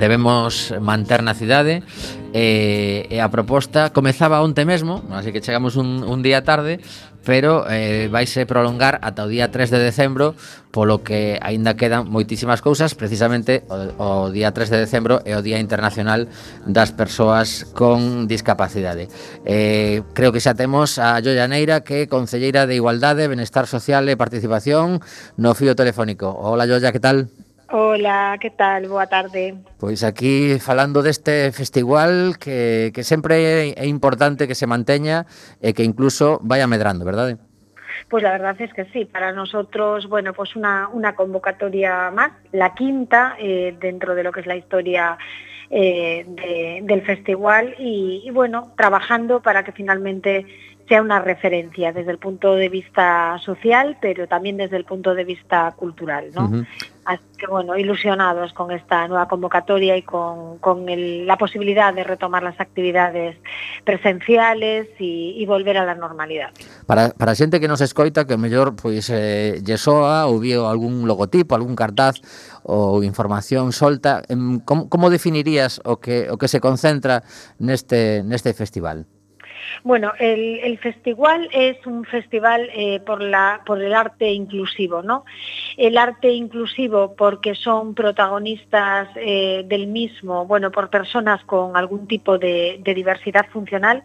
debemos 0.00 0.72
manter 0.80 1.20
na 1.20 1.36
cidade 1.36 1.84
e, 2.32 3.04
e 3.12 3.20
a 3.20 3.28
proposta 3.28 3.92
comezaba 3.92 4.40
onte 4.40 4.64
mesmo, 4.64 5.04
así 5.12 5.28
que 5.28 5.44
chegamos 5.44 5.76
un, 5.76 6.08
un 6.08 6.24
día 6.24 6.40
tarde 6.40 6.80
pero 7.24 7.66
eh, 7.70 8.08
vaise 8.10 8.46
prolongar 8.46 8.98
ata 9.02 9.24
o 9.24 9.30
día 9.30 9.50
3 9.50 9.70
de 9.70 9.78
decembro, 9.78 10.34
polo 10.72 11.04
que 11.04 11.38
aínda 11.42 11.76
quedan 11.76 12.08
moitísimas 12.08 12.64
cousas, 12.64 12.94
precisamente 12.94 13.62
o, 13.68 14.26
o 14.26 14.30
día 14.32 14.50
3 14.50 14.70
de 14.70 14.78
decembro 14.82 15.20
é 15.28 15.36
o 15.36 15.44
Día 15.44 15.60
Internacional 15.60 16.26
das 16.64 16.90
Persoas 16.90 17.68
con 17.76 18.26
Discapacidade. 18.26 19.06
Eh, 19.44 20.02
creo 20.16 20.32
que 20.32 20.40
xa 20.40 20.56
temos 20.56 20.96
a 20.98 21.20
Joya 21.20 21.46
Neira, 21.46 21.84
que 21.84 22.06
é 22.06 22.10
Concelleira 22.10 22.66
de 22.66 22.78
Igualdade, 22.78 23.28
Benestar 23.28 23.68
Social 23.68 24.08
e 24.08 24.16
Participación 24.16 25.04
no 25.36 25.52
fío 25.52 25.76
telefónico. 25.76 26.30
Hola 26.30 26.66
Joya, 26.66 26.90
que 26.90 27.02
tal? 27.02 27.28
Hola, 27.74 28.36
que 28.38 28.50
tal? 28.50 28.86
Boa 28.86 29.06
tarde. 29.08 29.54
Pois 29.80 30.04
aquí 30.04 30.60
falando 30.60 31.00
deste 31.00 31.48
festival 31.56 32.36
que, 32.36 32.92
que 32.92 33.00
sempre 33.02 33.72
é 33.72 33.86
importante 33.88 34.44
que 34.44 34.52
se 34.54 34.68
manteña 34.68 35.24
e 35.64 35.72
que 35.72 35.80
incluso 35.80 36.36
vaya 36.44 36.68
medrando, 36.68 37.08
verdade? 37.08 37.40
Pues 38.12 38.20
la 38.22 38.32
verdad 38.36 38.60
es 38.60 38.72
que 38.76 38.84
sí, 38.92 39.06
para 39.08 39.32
nosotros, 39.32 40.04
bueno, 40.06 40.34
pues 40.36 40.52
una, 40.54 40.88
una 40.92 41.16
convocatoria 41.16 42.10
más, 42.12 42.32
la 42.52 42.74
quinta 42.74 43.36
eh, 43.40 43.72
dentro 43.80 44.14
de 44.14 44.22
lo 44.22 44.32
que 44.32 44.40
es 44.40 44.46
la 44.46 44.56
historia 44.56 45.16
eh, 45.70 46.26
de- 46.28 46.80
del 46.84 47.00
festival 47.00 47.74
y, 47.78 48.20
y, 48.26 48.30
bueno, 48.30 48.74
trabajando 48.76 49.40
para 49.40 49.64
que 49.64 49.72
finalmente 49.72 50.44
sea 50.92 51.00
una 51.00 51.20
referencia 51.20 51.90
desde 51.90 52.10
el 52.10 52.18
punto 52.18 52.54
de 52.54 52.68
vista 52.68 53.38
social, 53.38 53.96
pero 53.98 54.28
también 54.28 54.58
desde 54.58 54.76
el 54.76 54.84
punto 54.84 55.14
de 55.14 55.24
vista 55.24 55.72
cultural, 55.74 56.26
¿no? 56.34 56.44
Uh 56.44 56.50
-huh. 56.50 56.66
Así 57.06 57.22
que, 57.38 57.46
bueno, 57.46 57.78
ilusionados 57.78 58.52
con 58.52 58.70
esta 58.70 59.08
nueva 59.08 59.26
convocatoria 59.26 59.96
y 59.96 60.02
con, 60.02 60.58
con 60.58 60.90
el, 60.90 61.26
la 61.26 61.38
posibilidad 61.38 61.94
de 61.94 62.04
retomar 62.04 62.42
las 62.42 62.60
actividades 62.60 63.38
presenciales 63.84 64.86
y, 64.98 65.34
y 65.38 65.46
volver 65.46 65.78
a 65.78 65.86
la 65.86 65.94
normalidad. 65.94 66.50
Para, 66.84 67.08
para 67.16 67.32
a 67.32 67.34
xente 67.40 67.58
que 67.58 67.68
nos 67.72 67.80
escoita, 67.80 68.26
que 68.28 68.36
mellor 68.36 68.76
pois 68.76 69.08
eh, 69.08 69.64
lle 69.64 69.78
soa 69.80 70.28
ou 70.28 70.44
vio 70.44 70.68
algún 70.68 71.08
logotipo, 71.08 71.56
algún 71.56 71.72
cartaz 71.74 72.20
ou 72.68 73.00
información 73.00 73.72
solta, 73.72 74.20
em, 74.28 74.60
como, 74.60 74.92
como 74.92 75.08
definirías 75.08 75.80
o 75.88 75.96
que, 75.96 76.28
o 76.28 76.36
que 76.36 76.52
se 76.52 76.60
concentra 76.60 77.24
neste, 77.56 78.20
neste 78.28 78.52
festival? 78.52 79.08
Bueno, 79.82 80.12
el, 80.18 80.78
festival 80.78 81.48
es 81.52 81.76
un 81.86 82.04
festival 82.04 82.68
eh, 82.74 83.00
por, 83.00 83.22
el 83.22 83.94
arte 83.94 84.32
inclusivo, 84.32 85.02
¿no? 85.02 85.24
El 85.76 85.98
arte 85.98 86.30
inclusivo 86.30 87.14
porque 87.14 87.54
son 87.54 87.94
protagonistas 87.94 89.08
eh, 89.16 89.64
del 89.66 89.86
mismo, 89.86 90.46
bueno, 90.46 90.70
por 90.70 90.90
personas 90.90 91.44
con 91.44 91.76
algún 91.76 92.06
tipo 92.06 92.38
de, 92.38 92.78
de 92.80 92.94
diversidad 92.94 93.46
funcional, 93.50 94.02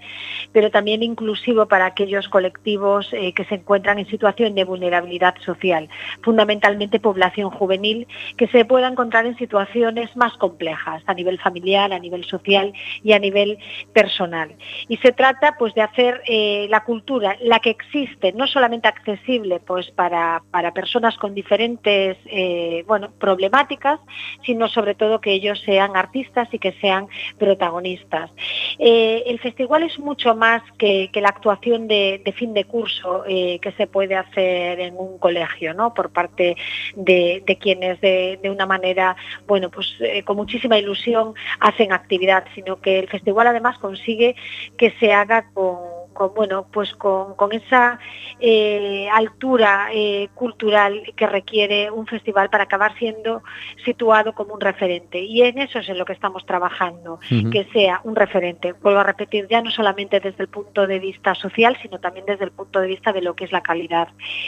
pero 0.51 0.71
también 0.71 1.03
inclusivo 1.03 1.67
para 1.67 1.85
aquellos 1.85 2.27
colectivos 2.29 3.09
eh, 3.11 3.33
que 3.33 3.45
se 3.45 3.55
encuentran 3.55 3.99
en 3.99 4.07
situación 4.07 4.55
de 4.55 4.63
vulnerabilidad 4.63 5.35
social, 5.43 5.89
fundamentalmente 6.21 6.99
población 6.99 7.49
juvenil, 7.49 8.07
que 8.37 8.47
se 8.47 8.65
pueda 8.65 8.87
encontrar 8.87 9.25
en 9.25 9.37
situaciones 9.37 10.15
más 10.15 10.33
complejas 10.37 11.03
a 11.05 11.13
nivel 11.13 11.39
familiar, 11.39 11.91
a 11.93 11.99
nivel 11.99 12.25
social 12.25 12.73
y 13.03 13.13
a 13.13 13.19
nivel 13.19 13.57
personal. 13.93 14.55
Y 14.87 14.97
se 14.97 15.11
trata 15.11 15.46
pues 15.55 15.73
de 15.73 15.81
hacer 15.81 16.21
eh, 16.27 16.67
la 16.69 16.83
cultura, 16.83 17.35
la 17.41 17.59
que 17.59 17.69
existe, 17.69 18.33
no 18.33 18.47
solamente 18.47 18.87
accesible 18.87 19.59
pues 19.59 19.91
para, 19.91 20.41
para 20.51 20.73
personas 20.73 21.17
con 21.17 21.33
diferentes 21.33 22.17
eh, 22.25 22.83
bueno, 22.87 23.11
problemáticas, 23.19 23.99
sino 24.45 24.67
sobre 24.67 24.95
todo 24.95 25.21
que 25.21 25.33
ellos 25.33 25.61
sean 25.65 25.95
artistas 25.95 26.47
y 26.51 26.59
que 26.59 26.73
sean 26.73 27.07
protagonistas. 27.37 28.31
Eh, 28.79 29.23
el 29.27 29.39
festival 29.39 29.83
es 29.83 29.99
mucho 29.99 30.35
más 30.35 30.61
que, 30.77 31.09
que 31.11 31.21
la 31.21 31.29
actuación 31.29 31.87
de, 31.87 32.21
de 32.23 32.31
fin 32.31 32.53
de 32.53 32.65
curso 32.65 33.23
que 33.27 33.73
se 33.77 33.87
puede 33.87 34.15
hacer 34.15 34.79
en 34.79 34.95
un 34.97 35.17
colegio, 35.19 35.73
¿no? 35.73 35.93
Por 35.93 36.11
parte 36.11 36.55
de, 36.95 37.43
de 37.45 37.57
quienes 37.57 37.99
de, 38.01 38.39
de 38.41 38.49
una 38.49 38.65
manera, 38.65 39.15
bueno, 39.45 39.69
pues 39.69 39.97
con 40.25 40.37
muchísima 40.37 40.77
ilusión 40.77 41.33
hacen 41.59 41.91
actividad, 41.91 42.45
sino 42.55 42.79
que 42.79 42.99
el 42.99 43.07
festival 43.07 43.47
además 43.47 43.77
consigue 43.77 44.35
que 44.77 44.91
se 44.99 45.13
haga 45.13 45.36
con, 45.53 45.96
con, 46.17 46.33
bueno, 46.33 46.65
pues 46.73 46.93
con, 46.95 47.35
con 47.35 47.53
esa 47.53 47.99
eh, 48.39 49.07
altura 49.13 49.89
eh, 49.93 50.29
cultural 50.33 51.13
que 51.15 51.27
requiere 51.27 51.91
un 51.91 52.07
festival 52.07 52.49
para 52.49 52.63
acabar 52.63 52.97
siendo 52.97 53.43
situado 53.85 54.33
como 54.33 54.55
un 54.55 54.59
referente. 54.59 55.21
Y 55.21 55.43
en 55.43 55.59
eso 55.59 55.77
es 55.77 55.89
en 55.89 55.99
lo 55.99 56.05
que 56.05 56.13
estamos 56.13 56.43
trabajando, 56.47 57.19
que 57.29 57.67
sea 57.71 58.01
un 58.03 58.15
referente. 58.15 58.73
Vuelvo 58.73 58.99
a 59.01 59.03
repetir, 59.03 59.47
ya 59.47 59.61
no 59.61 59.69
solamente 59.69 60.19
desde 60.19 60.41
el 60.41 60.49
punto 60.49 60.87
de 60.87 60.97
vista 60.97 61.35
social, 61.35 61.77
sino 61.83 61.99
también 61.99 62.25
desde 62.25 62.45
el 62.45 62.51
punto 62.51 62.79
de 62.79 62.87
vista 62.87 63.13
de 63.13 63.21
lo 63.21 63.35
que 63.35 63.45
es 63.45 63.51
la 63.51 63.61
calidad 63.61 64.07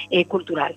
eh, 0.09 0.25
cultural. 0.25 0.73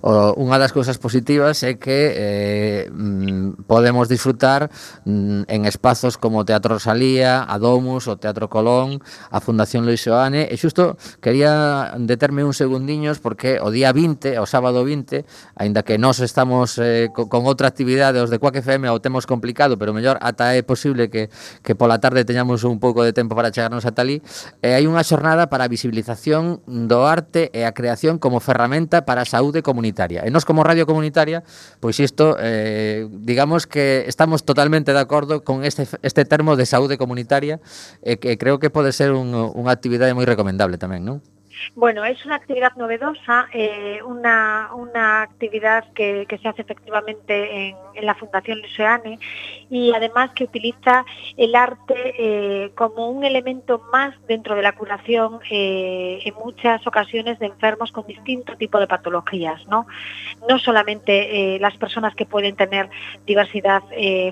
O, 0.00 0.38
unha 0.38 0.62
das 0.62 0.70
cousas 0.70 0.94
positivas 1.02 1.66
é 1.66 1.74
que 1.74 2.14
eh, 2.14 2.82
mm, 2.94 3.66
podemos 3.66 4.06
disfrutar 4.06 4.70
mm, 5.02 5.50
en 5.50 5.66
espazos 5.66 6.14
como 6.14 6.46
Teatro 6.46 6.78
Rosalía, 6.78 7.42
a 7.42 7.58
Domus, 7.58 8.06
o 8.06 8.14
Teatro 8.14 8.46
Colón, 8.46 9.02
a 9.34 9.42
Fundación 9.42 9.82
Luis 9.82 10.06
Sene, 10.36 10.52
e 10.52 10.56
xusto 10.60 11.00
quería 11.24 11.96
determe 11.96 12.44
un 12.44 12.52
segundiños 12.52 13.24
porque 13.24 13.56
o 13.56 13.72
día 13.72 13.88
20, 13.96 14.36
o 14.36 14.44
sábado 14.44 14.84
20, 14.84 15.24
aínda 15.56 15.80
que 15.80 15.96
nós 15.96 16.20
estamos 16.20 16.76
eh, 16.76 17.08
co, 17.08 17.32
con 17.32 17.48
outra 17.48 17.72
actividade, 17.72 18.20
os 18.20 18.28
de 18.28 18.36
Quack 18.36 18.60
FM 18.60 18.92
o 18.92 19.00
temos 19.00 19.24
complicado, 19.24 19.80
pero 19.80 19.96
mellor 19.96 20.20
ata 20.20 20.52
é 20.52 20.60
posible 20.60 21.08
que, 21.08 21.32
que 21.64 21.72
pola 21.72 21.96
tarde 22.04 22.28
teñamos 22.28 22.68
un 22.68 22.76
pouco 22.76 23.00
de 23.00 23.16
tempo 23.16 23.32
para 23.32 23.48
chegarnos 23.48 23.88
a 23.88 23.96
talí, 23.96 24.20
eh, 24.60 24.76
hai 24.76 24.84
unha 24.84 25.00
xornada 25.00 25.48
para 25.48 25.64
a 25.64 25.72
visibilización 25.72 26.60
do 26.68 27.08
arte 27.08 27.48
e 27.56 27.64
a 27.64 27.72
creación 27.72 28.20
como 28.20 28.44
ferramenta 28.44 29.08
para 29.08 29.24
a 29.24 29.28
saúde 29.28 29.64
comunitaria. 29.64 30.20
E 30.20 30.28
nós 30.28 30.44
como 30.44 30.60
radio 30.68 30.84
comunitaria, 30.84 31.48
pois 31.80 31.96
isto, 31.96 32.36
eh, 32.36 33.08
digamos 33.24 33.64
que 33.64 34.04
estamos 34.04 34.44
totalmente 34.44 34.92
de 34.92 35.00
acordo 35.00 35.40
con 35.48 35.64
este, 35.64 35.88
este 36.04 36.28
termo 36.28 36.60
de 36.60 36.68
saúde 36.68 37.00
comunitaria, 37.00 37.56
e 38.04 38.14
eh, 38.14 38.16
que 38.20 38.36
creo 38.36 38.60
que 38.60 38.68
pode 38.68 38.92
ser 38.92 39.16
un, 39.16 39.32
unha 39.32 39.72
actividade 39.72 40.12
moi 40.12 40.25
recomendable 40.26 40.78
también, 40.78 41.04
¿no? 41.04 41.22
Bueno, 41.74 42.04
es 42.04 42.24
una 42.24 42.36
actividad 42.36 42.74
novedosa, 42.76 43.48
eh, 43.52 44.00
una, 44.04 44.70
una 44.74 45.22
actividad 45.22 45.84
que, 45.94 46.26
que 46.28 46.38
se 46.38 46.48
hace 46.48 46.62
efectivamente 46.62 47.68
en, 47.68 47.76
la 48.02 48.14
Fundación 48.14 48.60
Luceane 48.60 49.18
y 49.70 49.94
además 49.94 50.30
que 50.34 50.44
utiliza 50.44 51.06
el 51.38 51.54
arte 51.54 52.14
eh, 52.18 52.72
como 52.74 53.08
un 53.08 53.24
elemento 53.24 53.80
más 53.90 54.14
dentro 54.28 54.54
de 54.54 54.60
la 54.60 54.72
curación 54.72 55.40
eh, 55.50 56.20
en 56.22 56.34
muchas 56.34 56.86
ocasiones 56.86 57.38
de 57.38 57.46
enfermos 57.46 57.92
con 57.92 58.06
distinto 58.06 58.54
tipo 58.56 58.78
de 58.78 58.86
patologías, 58.86 59.66
¿no? 59.66 59.86
No 60.46 60.58
solamente 60.58 61.58
las 61.58 61.76
personas 61.78 62.14
que 62.14 62.26
pueden 62.26 62.54
tener 62.54 62.90
diversidad 63.24 63.82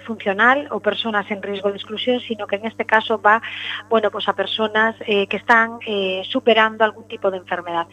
funcional 0.05 0.68
o 0.70 0.81
personas 0.81 1.31
en 1.31 1.43
riesgo 1.43 1.70
de 1.70 1.77
exclusión, 1.77 2.20
sino 2.20 2.47
que 2.47 2.57
en 2.57 2.66
este 2.66 2.85
caso 2.85 3.20
va, 3.20 3.41
bueno, 3.89 4.11
pues 4.11 4.29
a 4.29 4.35
personas 4.35 4.95
que 4.99 5.37
están 5.37 5.79
superando 6.25 6.85
algún 6.85 7.09
tipo 7.09 7.14
de 7.31 7.39
enfermedad 7.39 7.87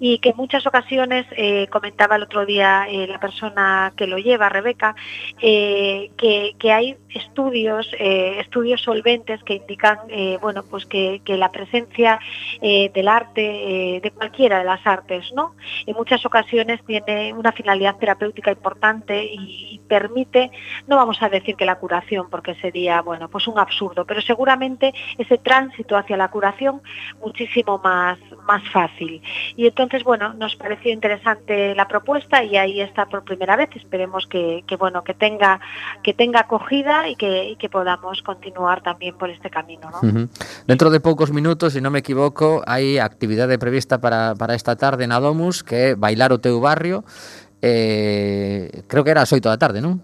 y 0.00 0.18
que 0.18 0.30
en 0.30 0.36
muchas 0.36 0.66
ocasiones 0.66 1.26
eh, 1.36 1.66
comentaba 1.68 2.16
el 2.16 2.22
otro 2.22 2.44
día 2.46 2.86
eh, 2.88 3.06
la 3.06 3.20
persona 3.20 3.92
que 3.96 4.06
lo 4.06 4.18
lleva, 4.18 4.48
Rebeca, 4.48 4.94
eh, 5.40 6.10
que, 6.16 6.72
hay 6.72 6.96
estudios, 7.10 7.90
estudios 7.98 8.80
solventes 8.80 9.42
que 9.44 9.54
indican, 9.54 9.98
bueno, 10.40 10.62
pues 10.62 10.86
que, 10.86 11.20
la 11.26 11.50
presencia 11.50 12.18
del 12.60 13.08
arte, 13.08 14.00
de 14.02 14.10
cualquiera 14.12 14.58
de 14.58 14.64
las 14.64 14.86
artes, 14.86 15.32
¿no? 15.34 15.54
En 15.86 15.94
muchas 15.94 16.24
ocasiones 16.24 16.80
tiene 16.86 17.32
una 17.34 17.52
finalidad 17.52 17.96
terapéutica 17.96 18.50
importante 18.50 19.24
y, 19.24 19.80
permite, 19.86 20.50
no 20.86 20.96
vamos 20.96 21.20
a 21.20 21.28
decir 21.28 21.54
que 21.54 21.66
la 21.66 21.74
curación, 21.74 22.30
porque 22.30 22.54
sería, 22.54 23.02
bueno, 23.02 23.28
pues 23.28 23.46
un 23.46 23.58
absurdo, 23.58 24.06
pero 24.06 24.22
seguramente 24.22 24.94
ese 25.18 25.36
tránsito 25.36 25.98
hacia 25.98 26.16
la 26.16 26.28
curación 26.28 26.80
muchísimo 27.20 27.78
más 27.78 28.18
más 28.62 28.72
fácil. 28.72 29.22
Y 29.56 29.66
entonces, 29.66 30.04
bueno, 30.04 30.34
nos 30.34 30.56
pareció 30.56 30.92
interesante 30.92 31.74
la 31.74 31.88
propuesta 31.88 32.44
y 32.44 32.56
ahí 32.56 32.80
está 32.80 33.06
por 33.06 33.24
primera 33.24 33.56
vez. 33.56 33.70
Esperemos 33.74 34.26
que, 34.26 34.64
que 34.66 34.76
bueno, 34.76 35.02
que 35.04 35.14
tenga, 35.14 35.60
que 36.02 36.14
tenga 36.14 36.40
acogida 36.40 37.08
y 37.08 37.16
que, 37.16 37.50
y 37.50 37.56
que 37.56 37.68
podamos 37.68 38.22
continuar 38.22 38.82
también 38.82 39.16
por 39.16 39.30
este 39.30 39.50
camino. 39.50 39.90
¿no? 39.90 39.98
Uh 40.08 40.12
-huh. 40.12 40.64
Dentro 40.66 40.90
de 40.90 41.00
pocos 41.00 41.32
minutos, 41.32 41.72
si 41.72 41.80
no 41.80 41.90
me 41.90 42.00
equivoco, 42.00 42.62
hay 42.66 42.98
actividad 42.98 43.48
prevista 43.58 44.00
para, 44.00 44.34
para 44.34 44.54
esta 44.54 44.76
tarde 44.76 45.04
en 45.04 45.12
Adomus, 45.12 45.62
que 45.62 45.90
es 45.90 45.98
Bailar 45.98 46.32
o 46.32 46.40
Teu 46.40 46.60
Barrio. 46.60 47.04
Eh, 47.62 48.82
creo 48.88 49.04
que 49.04 49.10
era 49.10 49.22
as 49.22 49.32
8 49.32 49.48
da 49.48 49.56
tarde, 49.56 49.78
non? 49.80 50.02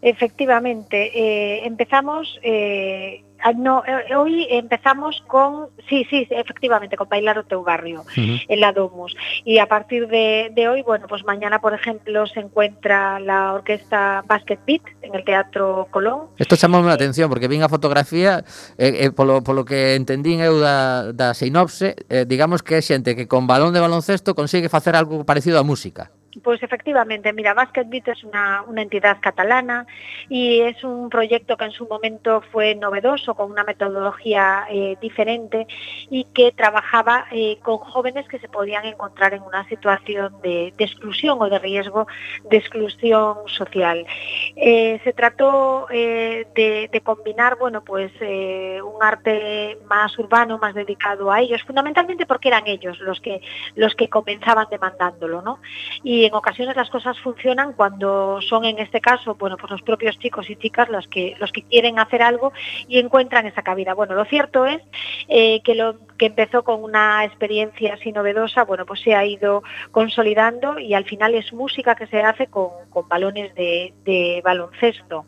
Efectivamente, 0.00 1.12
eh, 1.12 1.66
empezamos 1.68 2.40
eh, 2.40 3.20
Ah, 3.42 3.52
no, 3.52 3.82
eh, 3.86 4.04
eh, 4.10 4.16
hoy 4.16 4.46
empezamos 4.50 5.22
con, 5.26 5.68
sí, 5.88 6.06
sí, 6.10 6.26
efectivamente, 6.30 6.96
con 6.96 7.08
Bailar 7.08 7.38
o 7.38 7.44
Teu 7.44 7.62
Barrio, 7.62 8.00
uh 8.00 8.04
-huh. 8.04 8.44
en 8.48 8.60
la 8.60 8.72
Domus. 8.72 9.16
Y 9.44 9.58
a 9.58 9.66
partir 9.66 10.08
de, 10.08 10.50
de, 10.54 10.68
hoy, 10.68 10.82
bueno, 10.82 11.06
pues 11.08 11.24
mañana, 11.24 11.58
por 11.58 11.72
ejemplo, 11.72 12.26
se 12.26 12.40
encuentra 12.40 13.18
la 13.18 13.52
orquesta 13.52 14.22
Basket 14.26 14.58
Beat 14.66 14.82
en 15.02 15.14
el 15.14 15.24
Teatro 15.24 15.88
Colón. 15.90 16.28
Esto 16.38 16.56
chamou 16.56 16.82
la 16.84 16.92
atención, 16.92 17.28
porque 17.30 17.48
vin 17.48 17.62
a 17.62 17.68
fotografía, 17.68 18.44
eh, 18.78 19.06
eh, 19.06 19.10
por, 19.10 19.26
lo, 19.26 19.42
por 19.42 19.54
lo 19.54 19.64
que 19.64 19.94
entendín 19.96 20.40
eu 20.40 20.60
da, 20.60 21.12
da 21.12 21.32
sinopse, 21.34 21.96
eh, 22.08 22.24
digamos 22.28 22.62
que 22.62 22.76
é 22.76 22.82
xente 22.82 23.16
que 23.16 23.26
con 23.26 23.46
balón 23.46 23.72
de 23.72 23.80
baloncesto 23.80 24.34
consigue 24.34 24.68
facer 24.68 24.94
algo 24.96 25.24
parecido 25.24 25.58
a 25.58 25.64
música. 25.64 26.12
Pues 26.44 26.62
efectivamente, 26.62 27.32
mira, 27.32 27.54
Basket 27.54 27.86
Beat 27.86 28.06
es 28.06 28.22
una, 28.22 28.62
una 28.62 28.82
entidad 28.82 29.18
catalana 29.20 29.86
y 30.28 30.60
es 30.60 30.84
un 30.84 31.10
proyecto 31.10 31.56
que 31.56 31.64
en 31.64 31.72
su 31.72 31.88
momento 31.88 32.40
fue 32.52 32.76
novedoso, 32.76 33.34
con 33.34 33.50
una 33.50 33.64
metodología 33.64 34.64
eh, 34.70 34.96
diferente 35.00 35.66
y 36.08 36.24
que 36.32 36.52
trabajaba 36.52 37.26
eh, 37.32 37.58
con 37.62 37.78
jóvenes 37.78 38.28
que 38.28 38.38
se 38.38 38.48
podían 38.48 38.84
encontrar 38.84 39.34
en 39.34 39.42
una 39.42 39.68
situación 39.68 40.40
de, 40.40 40.72
exclusión 40.78 41.36
o 41.42 41.48
de 41.48 41.58
riesgo 41.58 42.06
de 42.48 42.58
exclusión 42.58 43.38
social. 43.46 44.06
Eh, 44.54 45.00
se 45.02 45.12
trató 45.12 45.86
de, 45.90 46.88
de 46.92 47.00
combinar, 47.00 47.58
bueno, 47.58 47.82
pues 47.82 48.12
un 48.20 49.02
arte 49.02 49.78
más 49.86 50.16
urbano, 50.18 50.58
más 50.58 50.74
dedicado 50.74 51.32
a 51.32 51.40
ellos, 51.40 51.62
fundamentalmente 51.64 52.24
porque 52.24 52.48
eran 52.48 52.66
ellos 52.66 53.00
los 53.00 53.20
que 53.20 53.40
los 53.74 53.94
que 53.94 54.08
comenzaban 54.08 54.68
demandándolo, 54.70 55.42
¿no? 55.42 55.58
Y 56.04 56.19
en 56.24 56.34
ocasiones 56.34 56.76
las 56.76 56.90
cosas 56.90 57.18
funcionan 57.20 57.72
cuando 57.72 58.40
son 58.40 58.64
en 58.64 58.78
este 58.78 59.00
caso, 59.00 59.34
bueno, 59.34 59.56
pues 59.56 59.70
los 59.70 59.82
propios 59.82 60.18
chicos 60.18 60.48
y 60.50 60.56
chicas 60.56 60.88
los 60.88 61.06
que 61.08 61.36
los 61.38 61.52
que 61.52 61.62
quieren 61.62 61.98
hacer 61.98 62.22
algo 62.22 62.52
y 62.88 62.98
encuentran 62.98 63.46
esa 63.46 63.62
cabida. 63.62 63.94
Bueno, 63.94 64.14
lo 64.14 64.24
cierto 64.24 64.66
es 64.66 64.82
eh, 65.28 65.60
que 65.62 65.74
lo 65.74 65.96
que 66.20 66.26
empezó 66.26 66.62
con 66.64 66.84
una 66.84 67.24
experiencia 67.24 67.94
así 67.94 68.12
novedosa, 68.12 68.64
bueno, 68.64 68.84
pues 68.84 69.00
se 69.00 69.14
ha 69.14 69.24
ido 69.24 69.62
consolidando 69.90 70.78
y 70.78 70.92
al 70.92 71.06
final 71.06 71.34
es 71.34 71.50
música 71.54 71.94
que 71.94 72.06
se 72.08 72.20
hace 72.20 72.46
con, 72.48 72.68
con 72.90 73.08
balones 73.08 73.54
de, 73.54 73.94
de 74.04 74.42
baloncesto. 74.44 75.24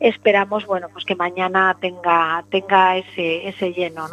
Esperamos, 0.00 0.66
bueno, 0.66 0.88
pues 0.92 1.04
que 1.04 1.14
mañana 1.14 1.76
tenga 1.80 2.42
tenga 2.50 2.96
ese 2.96 3.46
ese 3.50 3.72
lleno. 3.72 4.08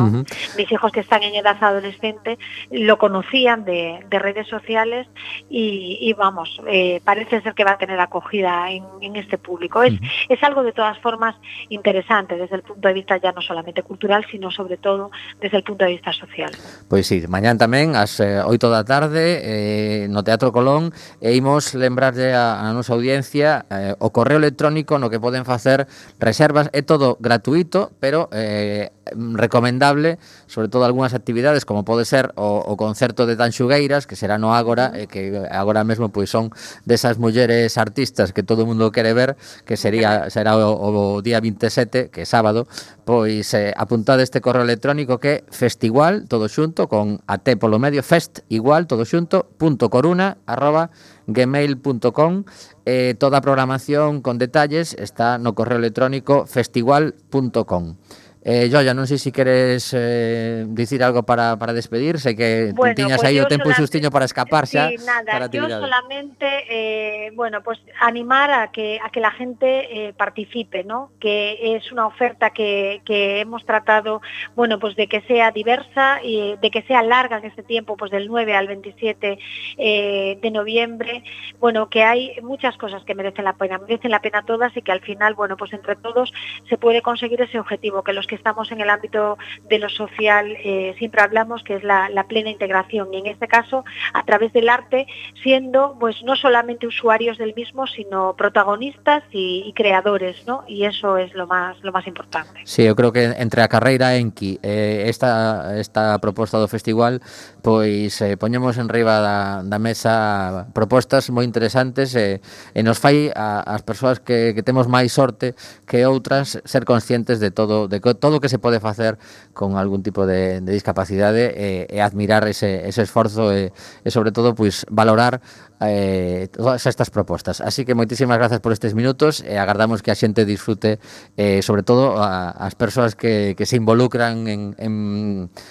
Mis 0.56 0.72
hijos 0.72 0.92
que 0.92 1.00
están 1.00 1.24
en 1.24 1.34
edad 1.34 1.58
adolescente 1.60 2.38
lo 2.70 3.00
conocían 3.00 3.66
de, 3.66 4.06
de 4.08 4.20
redes 4.20 4.48
sociales 4.48 5.08
y, 5.50 5.98
y 6.00 6.14
vamos, 6.14 6.62
eh, 6.68 7.02
parece 7.04 7.42
ser 7.42 7.56
que 7.56 7.64
va 7.64 7.72
a 7.72 7.78
tener 7.80 8.00
acogida 8.00 8.70
en, 8.70 8.84
en 9.02 9.16
este 9.16 9.40
público. 9.40 9.82
Es, 9.82 9.96
es 10.30 10.44
algo 10.44 10.62
de 10.62 10.74
todas 10.74 11.00
formas 11.00 11.36
interesante 11.70 12.38
desde 12.38 12.58
el 12.58 12.62
punto 12.62 12.88
de 12.88 12.94
vista 12.94 13.18
ya 13.18 13.32
no 13.32 13.42
solamente 13.42 13.82
cultural, 13.82 14.28
sino 14.30 14.52
sobre 14.52 14.78
todo 14.78 15.10
desde 15.40 15.58
el 15.58 15.64
punto 15.64 15.86
de 15.86 15.92
vista 15.92 16.14
social. 16.20 16.52
Pois 16.92 17.08
sí, 17.08 17.24
mañán 17.32 17.56
tamén 17.56 17.96
ás 17.96 18.20
eh, 18.20 18.44
8 18.44 18.68
da 18.68 18.84
tarde 18.84 19.40
eh, 19.40 20.12
no 20.12 20.22
Teatro 20.28 20.52
Colón 20.52 20.92
e 21.24 21.34
imos 21.34 21.74
lembrarlle 21.74 22.36
a, 22.36 22.68
a 22.68 22.76
nosa 22.76 22.94
audiencia 22.94 23.66
eh, 23.72 23.96
o 23.98 24.12
correo 24.12 24.38
electrónico 24.38 25.00
no 25.00 25.08
que 25.08 25.24
poden 25.24 25.48
facer 25.48 25.88
reservas, 26.20 26.68
é 26.76 26.84
todo 26.84 27.16
gratuito, 27.24 27.96
pero 28.04 28.28
eh, 28.36 28.92
Mm, 29.16 29.36
recomendable, 29.36 30.20
sobre 30.48 30.68
todo 30.70 30.86
algunhas 30.86 31.14
actividades 31.14 31.66
como 31.66 31.86
pode 31.86 32.06
ser 32.06 32.34
o, 32.36 32.62
o 32.66 32.78
concerto 32.78 33.26
de 33.26 33.36
Tanxugueiras, 33.36 34.08
que 34.08 34.16
será 34.16 34.38
no 34.38 34.54
Ágora, 34.54 34.94
e 34.96 35.08
que 35.08 35.46
agora 35.50 35.84
mesmo 35.84 36.10
pois 36.10 36.30
son 36.30 36.50
desas 36.86 37.18
mulleres 37.18 37.78
artistas 37.78 38.34
que 38.34 38.44
todo 38.44 38.64
o 38.64 38.70
mundo 38.70 38.92
quere 38.92 39.14
ver, 39.14 39.38
que 39.66 39.78
sería 39.78 40.30
será 40.34 40.58
o, 40.58 41.18
o 41.18 41.22
día 41.22 41.40
27, 41.40 42.10
que 42.10 42.24
é 42.24 42.28
sábado, 42.28 42.68
pois 43.06 43.54
eh, 43.54 43.74
apuntade 43.76 44.22
este 44.22 44.42
correo 44.42 44.64
electrónico 44.64 45.18
que 45.18 45.30
é 45.30 45.44
festigual, 45.50 46.26
todo 46.30 46.50
xunto, 46.50 46.86
con 46.90 47.22
at 47.26 47.46
polo 47.58 47.80
medio, 47.80 48.04
fest 48.04 48.46
igual, 48.50 48.86
todo 48.86 49.06
xunto, 49.06 49.50
punto 49.58 49.90
coruna, 49.90 50.38
arroba, 50.46 50.92
gmail.com 51.30 52.44
eh, 52.86 53.14
Toda 53.20 53.38
a 53.38 53.42
programación 53.42 54.22
con 54.22 54.38
detalles 54.38 54.98
está 54.98 55.38
no 55.38 55.54
correo 55.54 55.78
electrónico 55.78 56.46
festigual.com 56.50 57.96
Eh, 58.42 58.70
Joya, 58.72 58.96
non 58.96 59.04
sei 59.04 59.20
se 59.20 59.36
queres 59.36 59.92
eh, 59.92 60.64
dicir 60.72 61.04
algo 61.04 61.28
para, 61.28 61.60
para 61.60 61.76
despedir, 61.76 62.24
sei 62.24 62.40
que 62.40 62.72
Bueno, 62.72 62.96
tiñas 62.96 63.20
pues 63.20 63.28
aí 63.28 63.36
o 63.36 63.52
tempo 63.52 63.68
solamente- 63.68 63.84
xustiño 63.84 64.10
para 64.16 64.24
escapar 64.24 64.64
xa 64.64 64.88
Sí, 64.88 64.96
nada, 65.04 65.28
para 65.28 65.52
yo 65.52 65.68
solamente, 65.68 66.48
eh, 66.72 67.36
bueno, 67.36 67.60
pues 67.60 67.84
animar 68.00 68.48
a 68.48 68.72
que, 68.72 68.96
a 69.04 69.12
que 69.12 69.20
la 69.20 69.36
gente 69.36 69.68
eh, 69.92 70.14
participe, 70.16 70.88
¿no? 70.88 71.12
Que 71.20 71.76
es 71.76 71.92
una 71.92 72.08
oferta 72.08 72.56
que, 72.56 73.04
que 73.04 73.44
hemos 73.44 73.68
tratado, 73.68 74.22
bueno, 74.56 74.80
pues 74.80 74.96
de 74.96 75.12
que 75.12 75.20
sea 75.28 75.52
diversa 75.52 76.24
y 76.24 76.56
de 76.64 76.72
que 76.72 76.84
sea 76.88 77.04
larga 77.04 77.44
en 77.44 77.46
este 77.52 77.64
tiempo, 77.64 77.98
pues 78.00 78.10
del 78.10 78.32
9 78.32 78.56
al 78.56 78.68
27 78.72 79.38
eh, 79.78 80.40
de 80.42 80.52
noviembre. 80.52 81.24
Bueno, 81.60 81.90
que 81.90 82.04
hay 82.08 82.40
muchas 82.42 82.78
cosas 82.78 83.04
que 83.04 83.16
merecen 83.16 83.44
la 83.44 83.60
pena, 83.60 83.80
merecen 83.80 84.12
la 84.12 84.22
pena 84.22 84.46
todas 84.48 84.72
y 84.78 84.82
que 84.82 84.94
al 84.94 85.02
final, 85.02 85.36
bueno, 85.36 85.58
pues 85.58 85.74
entre 85.74 85.98
todos 85.98 86.32
se 86.70 86.78
puede 86.78 87.02
conseguir 87.02 87.42
ese 87.42 87.60
objetivo, 87.60 88.02
que 88.02 88.14
los 88.14 88.29
que 88.30 88.36
estamos 88.36 88.72
en 88.72 88.80
el 88.82 88.90
ámbito 88.90 89.38
de 89.68 89.80
lo 89.80 89.90
social 89.90 90.46
eh, 90.64 90.96
siempre 90.98 91.22
hablamos, 91.22 91.64
que 91.64 91.76
es 91.76 91.84
la, 91.84 92.10
la, 92.10 92.24
plena 92.30 92.50
integración, 92.50 93.12
y 93.14 93.18
en 93.18 93.26
este 93.26 93.48
caso 93.48 93.84
a 94.14 94.24
través 94.24 94.54
del 94.54 94.70
arte, 94.70 95.08
siendo 95.42 95.98
pues 96.00 96.22
no 96.24 96.36
solamente 96.36 96.86
usuarios 96.86 97.38
del 97.38 97.56
mismo, 97.56 97.88
sino 97.88 98.36
protagonistas 98.36 99.24
y, 99.32 99.64
y 99.66 99.74
creadores, 99.74 100.46
¿no? 100.46 100.64
Y 100.68 100.86
eso 100.86 101.18
es 101.18 101.34
lo 101.34 101.48
más, 101.48 101.82
lo 101.82 101.92
más 101.92 102.06
importante. 102.06 102.62
Sí, 102.66 102.86
eu 102.86 102.96
creo 102.96 103.12
que 103.12 103.26
entre 103.26 103.62
a 103.62 103.68
carreira 103.68 104.16
Enki 104.16 104.60
eh, 104.62 105.06
esta, 105.08 105.80
esta 105.80 106.20
proposta 106.20 106.62
do 106.62 106.68
festival, 106.68 107.22
pois 107.66 108.22
eh, 108.22 108.38
poñemos 108.38 108.78
en 108.78 108.90
riba 108.90 109.20
da, 109.20 109.66
da 109.66 109.80
mesa 109.82 110.70
propostas 110.78 111.34
moi 111.34 111.44
interesantes 111.44 112.14
e, 112.14 112.38
eh, 112.38 112.78
e 112.78 112.86
nos 112.86 113.02
fai 113.02 113.34
a, 113.34 113.66
as 113.66 113.82
persoas 113.82 114.22
que, 114.22 114.54
que 114.54 114.62
temos 114.62 114.86
máis 114.86 115.10
sorte 115.16 115.58
que 115.90 116.06
outras 116.06 116.62
ser 116.64 116.86
conscientes 116.86 117.42
de 117.42 117.50
todo 117.50 117.90
de, 117.90 117.98
co, 117.98 118.14
todo 118.20 118.38
o 118.38 118.42
que 118.44 118.52
se 118.52 118.60
pode 118.60 118.84
facer 118.84 119.18
con 119.56 119.80
algún 119.80 120.04
tipo 120.04 120.28
de, 120.28 120.62
de 120.62 120.72
discapacidade 120.72 121.56
e, 121.56 121.88
e 121.88 121.98
admirar 122.04 122.46
ese, 122.46 122.86
ese 122.86 123.02
esforzo 123.02 123.50
e, 123.56 123.72
e 124.04 124.10
sobre 124.12 124.36
todo 124.36 124.54
pois 124.54 124.86
valorar 124.92 125.42
eh, 125.80 126.52
todas 126.52 126.86
estas 126.86 127.10
propostas. 127.10 127.62
Así 127.64 127.88
que 127.88 127.96
moitísimas 127.96 128.38
grazas 128.38 128.60
por 128.60 128.76
estes 128.76 128.94
minutos 128.94 129.40
e 129.42 129.56
agardamos 129.56 130.04
que 130.04 130.12
a 130.12 130.18
xente 130.20 130.44
disfrute 130.44 131.00
eh, 131.40 131.64
sobre 131.64 131.88
todo 131.88 132.20
a, 132.20 132.52
as 132.52 132.76
persoas 132.76 133.16
que, 133.16 133.56
que 133.56 133.66
se 133.66 133.80
involucran 133.80 134.46
en, 134.52 134.76
en 134.78 134.94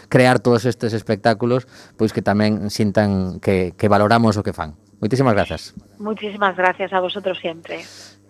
crear 0.09 0.41
todos 0.41 0.65
estes 0.65 0.97
espectáculos 0.97 1.69
pois 2.01 2.17
que 2.17 2.25
tamén 2.25 2.73
sintan 2.73 3.39
que, 3.39 3.77
que 3.77 3.87
valoramos 3.87 4.41
o 4.41 4.43
que 4.43 4.57
fan. 4.57 4.75
Moitísimas 4.99 5.35
grazas. 5.35 5.77
Muchísimas 5.99 6.57
gracias 6.57 6.91
a 6.93 6.99
vosotros 6.99 7.39
siempre. 7.39 7.85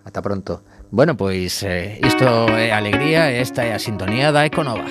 Ata 0.05 0.21
pronto. 0.21 0.61
Bueno, 0.91 1.15
pois 1.15 1.61
eh, 1.61 2.01
isto 2.01 2.49
é 2.57 2.73
alegría 2.73 3.29
esta 3.29 3.61
é 3.61 3.77
a 3.77 3.79
sintonía 3.79 4.31
da 4.33 4.41
Econova. 4.49 4.89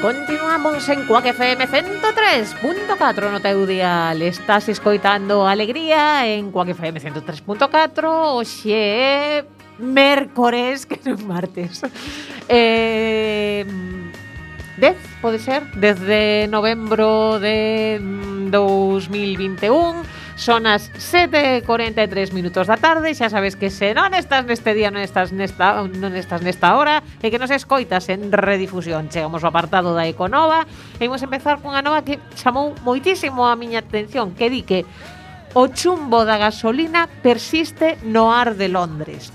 Continuamos 0.00 0.88
en 0.88 1.04
Cuac 1.04 1.26
FM 1.26 1.68
103.4 1.68 3.28
no 3.28 3.40
teu 3.44 3.68
dial. 3.68 4.22
Estás 4.24 4.72
escoitando 4.72 5.44
Alegría 5.44 6.24
en 6.24 6.48
Cuac 6.50 6.72
FM 6.72 7.04
103.4 7.04 8.40
Oxe 8.40 9.55
mércores, 9.78 10.86
que 10.88 11.00
non 11.04 11.20
martes. 11.26 11.82
Eh, 12.48 13.64
10, 14.76 14.96
pode 15.22 15.38
ser, 15.38 15.64
desde 15.74 16.46
novembro 16.48 17.40
de 17.40 17.98
mm, 18.00 18.50
2021 18.50 20.04
Son 20.36 20.68
as 20.68 20.92
7.43 20.92 22.36
minutos 22.36 22.68
da 22.68 22.76
tarde 22.76 23.16
Xa 23.16 23.32
sabes 23.32 23.56
que 23.56 23.72
se 23.72 23.96
non 23.96 24.12
estás 24.12 24.44
neste 24.44 24.76
día 24.76 24.92
Non 24.92 25.00
estás 25.00 25.32
nesta, 25.32 25.80
non 25.80 26.12
estás 26.12 26.44
nesta 26.44 26.76
hora 26.76 27.00
E 27.24 27.32
que 27.32 27.40
nos 27.40 27.48
escoitas 27.48 28.12
en 28.12 28.28
redifusión. 28.28 29.08
Chegamos 29.08 29.40
ao 29.40 29.48
apartado 29.48 29.96
da 29.96 30.04
Econova 30.04 30.68
E 31.00 31.08
imos 31.08 31.24
empezar 31.24 31.64
cunha 31.64 31.80
nova 31.80 32.04
que 32.04 32.20
chamou 32.36 32.76
moitísimo 32.84 33.48
a 33.48 33.56
miña 33.56 33.80
atención 33.80 34.36
Que 34.36 34.52
di 34.52 34.60
que 34.60 34.84
o 35.56 35.72
chumbo 35.72 36.28
da 36.28 36.36
gasolina 36.36 37.08
persiste 37.24 37.96
no 38.04 38.28
ar 38.28 38.60
de 38.60 38.68
Londres. 38.68 39.32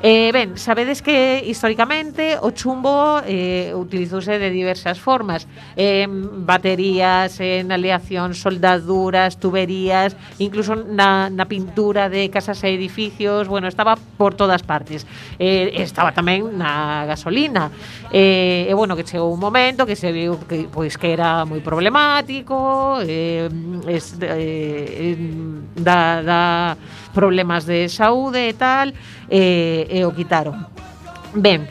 Eh, 0.00 0.30
ben, 0.32 0.56
sabedes 0.56 1.02
que 1.02 1.42
históricamente 1.44 2.38
o 2.40 2.50
chumbo 2.52 3.20
eh, 3.26 3.74
utilizouse 3.74 4.38
de 4.38 4.50
diversas 4.50 5.00
formas. 5.00 5.48
En 5.74 6.46
baterías, 6.46 7.40
en 7.40 7.72
aleación, 7.72 8.34
soldaduras, 8.34 9.40
tuberías 9.40 10.14
incluso 10.38 10.76
na, 10.76 11.30
na 11.30 11.46
pintura 11.50 12.08
de 12.08 12.30
casas 12.30 12.62
e 12.62 12.70
edificios. 12.70 13.48
Bueno, 13.48 13.66
estaba 13.66 13.98
por 14.16 14.34
todas 14.38 14.62
partes. 14.62 15.02
Eh, 15.38 15.82
estaba 15.82 16.14
tamén 16.14 16.46
na 16.54 17.02
gasolina. 17.10 17.74
Eh, 18.14 18.70
e 18.70 18.72
bueno, 18.78 18.94
que 18.94 19.02
chegou 19.02 19.34
un 19.34 19.42
momento 19.42 19.82
que 19.82 19.98
se 19.98 20.14
viu 20.14 20.38
que, 20.46 20.70
pois, 20.70 20.94
que 20.94 21.10
era 21.10 21.42
moi 21.42 21.58
problemático 21.58 23.02
eh, 23.02 23.50
es, 23.90 24.14
eh, 24.22 25.18
da, 25.74 26.22
da 26.22 26.40
problemas 27.14 27.64
de 27.64 27.88
saúde 27.88 28.48
e 28.48 28.54
tal, 28.54 28.92
e, 29.30 29.86
e 29.90 30.04
o 30.04 30.12
quitaron. 30.12 30.66
Ben, 31.34 31.68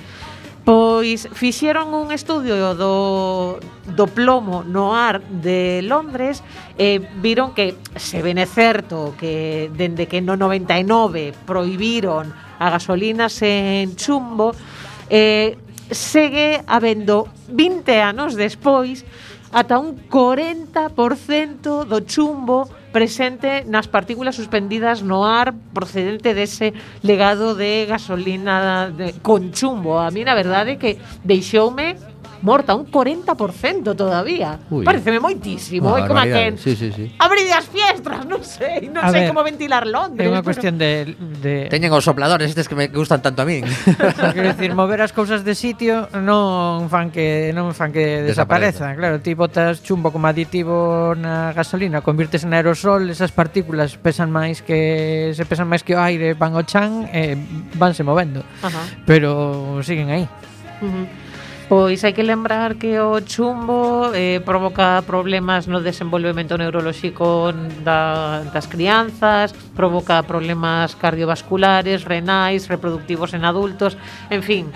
Pois 0.67 1.31
fixeron 1.31 1.95
un 1.95 2.11
estudio 2.11 2.75
do, 2.75 3.55
do 3.95 4.05
plomo 4.11 4.67
no 4.67 4.91
ar 4.91 5.23
de 5.23 5.79
Londres 5.79 6.43
e 6.75 6.99
viron 7.23 7.55
que 7.55 7.79
se 7.95 8.19
ben 8.19 8.35
é 8.35 8.43
certo 8.43 9.15
que 9.15 9.71
dende 9.71 10.11
que 10.11 10.19
no 10.19 10.35
99 10.35 11.31
proibiron 11.47 12.35
a 12.59 12.67
gasolina 12.67 13.31
sen 13.31 13.95
chumbo 13.95 14.51
eh, 15.07 15.55
segue 15.88 16.59
habendo 16.67 17.31
20 17.47 17.88
anos 18.03 18.35
despois 18.35 19.07
ata 19.55 19.79
un 19.79 19.95
40% 20.11 21.88
do 21.88 22.03
chumbo 22.03 22.67
presente 22.97 23.61
nas 23.69 23.85
partículas 23.85 24.33
suspendidas 24.33 25.05
no 25.05 25.21
ar 25.21 25.53
procedente 25.53 26.33
dese 26.33 26.73
legado 27.05 27.53
de 27.53 27.85
gasolina 27.85 28.89
de, 28.89 29.13
con 29.21 29.53
chumbo. 29.53 30.01
A 30.01 30.09
mí, 30.09 30.25
na 30.25 30.33
verdade, 30.33 30.81
que 30.81 30.97
deixoume 31.21 31.93
morta 32.41 32.75
un 32.75 32.85
40% 32.89 33.95
todavía. 33.95 34.59
Ui. 34.69 34.85
Pareceme 34.85 35.19
moitísimo, 35.19 35.97
é 35.97 36.07
como 36.07 36.19
aquel. 36.19 36.57
Sí, 36.57 36.75
sí, 36.75 36.91
sí. 36.91 37.15
Abrir 37.19 37.49
as 37.53 37.65
fiestras, 37.65 38.25
non 38.25 38.43
sei, 38.43 38.89
non 38.89 39.03
a 39.03 39.09
sei 39.11 39.25
ver, 39.25 39.29
como 39.33 39.41
ventilar 39.41 39.85
Londres. 39.88 40.25
É 40.25 40.29
unha 40.29 40.43
cuestión 40.45 40.77
de, 40.77 41.17
de 41.41 41.67
Teñen 41.71 41.93
os 41.93 42.05
sopladores 42.05 42.49
estes 42.51 42.69
que 42.69 42.77
me 42.77 42.88
gustan 42.89 43.21
tanto 43.21 43.41
a 43.41 43.45
min. 43.45 43.65
Quero 44.35 44.47
dicir, 44.53 44.73
mover 44.77 45.01
as 45.01 45.11
cousas 45.11 45.41
de 45.41 45.53
sitio 45.57 46.09
non 46.13 46.89
fan 46.91 47.09
que 47.09 47.51
non 47.53 47.73
fan 47.73 47.89
que 47.89 48.23
desaparezan, 48.25 48.93
Desapareza. 48.93 48.99
claro, 48.99 49.15
ti 49.21 49.33
botas 49.33 49.81
chumbo 49.81 50.13
como 50.13 50.29
aditivo 50.29 51.13
na 51.17 51.53
gasolina, 51.53 52.01
convirtes 52.01 52.45
en 52.45 52.53
aerosol, 52.53 53.09
esas 53.09 53.33
partículas 53.33 53.97
pesan 53.97 54.29
máis 54.29 54.61
que 54.61 55.33
se 55.33 55.43
pesan 55.45 55.67
máis 55.67 55.81
que 55.81 55.97
o 55.97 56.01
aire, 56.01 56.33
van 56.33 56.53
ao 56.53 56.63
chan 56.63 57.09
e 57.09 57.33
eh, 57.33 57.35
vanse 57.75 58.05
movendo. 58.05 58.45
Ajá. 58.61 58.81
Pero 59.05 59.81
siguen 59.83 60.09
aí. 60.09 60.25
Uh 60.81 60.85
-huh. 60.85 61.26
Pois 61.68 61.99
hai 62.07 62.15
que 62.15 62.24
lembrar 62.24 62.80
que 62.80 62.95
o 62.95 63.20
chumbo 63.28 64.15
eh, 64.15 64.39
provoca 64.39 65.03
problemas 65.03 65.68
no 65.68 65.84
desenvolvemento 65.84 66.55
neurolóxico 66.55 67.51
da, 67.84 68.47
das 68.55 68.72
crianzas, 68.72 69.51
provoca 69.76 70.24
problemas 70.24 70.95
cardiovasculares, 70.95 72.07
renais, 72.07 72.72
reproductivos 72.72 73.36
en 73.36 73.43
adultos, 73.43 73.99
en 74.32 74.47
fin, 74.47 74.72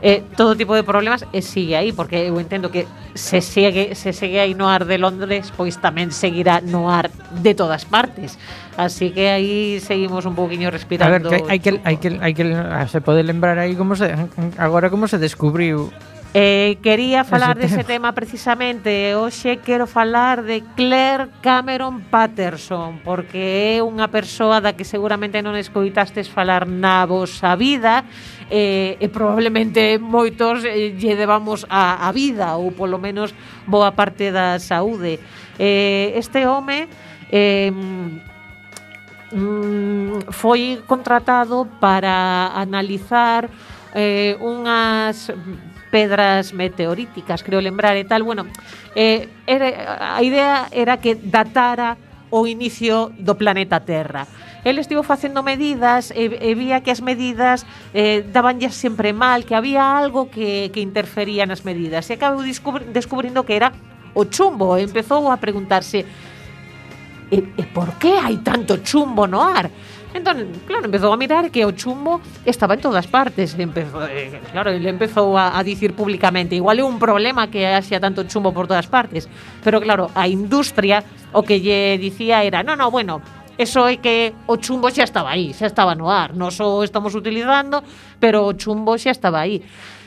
eh, 0.00 0.24
todo 0.32 0.56
tipo 0.56 0.72
de 0.72 0.80
problemas 0.88 1.28
e 1.36 1.44
sigue 1.44 1.76
aí, 1.76 1.92
porque 1.92 2.24
eu 2.24 2.40
entendo 2.40 2.72
que 2.72 2.88
se 3.12 3.44
segue, 3.44 3.92
se 3.92 4.16
segue 4.16 4.40
aí 4.40 4.56
no 4.56 4.72
ar 4.72 4.88
de 4.88 4.96
Londres, 4.96 5.52
pois 5.52 5.76
tamén 5.84 6.16
seguirá 6.16 6.64
no 6.64 6.88
ar 6.88 7.12
de 7.44 7.52
todas 7.52 7.84
partes. 7.84 8.40
Así 8.80 9.12
que 9.12 9.28
aí 9.28 9.84
seguimos 9.84 10.24
un 10.24 10.32
poquinho 10.32 10.72
respirando. 10.72 11.12
A 11.12 11.20
ver, 11.20 11.28
que 11.28 11.36
hai, 11.44 11.44
hai 11.44 11.60
que, 11.60 11.70
hai 11.84 11.96
que, 12.00 12.08
hai 12.18 12.32
que, 12.32 12.44
hai 12.56 12.88
que 12.88 12.90
se 12.90 13.04
pode 13.04 13.20
lembrar 13.20 13.60
aí 13.60 13.76
como 13.76 14.00
se 14.00 14.08
agora 14.56 14.88
como 14.88 15.04
se 15.04 15.20
descubriu 15.20 15.92
Eh, 16.34 16.78
quería 16.82 17.24
falar 17.24 17.58
ese 17.58 17.76
dese 17.76 17.84
tema. 17.84 18.08
tema 18.08 18.12
precisamente 18.14 19.14
Hoxe 19.14 19.60
quero 19.60 19.86
falar 19.86 20.40
de 20.42 20.64
Claire 20.74 21.28
Cameron 21.42 22.00
Patterson 22.08 23.04
Porque 23.04 23.76
é 23.76 23.84
unha 23.84 24.08
persoa 24.08 24.64
da 24.64 24.72
que 24.72 24.88
seguramente 24.88 25.44
non 25.44 25.60
escoitastes 25.60 26.32
falar 26.32 26.64
na 26.64 27.04
vosa 27.04 27.52
vida 27.52 28.08
eh, 28.48 28.96
E 28.96 29.12
probablemente 29.12 30.00
moitos 30.00 30.64
eh, 30.64 30.96
lle 30.96 31.20
debamos 31.20 31.68
a, 31.68 32.08
a 32.08 32.08
vida 32.16 32.56
Ou 32.56 32.72
polo 32.72 32.96
menos 32.96 33.36
boa 33.68 33.92
parte 33.92 34.32
da 34.32 34.56
saúde 34.56 35.20
eh, 35.60 36.16
Este 36.16 36.48
home 36.48 36.88
eh, 37.28 37.68
mm, 39.36 40.32
foi 40.32 40.80
contratado 40.88 41.68
para 41.76 42.56
analizar 42.56 43.52
eh, 43.92 44.40
unhas 44.40 45.28
pedras 45.92 46.56
meteoríticas, 46.56 47.44
creo 47.44 47.60
lembrar 47.60 48.00
e 48.00 48.08
tal. 48.08 48.24
Bueno, 48.24 48.48
eh, 48.96 49.28
era, 49.44 50.16
a 50.16 50.24
idea 50.24 50.72
era 50.72 50.96
que 50.96 51.14
datara 51.14 52.00
o 52.32 52.48
inicio 52.48 53.12
do 53.20 53.36
planeta 53.36 53.84
Terra. 53.84 54.24
El 54.64 54.78
estivo 54.80 55.02
facendo 55.04 55.44
medidas 55.44 56.08
e, 56.16 56.32
e 56.32 56.56
vía 56.56 56.80
que 56.80 56.88
as 56.88 57.04
medidas 57.04 57.68
eh, 57.92 58.24
dabanlle 58.24 58.72
sempre 58.72 59.12
mal, 59.12 59.44
que 59.44 59.52
había 59.52 59.98
algo 60.00 60.32
que, 60.32 60.72
que 60.72 60.80
interfería 60.80 61.44
nas 61.44 61.68
medidas. 61.68 62.08
E 62.08 62.16
acabou 62.16 62.40
descubri, 62.40 62.88
descubrindo 62.88 63.44
que 63.44 63.60
era 63.60 63.76
o 64.16 64.24
chumbo. 64.24 64.80
E 64.80 64.88
empezou 64.88 65.28
a 65.28 65.36
preguntarse 65.36 66.08
e, 67.28 67.38
e 67.56 67.64
por 67.68 68.00
que 68.00 68.16
hai 68.16 68.40
tanto 68.40 68.80
chumbo 68.80 69.28
no 69.28 69.44
ar? 69.44 69.68
Entón, 70.12 70.52
claro, 70.68 70.84
empezou 70.84 71.12
a 71.12 71.16
mirar 71.16 71.48
que 71.48 71.64
o 71.64 71.72
chumbo 71.72 72.20
estaba 72.44 72.74
en 72.76 72.80
todas 72.84 73.08
partes. 73.08 73.56
Empezou, 73.56 74.04
eh, 74.04 74.28
claro, 74.52 74.68
ele 74.70 74.88
empezou 74.92 75.36
a, 75.40 75.56
a 75.56 75.60
dicir 75.64 75.96
públicamente, 75.96 76.52
igual 76.54 76.78
é 76.78 76.84
un 76.84 77.00
problema 77.00 77.48
que 77.48 77.64
haxa 77.64 77.96
tanto 77.96 78.28
chumbo 78.28 78.52
por 78.52 78.68
todas 78.68 78.86
partes. 78.86 79.24
Pero 79.64 79.80
claro, 79.80 80.12
a 80.12 80.28
industria 80.28 81.00
o 81.32 81.40
que 81.40 81.64
lle 81.64 81.96
dicía 81.96 82.44
era, 82.44 82.62
no, 82.62 82.76
no, 82.76 82.90
bueno, 82.92 83.22
Eso 83.58 83.84
é 83.86 84.00
que 84.00 84.32
o 84.48 84.56
chumbo 84.56 84.88
xa 84.88 85.04
estaba 85.04 85.28
aí, 85.28 85.52
xa 85.52 85.68
estaba 85.68 85.92
no 85.92 86.08
ar. 86.08 86.32
Nos 86.32 86.56
o 86.64 86.80
estamos 86.82 87.12
utilizando, 87.14 87.84
pero 88.16 88.48
o 88.48 88.56
chumbo 88.56 88.96
xa 88.96 89.12
estaba 89.12 89.44
aí. 89.44 89.60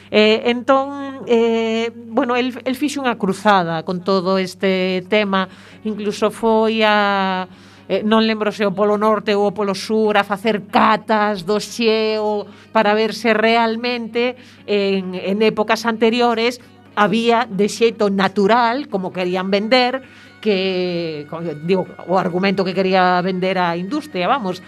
Eh, 0.10 0.49
entón, 0.49 1.22
eh, 1.28 1.93
bueno, 1.93 2.36
el, 2.36 2.58
el 2.66 2.76
fixe 2.76 2.97
unha 2.97 3.18
cruzada 3.22 3.86
con 3.86 4.01
todo 4.01 4.41
este 4.41 5.06
tema, 5.14 5.45
incluso 5.86 6.34
foi 6.34 6.82
a 6.82 7.45
eh, 7.88 8.02
non 8.02 8.26
lembro 8.26 8.50
se 8.50 8.66
o 8.66 8.74
Polo 8.74 8.98
Norte 8.98 9.38
ou 9.38 9.50
o 9.50 9.56
Polo 9.56 9.78
Sur 9.78 10.18
a 10.18 10.26
facer 10.26 10.66
catas 10.70 11.46
do 11.46 11.62
xeo 11.62 12.50
para 12.74 12.98
ver 12.98 13.14
se 13.14 13.34
realmente 13.38 14.34
en, 14.66 15.14
en 15.14 15.38
épocas 15.46 15.86
anteriores 15.86 16.58
había 16.96 17.46
de 17.46 17.68
xeito 17.70 18.10
natural, 18.10 18.88
como 18.88 19.12
querían 19.12 19.52
vender, 19.52 20.02
que 20.42 21.28
digo, 21.66 21.86
o 22.08 22.18
argumento 22.18 22.64
que 22.64 22.74
quería 22.74 23.22
vender 23.22 23.60
a 23.60 23.76
industria, 23.76 24.28
vamos, 24.28 24.64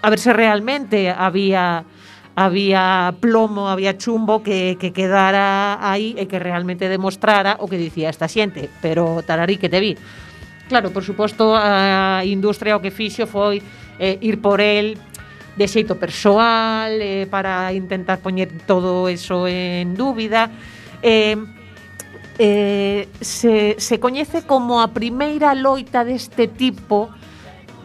a 0.00 0.08
ver 0.08 0.20
se 0.20 0.32
realmente 0.32 1.10
había 1.10 1.84
había 2.36 3.14
plomo, 3.18 3.70
había 3.70 3.96
chumbo 3.96 4.42
que, 4.42 4.76
que 4.78 4.92
quedara 4.92 5.80
aí 5.80 6.12
e 6.20 6.28
que 6.28 6.36
realmente 6.36 6.84
demostrara 6.84 7.56
o 7.58 7.66
que 7.66 7.80
dicía 7.80 8.12
esta 8.12 8.28
xente, 8.28 8.68
pero 8.84 9.24
tararí 9.24 9.56
que 9.56 9.72
te 9.72 9.80
vi. 9.80 9.96
Claro, 10.68 10.90
por 10.90 11.04
suposto, 11.04 11.54
a 11.54 12.22
industria 12.24 12.76
o 12.76 12.82
que 12.82 12.90
fixo 12.90 13.26
foi 13.26 13.62
eh, 13.98 14.18
ir 14.20 14.42
por 14.42 14.58
el 14.60 14.98
de 15.56 15.66
xeito 15.68 15.96
persoal 15.96 17.00
eh, 17.00 17.26
para 17.30 17.72
intentar 17.72 18.18
poñer 18.20 18.52
todo 18.66 19.08
eso 19.08 19.48
en 19.48 19.94
dúbida. 19.94 20.50
Eh, 21.02 21.36
eh, 22.38 23.08
se, 23.20 23.76
se 23.78 23.96
coñece 23.98 24.42
como 24.44 24.82
a 24.82 24.92
primeira 24.92 25.54
loita 25.56 26.04
deste 26.04 26.50
tipo 26.50 27.08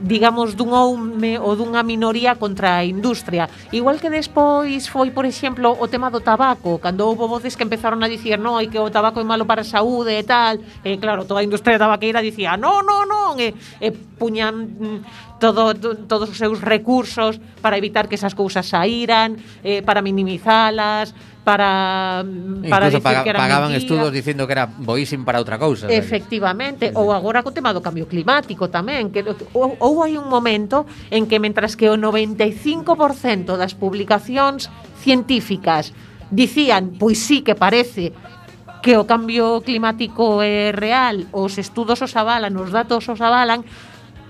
digamos, 0.01 0.57
dun 0.57 0.73
home 0.73 1.37
ou 1.37 1.53
dunha 1.53 1.85
minoría 1.85 2.35
contra 2.35 2.81
a 2.81 2.85
industria. 2.85 3.45
Igual 3.69 4.01
que 4.01 4.09
despois 4.09 4.89
foi, 4.89 5.13
por 5.13 5.29
exemplo, 5.29 5.77
o 5.77 5.85
tema 5.87 6.09
do 6.09 6.19
tabaco, 6.19 6.81
cando 6.81 7.05
houve 7.05 7.29
voces 7.29 7.53
que 7.53 7.63
empezaron 7.63 8.01
a 8.01 8.09
dicir 8.09 8.41
non, 8.41 8.57
que 8.65 8.81
o 8.81 8.89
tabaco 8.89 9.21
é 9.21 9.25
malo 9.25 9.45
para 9.45 9.61
a 9.61 9.67
saúde 9.67 10.17
e 10.17 10.25
tal, 10.25 10.57
e 10.81 10.97
claro, 10.97 11.29
toda 11.29 11.39
a 11.41 11.47
industria 11.47 11.77
tabaqueira 11.77 12.25
dicía 12.25 12.57
non, 12.57 12.81
non, 12.81 13.05
non, 13.05 13.37
e, 13.37 13.53
e 13.77 13.93
puñan 13.93 15.05
todo, 15.41 15.73
todos 16.05 16.29
os 16.29 16.37
seus 16.37 16.61
recursos 16.61 17.41
para 17.61 17.77
evitar 17.77 18.05
que 18.09 18.15
esas 18.15 18.37
cousas 18.37 18.69
saíran, 18.69 19.37
eh, 19.65 19.81
para 19.81 20.01
minimizalas, 20.01 21.13
para, 21.43 22.23
para 22.69 22.87
Incluso 22.87 23.01
paga, 23.01 23.23
que 23.23 23.29
era 23.33 23.39
pagaban 23.39 23.73
mentira. 23.73 23.81
estudos 23.81 24.13
dicindo 24.13 24.45
que 24.45 24.53
era 24.53 24.69
boísimo 24.69 25.25
para 25.25 25.41
outra 25.41 25.57
cousa. 25.57 25.89
Efectivamente, 25.89 26.93
ou 26.93 27.09
agora 27.09 27.41
co 27.41 27.49
tema 27.49 27.73
do 27.73 27.81
cambio 27.81 28.05
climático 28.05 28.69
tamén, 28.69 29.09
que 29.09 29.25
ou, 29.57 29.73
ou 29.81 29.93
hai 30.05 30.21
un 30.21 30.29
momento 30.29 30.85
en 31.09 31.25
que 31.25 31.41
mentras 31.41 31.73
que 31.73 31.89
o 31.89 31.97
95% 31.97 33.57
das 33.57 33.73
publicacións 33.73 34.69
científicas 35.01 35.97
dicían, 36.29 36.93
pois 37.01 37.17
sí 37.17 37.41
que 37.41 37.57
parece 37.57 38.13
que 38.85 38.97
o 38.97 39.05
cambio 39.05 39.61
climático 39.65 40.41
é 40.41 40.69
real, 40.73 41.25
os 41.33 41.57
estudos 41.57 42.01
os 42.01 42.13
avalan, 42.13 42.53
os 42.57 42.69
datos 42.69 43.05
os 43.09 43.21
avalan, 43.21 43.65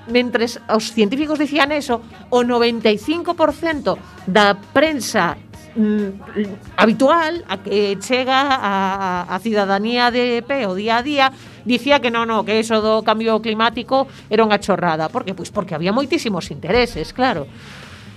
mentres 0.08 0.60
os 0.72 0.92
científicos 0.92 1.40
dicían 1.40 1.72
eso, 1.76 2.00
o 2.32 2.40
95% 2.44 4.00
da 4.28 4.56
prensa 4.56 5.36
mm, 5.76 6.76
habitual 6.78 7.46
a 7.48 7.58
que 7.62 7.98
chega 8.00 8.42
a, 8.42 9.26
a, 9.28 9.36
a 9.36 9.38
cidadanía 9.40 10.12
de 10.12 10.44
pé 10.44 10.68
o 10.68 10.76
día 10.76 11.00
a 11.00 11.04
día 11.04 11.32
dicía 11.66 12.02
que 12.02 12.10
non, 12.10 12.28
non, 12.28 12.44
que 12.44 12.58
iso 12.58 12.82
do 12.82 13.06
cambio 13.06 13.40
climático 13.40 14.10
era 14.30 14.42
unha 14.44 14.58
chorrada, 14.58 15.08
porque 15.08 15.38
pois 15.38 15.54
porque 15.54 15.78
había 15.78 15.94
moitísimos 15.94 16.50
intereses, 16.50 17.14
claro. 17.14 17.46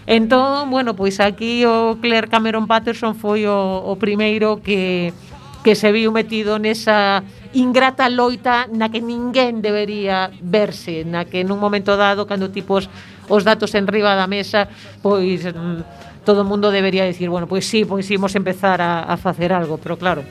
Entón, 0.04 0.68
bueno, 0.68 0.92
pois 0.92 1.16
aquí 1.16 1.64
o 1.64 1.96
Claire 1.96 2.28
Cameron 2.28 2.68
Patterson 2.68 3.16
foi 3.16 3.48
o, 3.48 3.56
o 3.88 3.96
primeiro 3.96 4.60
que 4.60 5.12
que 5.64 5.72
se 5.74 5.88
viu 5.96 6.12
metido 6.12 6.60
nesa 6.60 7.24
ingrata 7.56 8.12
loita 8.12 8.68
na 8.68 8.92
que 8.92 9.00
ninguén 9.00 9.64
debería 9.64 10.28
verse, 10.44 11.08
na 11.08 11.24
que 11.24 11.40
nun 11.40 11.56
momento 11.56 11.96
dado, 11.96 12.28
cando 12.28 12.52
tipos 12.52 12.92
os 13.32 13.42
datos 13.48 13.72
en 13.72 13.88
riba 13.88 14.12
da 14.12 14.28
mesa, 14.28 14.68
pois 15.00 15.40
mm, 15.48 16.03
todo 16.24 16.42
o 16.42 16.48
mundo 16.48 16.72
debería 16.72 17.04
decir, 17.04 17.28
bueno, 17.28 17.46
pois 17.46 17.68
sí, 17.68 17.84
pois 17.84 18.06
sí, 18.06 18.16
imos 18.16 18.34
empezar 18.34 18.80
a, 18.80 19.04
a 19.04 19.16
facer 19.16 19.52
algo, 19.52 19.78
pero 19.78 19.96
claro, 19.96 20.24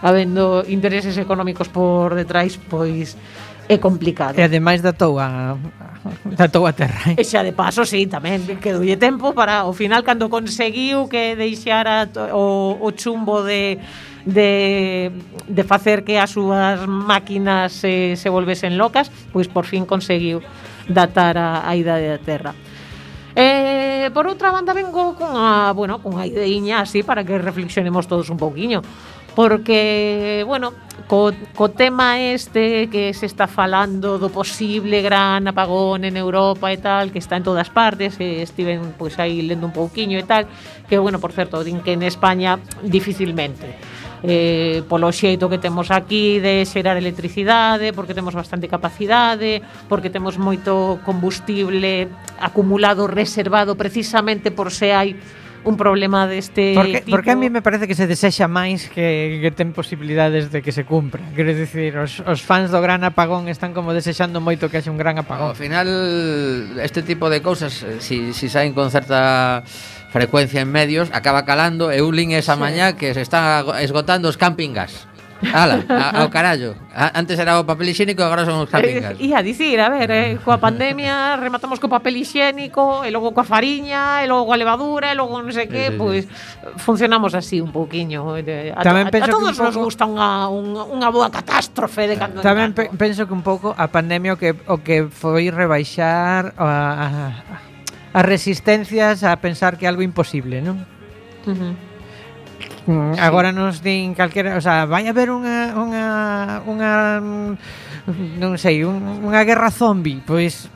habendo 0.00 0.64
intereses 0.66 1.18
económicos 1.18 1.68
por 1.68 2.14
detrás, 2.14 2.58
pois 2.70 3.18
é 3.68 3.78
complicado. 3.78 4.38
E 4.38 4.42
ademais 4.42 4.82
datou 4.82 5.18
a 5.18 5.58
datou 6.24 6.66
a 6.66 6.72
terra. 6.74 7.14
Eh. 7.14 7.22
E 7.22 7.24
xa 7.24 7.46
de 7.46 7.54
paso, 7.54 7.86
sí, 7.86 8.06
tamén 8.10 8.42
que 8.58 8.74
dulle 8.74 8.98
tempo 8.98 9.34
para 9.34 9.62
ao 9.66 9.74
final 9.74 10.02
cando 10.02 10.26
conseguiu 10.26 11.06
que 11.06 11.38
deixara 11.38 12.10
o, 12.34 12.78
o 12.82 12.88
chumbo 12.94 13.42
de 13.46 13.78
de, 14.22 15.10
de 15.48 15.62
facer 15.64 16.06
que 16.06 16.18
as 16.18 16.30
súas 16.30 16.86
máquinas 16.86 17.74
se, 17.74 18.14
se 18.14 18.28
volvesen 18.30 18.78
locas, 18.78 19.10
pois 19.34 19.50
por 19.50 19.66
fin 19.66 19.82
conseguiu 19.82 20.42
datar 20.86 21.34
a, 21.38 21.66
a 21.66 21.74
idade 21.74 22.06
da 22.06 22.22
terra. 22.22 22.52
Eh, 23.34 24.10
por 24.12 24.28
outra 24.28 24.52
banda 24.52 24.76
vengo 24.76 25.16
cunha, 25.16 25.72
bueno, 25.72 26.00
cunha 26.04 26.28
ideiña 26.28 26.84
así 26.84 27.02
para 27.02 27.24
que 27.24 27.38
reflexionemos 27.38 28.06
todos 28.06 28.28
un 28.28 28.36
pouquiño. 28.36 28.82
Porque, 29.34 30.44
bueno, 30.46 30.74
co, 31.08 31.32
co 31.56 31.72
tema 31.72 32.20
este 32.20 32.92
que 32.92 33.14
se 33.16 33.24
está 33.24 33.48
falando 33.48 34.20
do 34.20 34.28
posible 34.28 35.00
gran 35.00 35.48
apagón 35.48 36.04
en 36.04 36.20
Europa 36.20 36.68
e 36.68 36.76
tal, 36.76 37.08
que 37.08 37.16
está 37.16 37.40
en 37.40 37.44
todas 37.48 37.72
partes, 37.72 38.20
e 38.20 38.44
estiven 38.44 38.92
pois 39.00 39.16
aí 39.16 39.40
lendo 39.40 39.64
un 39.64 39.72
pouquiño 39.72 40.20
e 40.20 40.24
tal, 40.28 40.44
que, 40.84 41.00
bueno, 41.00 41.16
por 41.16 41.32
certo, 41.32 41.64
din 41.64 41.80
que 41.80 41.96
en 41.96 42.04
España 42.04 42.60
dificilmente 42.84 43.72
eh, 44.22 44.82
polo 44.86 45.10
xeito 45.10 45.50
que 45.50 45.58
temos 45.58 45.90
aquí 45.90 46.38
de 46.38 46.62
xerar 46.64 46.96
electricidade, 46.96 47.92
porque 47.92 48.14
temos 48.14 48.34
bastante 48.34 48.70
capacidade, 48.70 49.62
porque 49.90 50.10
temos 50.10 50.38
moito 50.38 51.02
combustible 51.02 52.08
acumulado, 52.38 53.10
reservado, 53.10 53.74
precisamente 53.74 54.54
por 54.54 54.70
se 54.70 54.94
hai 54.94 55.18
un 55.64 55.76
problema 55.76 56.26
deste 56.26 56.74
porque, 56.74 57.00
tipo. 57.00 57.16
Porque 57.16 57.30
a 57.30 57.36
mí 57.36 57.50
me 57.50 57.62
parece 57.62 57.86
que 57.86 57.94
se 57.94 58.06
desexa 58.06 58.50
máis 58.50 58.90
que, 58.90 59.38
que 59.42 59.50
ten 59.54 59.70
posibilidades 59.70 60.50
de 60.50 60.58
que 60.62 60.74
se 60.74 60.82
cumpra. 60.82 61.22
Quero 61.34 61.54
dicir, 61.54 61.94
os, 61.98 62.18
os 62.26 62.42
fans 62.42 62.74
do 62.74 62.82
gran 62.82 63.06
apagón 63.06 63.46
están 63.46 63.70
como 63.70 63.94
desexando 63.94 64.42
moito 64.42 64.66
que 64.66 64.82
haxe 64.82 64.90
un 64.90 64.98
gran 64.98 65.18
apagón. 65.22 65.54
Ao 65.54 65.58
final, 65.58 65.86
este 66.82 67.06
tipo 67.06 67.30
de 67.30 67.38
cousas, 67.38 67.86
eh, 67.86 68.02
si, 68.02 68.34
si 68.34 68.50
saen 68.50 68.74
con 68.74 68.90
certa 68.90 69.62
frecuencia 70.12 70.60
en 70.60 70.70
medios, 70.70 71.08
acaba 71.12 71.48
calando, 71.48 71.88
e 71.88 72.04
un 72.04 72.12
lin 72.12 72.36
esa 72.36 72.54
sí. 72.54 72.60
mañá 72.60 72.94
que 72.94 73.16
se 73.16 73.24
están 73.24 73.64
esgotando 73.80 74.28
os 74.28 74.36
camping 74.36 74.76
gas. 74.76 75.08
Ala, 75.50 75.82
ao 76.14 76.30
carallo. 76.30 76.78
Antes 76.94 77.34
era 77.34 77.58
o 77.58 77.66
papel 77.66 77.90
higiénico, 77.90 78.22
agora 78.22 78.46
son 78.46 78.62
os 78.62 78.70
camping 78.70 79.02
eh, 79.02 79.02
gas. 79.02 79.14
Ia 79.18 79.42
dicir, 79.42 79.80
a 79.82 79.90
ver, 79.90 80.06
eh, 80.14 80.38
coa 80.38 80.62
pandemia 80.62 81.34
rematamos 81.34 81.82
co 81.82 81.90
papel 81.90 82.22
higiénico, 82.22 83.02
e 83.02 83.10
logo 83.10 83.34
coa 83.34 83.42
fariña, 83.42 84.22
e 84.22 84.30
logo 84.30 84.46
coa 84.46 84.54
levadura, 84.54 85.10
e 85.10 85.18
logo 85.18 85.34
non 85.34 85.50
sei 85.50 85.66
que, 85.66 85.90
sí, 85.90 85.92
sí, 85.96 85.98
pois 85.98 86.24
pues, 86.30 86.78
funcionamos 86.78 87.34
así 87.34 87.58
un 87.58 87.74
pouquiño. 87.74 88.38
A, 88.38 88.86
Tamén 88.86 89.10
a, 89.10 89.10
a, 89.10 89.26
a 89.26 89.32
todos 89.32 89.58
nos 89.58 89.74
poco... 89.74 89.90
gusta 89.90 90.06
unha, 90.06 90.46
unha, 90.46 90.86
unha 90.86 91.08
boa 91.10 91.26
catástrofe 91.26 92.06
de 92.06 92.14
cando 92.14 92.38
Tamén 92.38 92.70
pe 92.70 92.86
penso 92.94 93.26
que 93.26 93.34
un 93.34 93.42
pouco 93.42 93.74
a 93.74 93.90
pandemia 93.90 94.36
o 94.36 94.38
que, 94.38 94.54
o 94.54 94.78
que 94.78 95.10
foi 95.10 95.50
rebaixar 95.50 96.54
a, 96.54 96.70
a, 96.70 97.06
a 97.58 97.71
as 98.12 98.24
resistencias 98.24 99.24
a 99.24 99.32
pensar 99.40 99.80
que 99.80 99.84
é 99.84 99.88
algo 99.88 100.04
imposible, 100.04 100.60
non? 100.60 100.84
Uh 101.48 101.56
-huh 101.56 101.92
mm, 102.86 103.18
agora 103.18 103.52
nos 103.52 103.82
din 103.82 104.14
calquera, 104.14 104.56
o 104.56 104.62
sea, 104.62 104.86
vai 104.86 105.06
haber 105.06 105.30
unha 105.30 105.74
unha 105.76 106.06
unha 106.66 106.90
non 108.38 108.58
sei, 108.58 108.82
un, 108.82 109.22
unha 109.22 109.42
guerra 109.46 109.70
zombi, 109.70 110.18
pois 110.22 110.66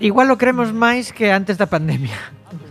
igual 0.00 0.28
lo 0.28 0.40
cremos 0.40 0.72
máis 0.72 1.12
que 1.12 1.32
antes 1.32 1.60
da 1.60 1.68
pandemia. 1.68 2.16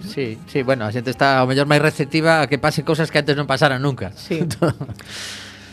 Sí, 0.07 0.38
sí, 0.47 0.64
bueno, 0.64 0.86
a 0.86 0.93
xente 0.93 1.11
está 1.11 1.41
ao 1.41 1.47
mellor 1.49 1.68
máis 1.68 1.82
receptiva 1.82 2.41
a 2.41 2.47
que 2.47 2.61
pase 2.61 2.86
cousas 2.86 3.09
que 3.09 3.20
antes 3.20 3.38
non 3.38 3.49
pasaran 3.49 3.82
nunca. 3.82 4.14
Sí. 4.18 4.41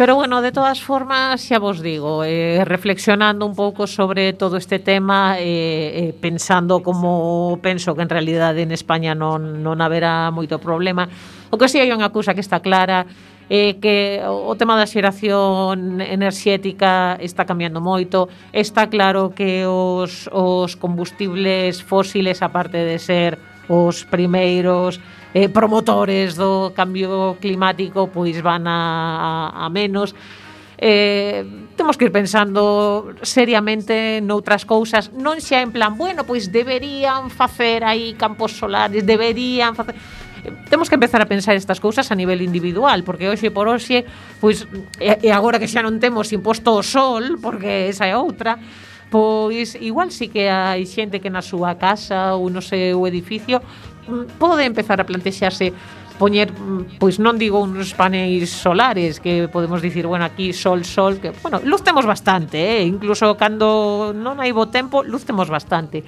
Pero 0.00 0.14
bueno, 0.14 0.40
de 0.40 0.50
todas 0.50 0.80
formas, 0.80 1.44
xa 1.44 1.60
vos 1.60 1.84
digo, 1.84 2.24
eh, 2.24 2.64
reflexionando 2.64 3.44
un 3.44 3.52
pouco 3.52 3.84
sobre 3.84 4.32
todo 4.32 4.56
este 4.56 4.78
tema, 4.78 5.36
eh, 5.36 5.44
eh, 5.44 6.14
pensando 6.16 6.80
como 6.80 7.60
penso 7.60 7.92
que 7.92 8.00
en 8.00 8.08
realidade 8.08 8.64
en 8.64 8.72
España 8.72 9.12
non, 9.12 9.60
non 9.60 9.76
haberá 9.84 10.32
moito 10.32 10.56
problema, 10.56 11.04
o 11.52 11.60
que 11.60 11.68
si 11.68 11.84
hai 11.84 11.92
unha 11.92 12.08
cousa 12.08 12.32
que 12.32 12.40
está 12.40 12.64
clara, 12.64 13.04
eh, 13.52 13.76
que 13.76 14.24
o 14.24 14.56
tema 14.56 14.72
da 14.80 14.88
xeración 14.88 16.00
enerxética 16.00 17.20
está 17.20 17.44
cambiando 17.44 17.84
moito. 17.84 18.32
Está 18.56 18.88
claro 18.88 19.36
que 19.36 19.68
os, 19.68 20.32
os 20.32 20.80
combustibles 20.80 21.84
fósiles, 21.84 22.40
aparte 22.40 22.88
de 22.88 22.96
ser 22.96 23.36
os 23.68 24.08
primeiros 24.08 24.96
eh, 25.34 25.48
promotores 25.48 26.34
do 26.34 26.72
cambio 26.74 27.38
climático 27.40 28.10
pois 28.10 28.38
van 28.42 28.66
a, 28.66 28.80
a, 29.54 29.66
a 29.66 29.66
menos. 29.68 30.14
Eh, 30.80 31.44
temos 31.76 31.96
que 31.96 32.08
ir 32.08 32.12
pensando 32.12 33.12
seriamente 33.20 34.24
noutras 34.24 34.64
cousas, 34.64 35.12
non 35.12 35.36
xa 35.38 35.60
en 35.60 35.76
plan, 35.76 35.92
bueno, 35.92 36.24
pois 36.24 36.48
deberían 36.48 37.28
facer 37.28 37.84
aí 37.84 38.16
campos 38.16 38.56
solares, 38.56 39.04
deberían 39.04 39.76
facer 39.76 39.94
temos 40.70 40.88
que 40.88 40.94
empezar 40.94 41.20
a 41.20 41.28
pensar 41.28 41.54
estas 41.54 41.80
cousas 41.80 42.10
a 42.10 42.14
nivel 42.14 42.40
individual, 42.40 43.04
porque 43.04 43.28
hoxe 43.28 43.52
por 43.52 43.68
hoxe, 43.68 44.08
pois 44.40 44.64
e 44.96 45.28
agora 45.28 45.60
que 45.60 45.68
xa 45.68 45.84
non 45.84 46.00
temos 46.00 46.32
imposto 46.32 46.72
o 46.72 46.80
sol, 46.80 47.36
porque 47.44 47.92
esa 47.92 48.08
é 48.08 48.16
outra, 48.16 48.56
pois 49.12 49.76
igual 49.76 50.08
sí 50.08 50.32
que 50.32 50.48
hai 50.48 50.88
xente 50.88 51.20
que 51.20 51.28
na 51.28 51.44
súa 51.44 51.76
casa 51.76 52.32
ou 52.40 52.48
no 52.48 52.64
seu 52.64 53.04
edificio 53.04 53.60
pode 54.38 54.64
empezar 54.64 55.00
a 55.00 55.06
plantexarse 55.06 55.72
poñer, 56.20 56.52
pois 57.00 57.16
non 57.16 57.40
digo 57.40 57.64
uns 57.64 57.96
paneis 57.96 58.52
solares 58.52 59.24
que 59.24 59.48
podemos 59.48 59.80
dicir, 59.80 60.04
bueno, 60.04 60.28
aquí 60.28 60.52
sol, 60.52 60.84
sol, 60.84 61.16
que, 61.16 61.32
bueno, 61.40 61.64
luz 61.64 61.80
temos 61.80 62.04
bastante, 62.04 62.60
eh? 62.60 62.84
incluso 62.84 63.40
cando 63.40 64.12
non 64.12 64.36
hai 64.36 64.52
bo 64.52 64.68
tempo, 64.68 65.00
luz 65.00 65.24
temos 65.24 65.48
bastante. 65.48 66.04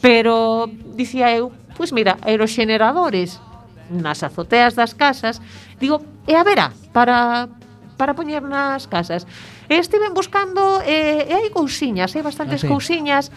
Pero, 0.00 0.72
dicía 0.96 1.28
eu, 1.36 1.52
pois 1.76 1.92
mira, 1.92 2.16
aeroxeneradores 2.24 3.44
nas 3.92 4.24
azoteas 4.24 4.72
das 4.72 4.96
casas, 4.96 5.44
digo, 5.76 6.00
e 6.24 6.32
a 6.32 6.40
vera, 6.48 6.72
para, 6.96 7.52
para 8.00 8.16
poñer 8.16 8.40
nas 8.40 8.88
casas. 8.88 9.28
E 9.68 9.76
estiven 9.76 10.16
buscando, 10.16 10.80
eh, 10.88 11.28
e 11.28 11.32
hai 11.36 11.48
cousiñas, 11.52 12.16
hai 12.16 12.24
eh, 12.24 12.26
bastantes 12.26 12.64
ah, 12.64 12.66
sí. 12.66 12.72
cousiñas, 12.72 13.28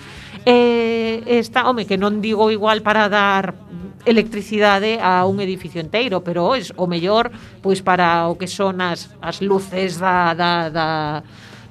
Eh, 0.45 1.23
está, 1.25 1.65
home, 1.65 1.89
que 1.89 1.97
non 1.97 2.21
digo 2.21 2.53
igual 2.53 2.85
para 2.85 3.09
dar 3.09 3.57
electricidade 4.05 5.01
a 5.01 5.25
un 5.25 5.41
edificio 5.41 5.81
inteiro, 5.81 6.21
pero 6.21 6.45
oh, 6.45 6.55
es 6.55 6.69
o 6.77 6.85
mellor 6.85 7.33
pois 7.61 7.81
para 7.81 8.29
o 8.29 8.37
que 8.37 8.45
son 8.45 8.79
as, 8.79 9.09
as 9.21 9.41
luces 9.41 9.97
da, 9.97 10.37
da, 10.37 10.69
da, 10.69 10.87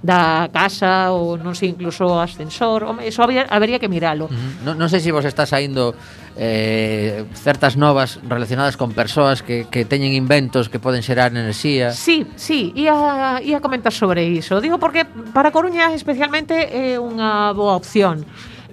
da 0.03 0.51
casa 0.53 1.15
ou 1.15 1.39
non 1.41 1.55
sei 1.55 1.73
incluso 1.73 2.05
o 2.05 2.19
ascensor, 2.19 2.85
home, 2.85 3.07
eso 3.07 3.23
habría, 3.23 3.47
habría 3.49 3.79
que 3.79 3.89
miralo. 3.89 4.27
Uh. 4.29 4.67
Non 4.67 4.77
no 4.77 4.91
sei 4.91 5.01
se 5.01 5.15
vos 5.15 5.25
está 5.25 5.47
saindo 5.47 5.95
eh, 6.37 7.25
certas 7.39 7.79
novas 7.79 8.19
relacionadas 8.27 8.77
con 8.77 8.93
persoas 8.93 9.41
que, 9.41 9.71
que 9.71 9.87
teñen 9.89 10.13
inventos 10.13 10.69
que 10.69 10.83
poden 10.83 11.01
xerar 11.01 11.31
enerxía. 11.31 11.95
Sí, 11.95 12.27
sí, 12.35 12.75
ia, 12.75 13.39
ia 13.41 13.63
comentar 13.63 13.95
sobre 13.95 14.27
iso. 14.27 14.61
Digo 14.61 14.83
porque 14.83 15.07
para 15.33 15.55
Coruña 15.55 15.95
especialmente 15.95 16.53
é 16.69 16.99
unha 16.99 17.55
boa 17.55 17.79
opción. 17.79 18.27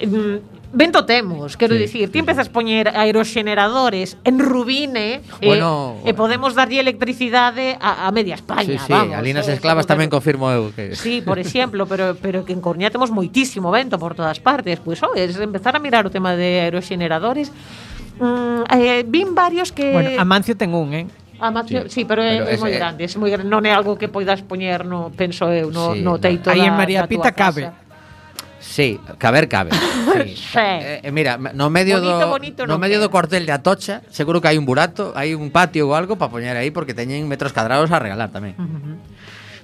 Mm, 0.08 0.62
vento 0.74 1.06
temos, 1.06 1.58
quero 1.58 1.76
sí, 1.76 1.82
dicir, 1.82 2.12
ti 2.12 2.20
empezas 2.20 2.48
poñer 2.48 2.88
aeroxeneradores 2.88 4.18
en 4.24 4.40
Rubine 4.40 5.20
eh, 5.42 5.46
bueno, 5.46 6.00
e, 6.08 6.12
e 6.12 6.14
podemos 6.16 6.56
darlle 6.56 6.80
electricidade 6.80 7.76
a, 7.76 8.08
a 8.08 8.12
media 8.16 8.40
España, 8.40 8.80
sí, 8.80 8.80
sí, 8.80 8.92
vamos. 8.92 9.20
Ali 9.20 9.36
nas 9.36 9.52
eh, 9.52 9.60
esclavas 9.60 9.84
tamén 9.84 10.08
que... 10.08 10.16
confirmo 10.16 10.48
eu 10.48 10.72
que 10.72 10.96
Sí, 11.04 11.20
por 11.20 11.38
exemplo, 11.44 11.84
pero 11.92 12.16
pero 12.16 12.48
que 12.48 12.56
en 12.56 12.64
Coruña 12.64 12.88
temos 12.88 13.12
moitísimo 13.12 13.68
vento 13.68 14.00
por 14.00 14.16
todas 14.16 14.40
partes, 14.40 14.80
pois 14.80 15.04
pues, 15.04 15.12
oh, 15.12 15.14
es 15.16 15.36
empezar 15.38 15.76
a 15.76 15.80
mirar 15.84 16.08
o 16.08 16.12
tema 16.12 16.40
de 16.40 16.64
aeroxeneradores. 16.72 17.52
Mm, 18.22 18.64
eh, 18.72 19.04
vin 19.04 19.36
varios 19.36 19.76
que 19.76 19.92
Bueno, 19.92 20.16
Amancio 20.22 20.56
ten 20.56 20.72
un, 20.72 20.94
eh. 20.94 21.06
Amancio, 21.42 21.84
sí, 21.90 21.90
sí 21.90 22.06
pero, 22.06 22.22
pero 22.22 22.46
é, 22.48 22.54
é 22.54 22.58
moi 22.62 22.72
grande, 22.72 23.02
é 23.04 23.18
moi 23.18 23.28
grande, 23.34 23.50
non 23.50 23.66
é 23.66 23.74
algo 23.74 23.98
que 23.98 24.08
poidas 24.08 24.46
poñer 24.46 24.86
no, 24.86 25.10
penso 25.10 25.50
eu, 25.50 25.74
no, 25.74 25.98
sí, 25.98 26.06
no 26.06 26.22
teito 26.22 26.54
Aí 26.54 26.62
en 26.62 26.78
María 26.78 27.04
da 27.04 27.10
Pita 27.10 27.34
casa. 27.34 27.74
cabe. 27.74 27.81
Sí, 28.62 29.00
caber 29.18 29.50
cabe. 29.50 29.72
Sí. 30.12 30.36
sí. 30.36 30.60
Eh, 30.60 31.00
eh, 31.04 31.12
mira, 31.12 31.38
no 31.38 31.70
medio 31.70 31.96
bonito, 31.98 32.20
do 32.20 32.28
bonito 32.28 32.62
no, 32.68 32.76
no 32.76 32.80
medio 32.80 33.00
do 33.00 33.10
cortel 33.10 33.46
de 33.46 33.54
Atocha, 33.56 34.04
seguro 34.12 34.44
que 34.44 34.52
hai 34.52 34.60
un 34.60 34.68
burato, 34.68 35.16
hai 35.16 35.34
un 35.34 35.50
patio 35.50 35.88
ou 35.88 35.96
algo 35.96 36.20
para 36.20 36.28
poñer 36.30 36.60
aí 36.60 36.68
porque 36.68 36.92
teñen 36.92 37.32
metros 37.32 37.56
cadrados 37.56 37.90
a 37.96 37.98
regalar 37.98 38.28
tamén. 38.28 38.60
Uh 38.60 38.68
-huh. 38.68 38.96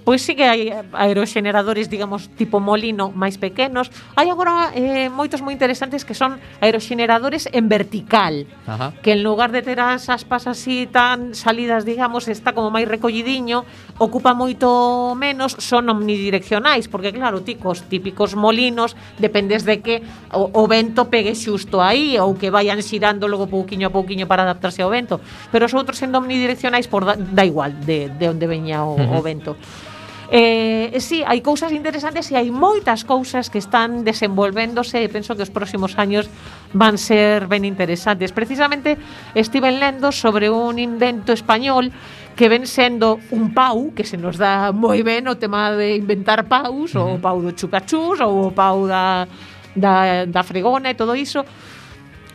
Pois 0.08 0.24
sí 0.24 0.40
que 0.40 0.48
hai 0.48 0.72
aeroxeneradores, 0.72 1.92
digamos, 1.92 2.32
tipo 2.40 2.64
molino 2.64 3.12
máis 3.12 3.36
pequenos. 3.36 3.92
Hai 4.16 4.32
agora 4.32 4.72
eh, 4.72 5.12
moitos 5.12 5.44
moi 5.44 5.52
interesantes 5.52 6.08
que 6.08 6.16
son 6.16 6.40
aeroxeneradores 6.64 7.52
en 7.52 7.68
vertical, 7.68 8.48
Ajá. 8.64 8.96
que 9.04 9.12
en 9.12 9.20
lugar 9.20 9.52
de 9.52 9.68
ter 9.68 9.84
as 9.84 10.08
aspas 10.08 10.48
así 10.48 10.88
tan 10.88 11.36
salidas, 11.36 11.84
digamos, 11.84 12.32
está 12.32 12.56
como 12.56 12.72
máis 12.72 12.88
recollidiño, 12.88 13.68
ocupa 14.00 14.32
moito 14.32 15.12
menos, 15.20 15.60
son 15.60 15.92
omnidireccionais, 15.92 16.88
porque 16.88 17.12
claro, 17.12 17.44
ticos 17.44 17.84
típicos 17.92 18.32
molinos, 18.40 18.96
dependes 19.20 19.68
de 19.68 19.84
que 19.84 20.08
o, 20.32 20.48
o 20.56 20.72
vento 20.72 21.12
pegue 21.12 21.36
xusto 21.36 21.84
aí 21.84 22.16
ou 22.16 22.40
que 22.40 22.48
vayan 22.48 22.80
xirando 22.80 23.28
logo 23.28 23.52
pouquiño 23.52 23.92
a 23.92 23.92
pouquiño 23.92 24.24
para 24.24 24.48
adaptarse 24.48 24.80
ao 24.80 24.88
vento, 24.88 25.20
pero 25.52 25.68
os 25.68 25.76
outros 25.76 26.00
sendo 26.00 26.24
omnidireccionais 26.24 26.88
por 26.88 27.04
da, 27.04 27.20
da 27.20 27.44
igual 27.44 27.76
de, 27.84 28.08
de 28.08 28.26
onde 28.32 28.48
veña 28.48 28.88
o, 28.88 28.96
uh 28.96 29.04
-huh. 29.04 29.20
o 29.20 29.20
vento. 29.20 29.60
Eh, 30.30 30.92
eh, 30.92 31.00
sí, 31.00 31.24
hai 31.24 31.40
cousas 31.40 31.72
interesantes 31.72 32.28
e 32.32 32.36
hai 32.36 32.52
moitas 32.52 33.08
cousas 33.08 33.48
que 33.48 33.64
están 33.64 34.04
desenvolvéndose 34.04 35.00
e 35.00 35.08
penso 35.08 35.40
que 35.40 35.48
os 35.48 35.54
próximos 35.54 35.96
años 35.96 36.28
van 36.76 37.00
ser 37.00 37.48
ben 37.48 37.64
interesantes. 37.64 38.36
Precisamente 38.36 39.00
estiven 39.40 39.80
lendo 39.80 40.12
sobre 40.12 40.52
un 40.52 40.84
invento 40.84 41.32
español 41.32 41.96
que 42.36 42.52
ven 42.52 42.68
sendo 42.68 43.24
un 43.32 43.56
pau, 43.56 43.96
que 43.96 44.04
se 44.04 44.20
nos 44.20 44.36
dá 44.36 44.76
moi 44.76 45.00
ben 45.00 45.32
o 45.32 45.40
tema 45.40 45.72
de 45.72 45.96
inventar 45.96 46.44
paus, 46.52 46.92
uh 46.92 47.00
-huh. 47.00 47.08
ou 47.08 47.10
o 47.16 47.24
pau 47.24 47.40
do 47.40 47.56
chupachús, 47.56 48.20
ou 48.20 48.48
o 48.48 48.54
pau 48.54 48.84
da, 48.84 49.24
da, 49.72 50.28
da 50.28 50.44
fregona 50.44 50.92
e 50.92 51.00
todo 51.00 51.16
iso, 51.16 51.48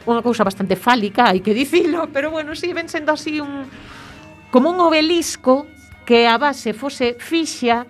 unha 0.09 0.24
cousa 0.24 0.49
bastante 0.49 0.80
fálica, 0.80 1.28
hai 1.28 1.45
que 1.45 1.53
dicilo, 1.53 2.09
pero 2.14 2.32
bueno, 2.32 2.57
si 2.57 2.66
sí, 2.66 2.74
ven 2.74 2.88
sendo 2.88 3.12
así 3.12 3.36
un 3.36 3.68
como 4.49 4.72
un 4.72 4.80
obelisco 4.80 5.68
que 6.07 6.26
a 6.26 6.36
base 6.38 6.72
fose 6.72 7.16
fixa 7.18 7.86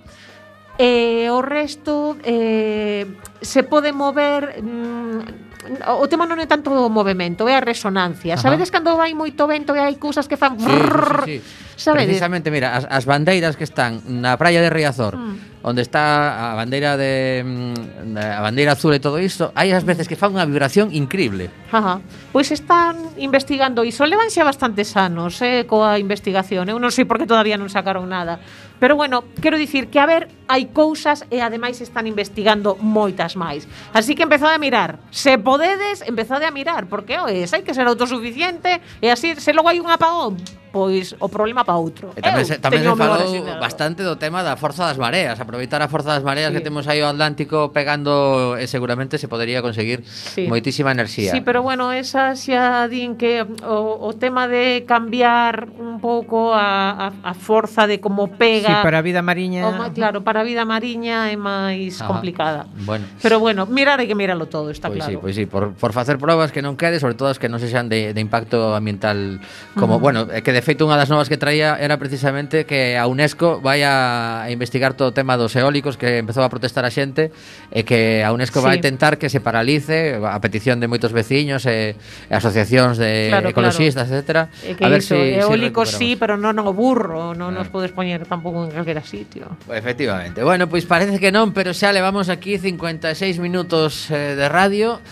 e 0.78 1.28
o 1.28 1.40
resto 1.40 2.16
eh, 2.24 3.06
se 3.40 3.62
pode 3.64 3.92
mover 3.92 4.62
mm, 4.62 5.52
o 5.94 6.06
tema 6.10 6.26
non 6.26 6.42
é 6.42 6.46
tanto 6.50 6.74
o 6.74 6.90
movimento, 6.90 7.46
é 7.46 7.54
a 7.54 7.62
resonancia. 7.62 8.34
Ajá. 8.34 8.50
Sabedes 8.50 8.74
cando 8.74 8.98
vai 8.98 9.14
moito 9.14 9.46
vento 9.46 9.78
e 9.78 9.80
hai 9.80 9.94
cousas 9.94 10.26
que 10.26 10.34
fan 10.34 10.58
sí, 10.58 10.66
brrr, 10.66 11.22
sí, 11.22 11.38
sí. 11.38 11.86
Sabedes? 11.86 12.18
Precisamente, 12.18 12.50
mira, 12.50 12.74
as, 12.74 12.84
as 12.90 13.06
bandeiras 13.06 13.54
que 13.54 13.62
están 13.62 14.02
na 14.06 14.34
praia 14.34 14.58
de 14.58 14.70
Riazor 14.70 15.14
mm 15.14 15.61
onde 15.62 15.82
está 15.82 16.52
a 16.52 16.54
bandeira 16.58 16.98
mm, 16.98 18.14
de 18.14 18.22
a 18.22 18.42
bandeira 18.42 18.74
azul 18.74 18.92
e 18.94 19.00
todo 19.00 19.22
isto, 19.22 19.54
hai 19.54 19.70
as 19.70 19.86
veces 19.86 20.10
que 20.10 20.18
fan 20.18 20.34
unha 20.34 20.46
vibración 20.46 20.90
increíble. 20.90 21.48
Ajá. 21.70 22.02
Pois 22.34 22.50
están 22.50 22.98
investigando 23.16 23.86
iso, 23.86 24.02
levan 24.04 24.28
xa 24.28 24.42
bastantes 24.42 24.94
anos 24.98 25.38
eh, 25.40 25.64
coa 25.64 25.96
investigación. 26.02 26.66
Eu 26.66 26.82
non 26.82 26.90
sei 26.90 27.06
por 27.06 27.22
que 27.22 27.30
todavía 27.30 27.54
non 27.54 27.70
sacaron 27.70 28.10
nada. 28.10 28.42
Pero 28.82 28.98
bueno, 28.98 29.22
quero 29.38 29.54
dicir 29.54 29.86
que 29.86 30.02
a 30.02 30.06
ver, 30.10 30.26
hai 30.50 30.74
cousas 30.74 31.22
e 31.30 31.38
ademais 31.38 31.78
están 31.78 32.10
investigando 32.10 32.74
moitas 32.82 33.38
máis. 33.38 33.70
Así 33.94 34.18
que 34.18 34.26
empezade 34.26 34.58
a 34.58 34.60
mirar. 34.60 34.98
Se 35.14 35.38
podedes, 35.38 36.02
empezade 36.02 36.42
a 36.42 36.50
mirar, 36.50 36.90
porque 36.90 37.22
oes, 37.22 37.54
hai 37.54 37.62
que 37.62 37.72
ser 37.72 37.86
autosuficiente 37.86 38.82
e 38.98 39.06
así 39.14 39.38
se 39.38 39.54
logo 39.54 39.70
hai 39.70 39.78
un 39.78 39.86
apagón, 39.86 40.42
pois 40.72 41.14
o 41.20 41.28
problema 41.28 41.62
para 41.62 41.76
outro. 41.76 42.16
E 42.16 42.24
tamén, 42.24 42.48
se, 42.48 42.56
tamén 42.56 42.80
se 42.80 42.96
falou 42.96 43.20
bastante 43.60 44.00
do 44.00 44.16
tema 44.16 44.40
da 44.40 44.56
forza 44.56 44.88
das 44.88 44.96
mareas, 44.96 45.36
aproveitar 45.38 45.84
a 45.84 45.88
forza 45.92 46.16
das 46.16 46.24
mareas 46.24 46.50
sí. 46.50 46.58
que 46.58 46.62
temos 46.64 46.88
aí 46.88 47.04
o 47.04 47.06
Atlántico 47.06 47.70
pegando 47.76 48.56
e 48.56 48.64
seguramente 48.64 49.20
se 49.20 49.28
podería 49.28 49.60
conseguir 49.60 50.02
sí. 50.08 50.48
moitísima 50.48 50.90
enerxía. 50.96 51.30
Sí, 51.30 51.44
pero 51.44 51.60
bueno, 51.60 51.92
esa 51.92 52.32
xa 52.32 52.88
din 52.88 53.20
que 53.20 53.44
o, 53.62 54.00
o 54.00 54.10
tema 54.16 54.48
de 54.48 54.88
cambiar 54.88 55.68
un 55.76 56.00
pouco 56.00 56.56
a, 56.56 57.12
a, 57.12 57.30
a 57.30 57.32
forza 57.36 57.84
de 57.84 58.00
como 58.00 58.32
pega... 58.32 58.72
Sí, 58.72 58.74
para 58.80 58.98
a 58.98 59.04
vida 59.04 59.20
mariña... 59.20 59.68
O, 59.68 59.76
claro, 59.92 60.24
para 60.24 60.40
a 60.40 60.44
vida 60.48 60.64
mariña 60.64 61.28
é 61.28 61.36
máis 61.36 62.00
Ajá. 62.00 62.08
complicada. 62.08 62.64
Bueno. 62.88 63.04
Pero 63.20 63.36
bueno, 63.36 63.68
mirar 63.68 64.00
hai 64.00 64.08
que 64.08 64.16
miralo 64.16 64.48
todo, 64.48 64.72
está 64.72 64.88
pois 64.88 65.04
claro. 65.04 65.20
Pois 65.20 65.36
sí, 65.36 65.44
pois 65.44 65.44
sí, 65.44 65.44
por, 65.44 65.76
por 65.76 65.92
facer 65.92 66.16
probas 66.16 66.48
que 66.48 66.64
non 66.64 66.80
quede, 66.80 66.96
sobre 66.96 67.12
todo 67.12 67.28
as 67.28 67.36
que 67.36 67.52
non 67.52 67.60
se 67.60 67.68
xan 67.68 67.92
de, 67.92 68.16
de 68.16 68.20
impacto 68.24 68.72
ambiental 68.72 69.44
como, 69.76 70.00
bueno, 70.00 70.24
é 70.32 70.40
bueno, 70.40 70.42
que 70.42 70.52
de 70.54 70.61
de 70.62 70.66
feito, 70.70 70.86
unha 70.86 70.94
das 70.94 71.10
novas 71.10 71.26
que 71.26 71.34
traía 71.34 71.74
era 71.74 71.98
precisamente 71.98 72.62
que 72.62 72.94
a 72.94 73.10
UNESCO 73.10 73.58
vai 73.58 73.82
a 73.82 74.46
investigar 74.54 74.94
todo 74.94 75.10
o 75.10 75.14
tema 75.14 75.34
dos 75.34 75.58
eólicos 75.58 75.98
que 75.98 76.22
empezou 76.22 76.46
a 76.46 76.48
protestar 76.48 76.86
a 76.86 76.92
xente 76.94 77.34
e 77.74 77.82
que 77.82 78.22
a 78.22 78.30
UNESCO 78.30 78.62
sí. 78.62 78.66
vai 78.70 78.78
tentar 78.78 79.18
que 79.18 79.26
se 79.26 79.42
paralice 79.42 80.22
a 80.22 80.38
petición 80.38 80.78
de 80.78 80.86
moitos 80.86 81.10
veciños 81.10 81.66
e 81.66 81.98
asociacións 82.30 82.94
de 82.94 83.34
claro, 83.34 83.50
ecologistas, 83.50 84.06
claro. 84.06 84.14
etcétera. 84.14 84.42
E 84.62 84.78
que 84.78 84.86
a 84.86 84.88
ver 84.88 85.02
iso, 85.02 85.18
si, 85.18 85.34
eólicos 85.34 85.90
si 85.90 86.14
sí, 86.14 86.20
pero 86.20 86.38
non 86.38 86.54
o 86.62 86.70
burro, 86.70 87.34
non 87.34 87.50
ah. 87.50 87.58
nos 87.58 87.66
podes 87.66 87.90
poñer 87.90 88.22
tampouco 88.30 88.62
en 88.62 88.70
calquera 88.70 89.02
sitio. 89.02 89.58
Efectivamente. 89.66 90.46
Bueno, 90.46 90.70
pois 90.70 90.86
pues 90.86 90.94
parece 90.94 91.18
que 91.18 91.34
non, 91.34 91.50
pero 91.50 91.74
xa 91.74 91.90
levamos 91.90 92.30
aquí 92.30 92.54
56 92.54 93.18
minutos 93.42 94.06
eh, 94.14 94.38
de 94.38 94.46
radio 94.46 95.02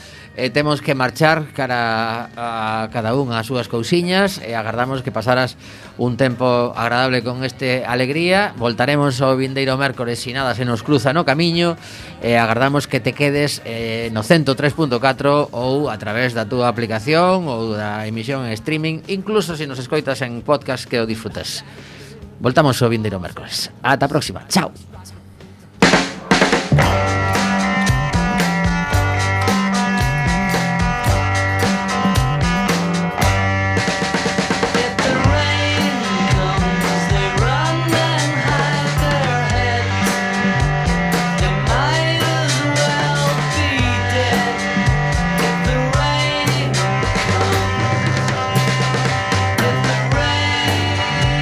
eh, 0.40 0.48
temos 0.48 0.80
que 0.80 0.94
marchar 0.94 1.52
cara 1.52 2.30
a 2.34 2.88
cada 2.88 3.12
un 3.14 3.36
as 3.36 3.44
súas 3.44 3.68
cousiñas 3.68 4.40
e 4.40 4.56
agardamos 4.56 5.04
que 5.04 5.12
pasaras 5.12 5.60
un 6.00 6.16
tempo 6.16 6.72
agradable 6.72 7.20
con 7.20 7.44
este 7.44 7.84
alegría. 7.84 8.56
Voltaremos 8.56 9.20
ao 9.20 9.36
vindeiro 9.36 9.76
mércores 9.76 10.24
se 10.24 10.32
nada 10.32 10.56
se 10.56 10.64
nos 10.64 10.80
cruza 10.80 11.12
no 11.12 11.28
camiño 11.28 11.76
e 12.24 12.40
agardamos 12.40 12.88
que 12.88 13.04
te 13.04 13.12
quedes 13.12 13.60
eh, 13.68 14.08
no 14.16 14.24
103.4 14.24 15.52
ou 15.52 15.92
a 15.92 15.96
través 16.00 16.32
da 16.32 16.48
túa 16.48 16.72
aplicación 16.72 17.44
ou 17.44 17.76
da 17.76 18.08
emisión 18.08 18.48
en 18.48 18.56
streaming, 18.56 19.04
incluso 19.12 19.60
se 19.60 19.68
nos 19.68 19.76
escoitas 19.76 20.24
en 20.24 20.40
podcast 20.40 20.88
que 20.88 20.96
o 20.96 21.04
disfrutes. 21.04 21.60
Voltamos 22.40 22.80
ao 22.80 22.88
vindeiro 22.88 23.20
mércores. 23.20 23.68
Ata 23.84 24.08
a 24.08 24.10
próxima. 24.10 24.48
Chao. 24.48 24.72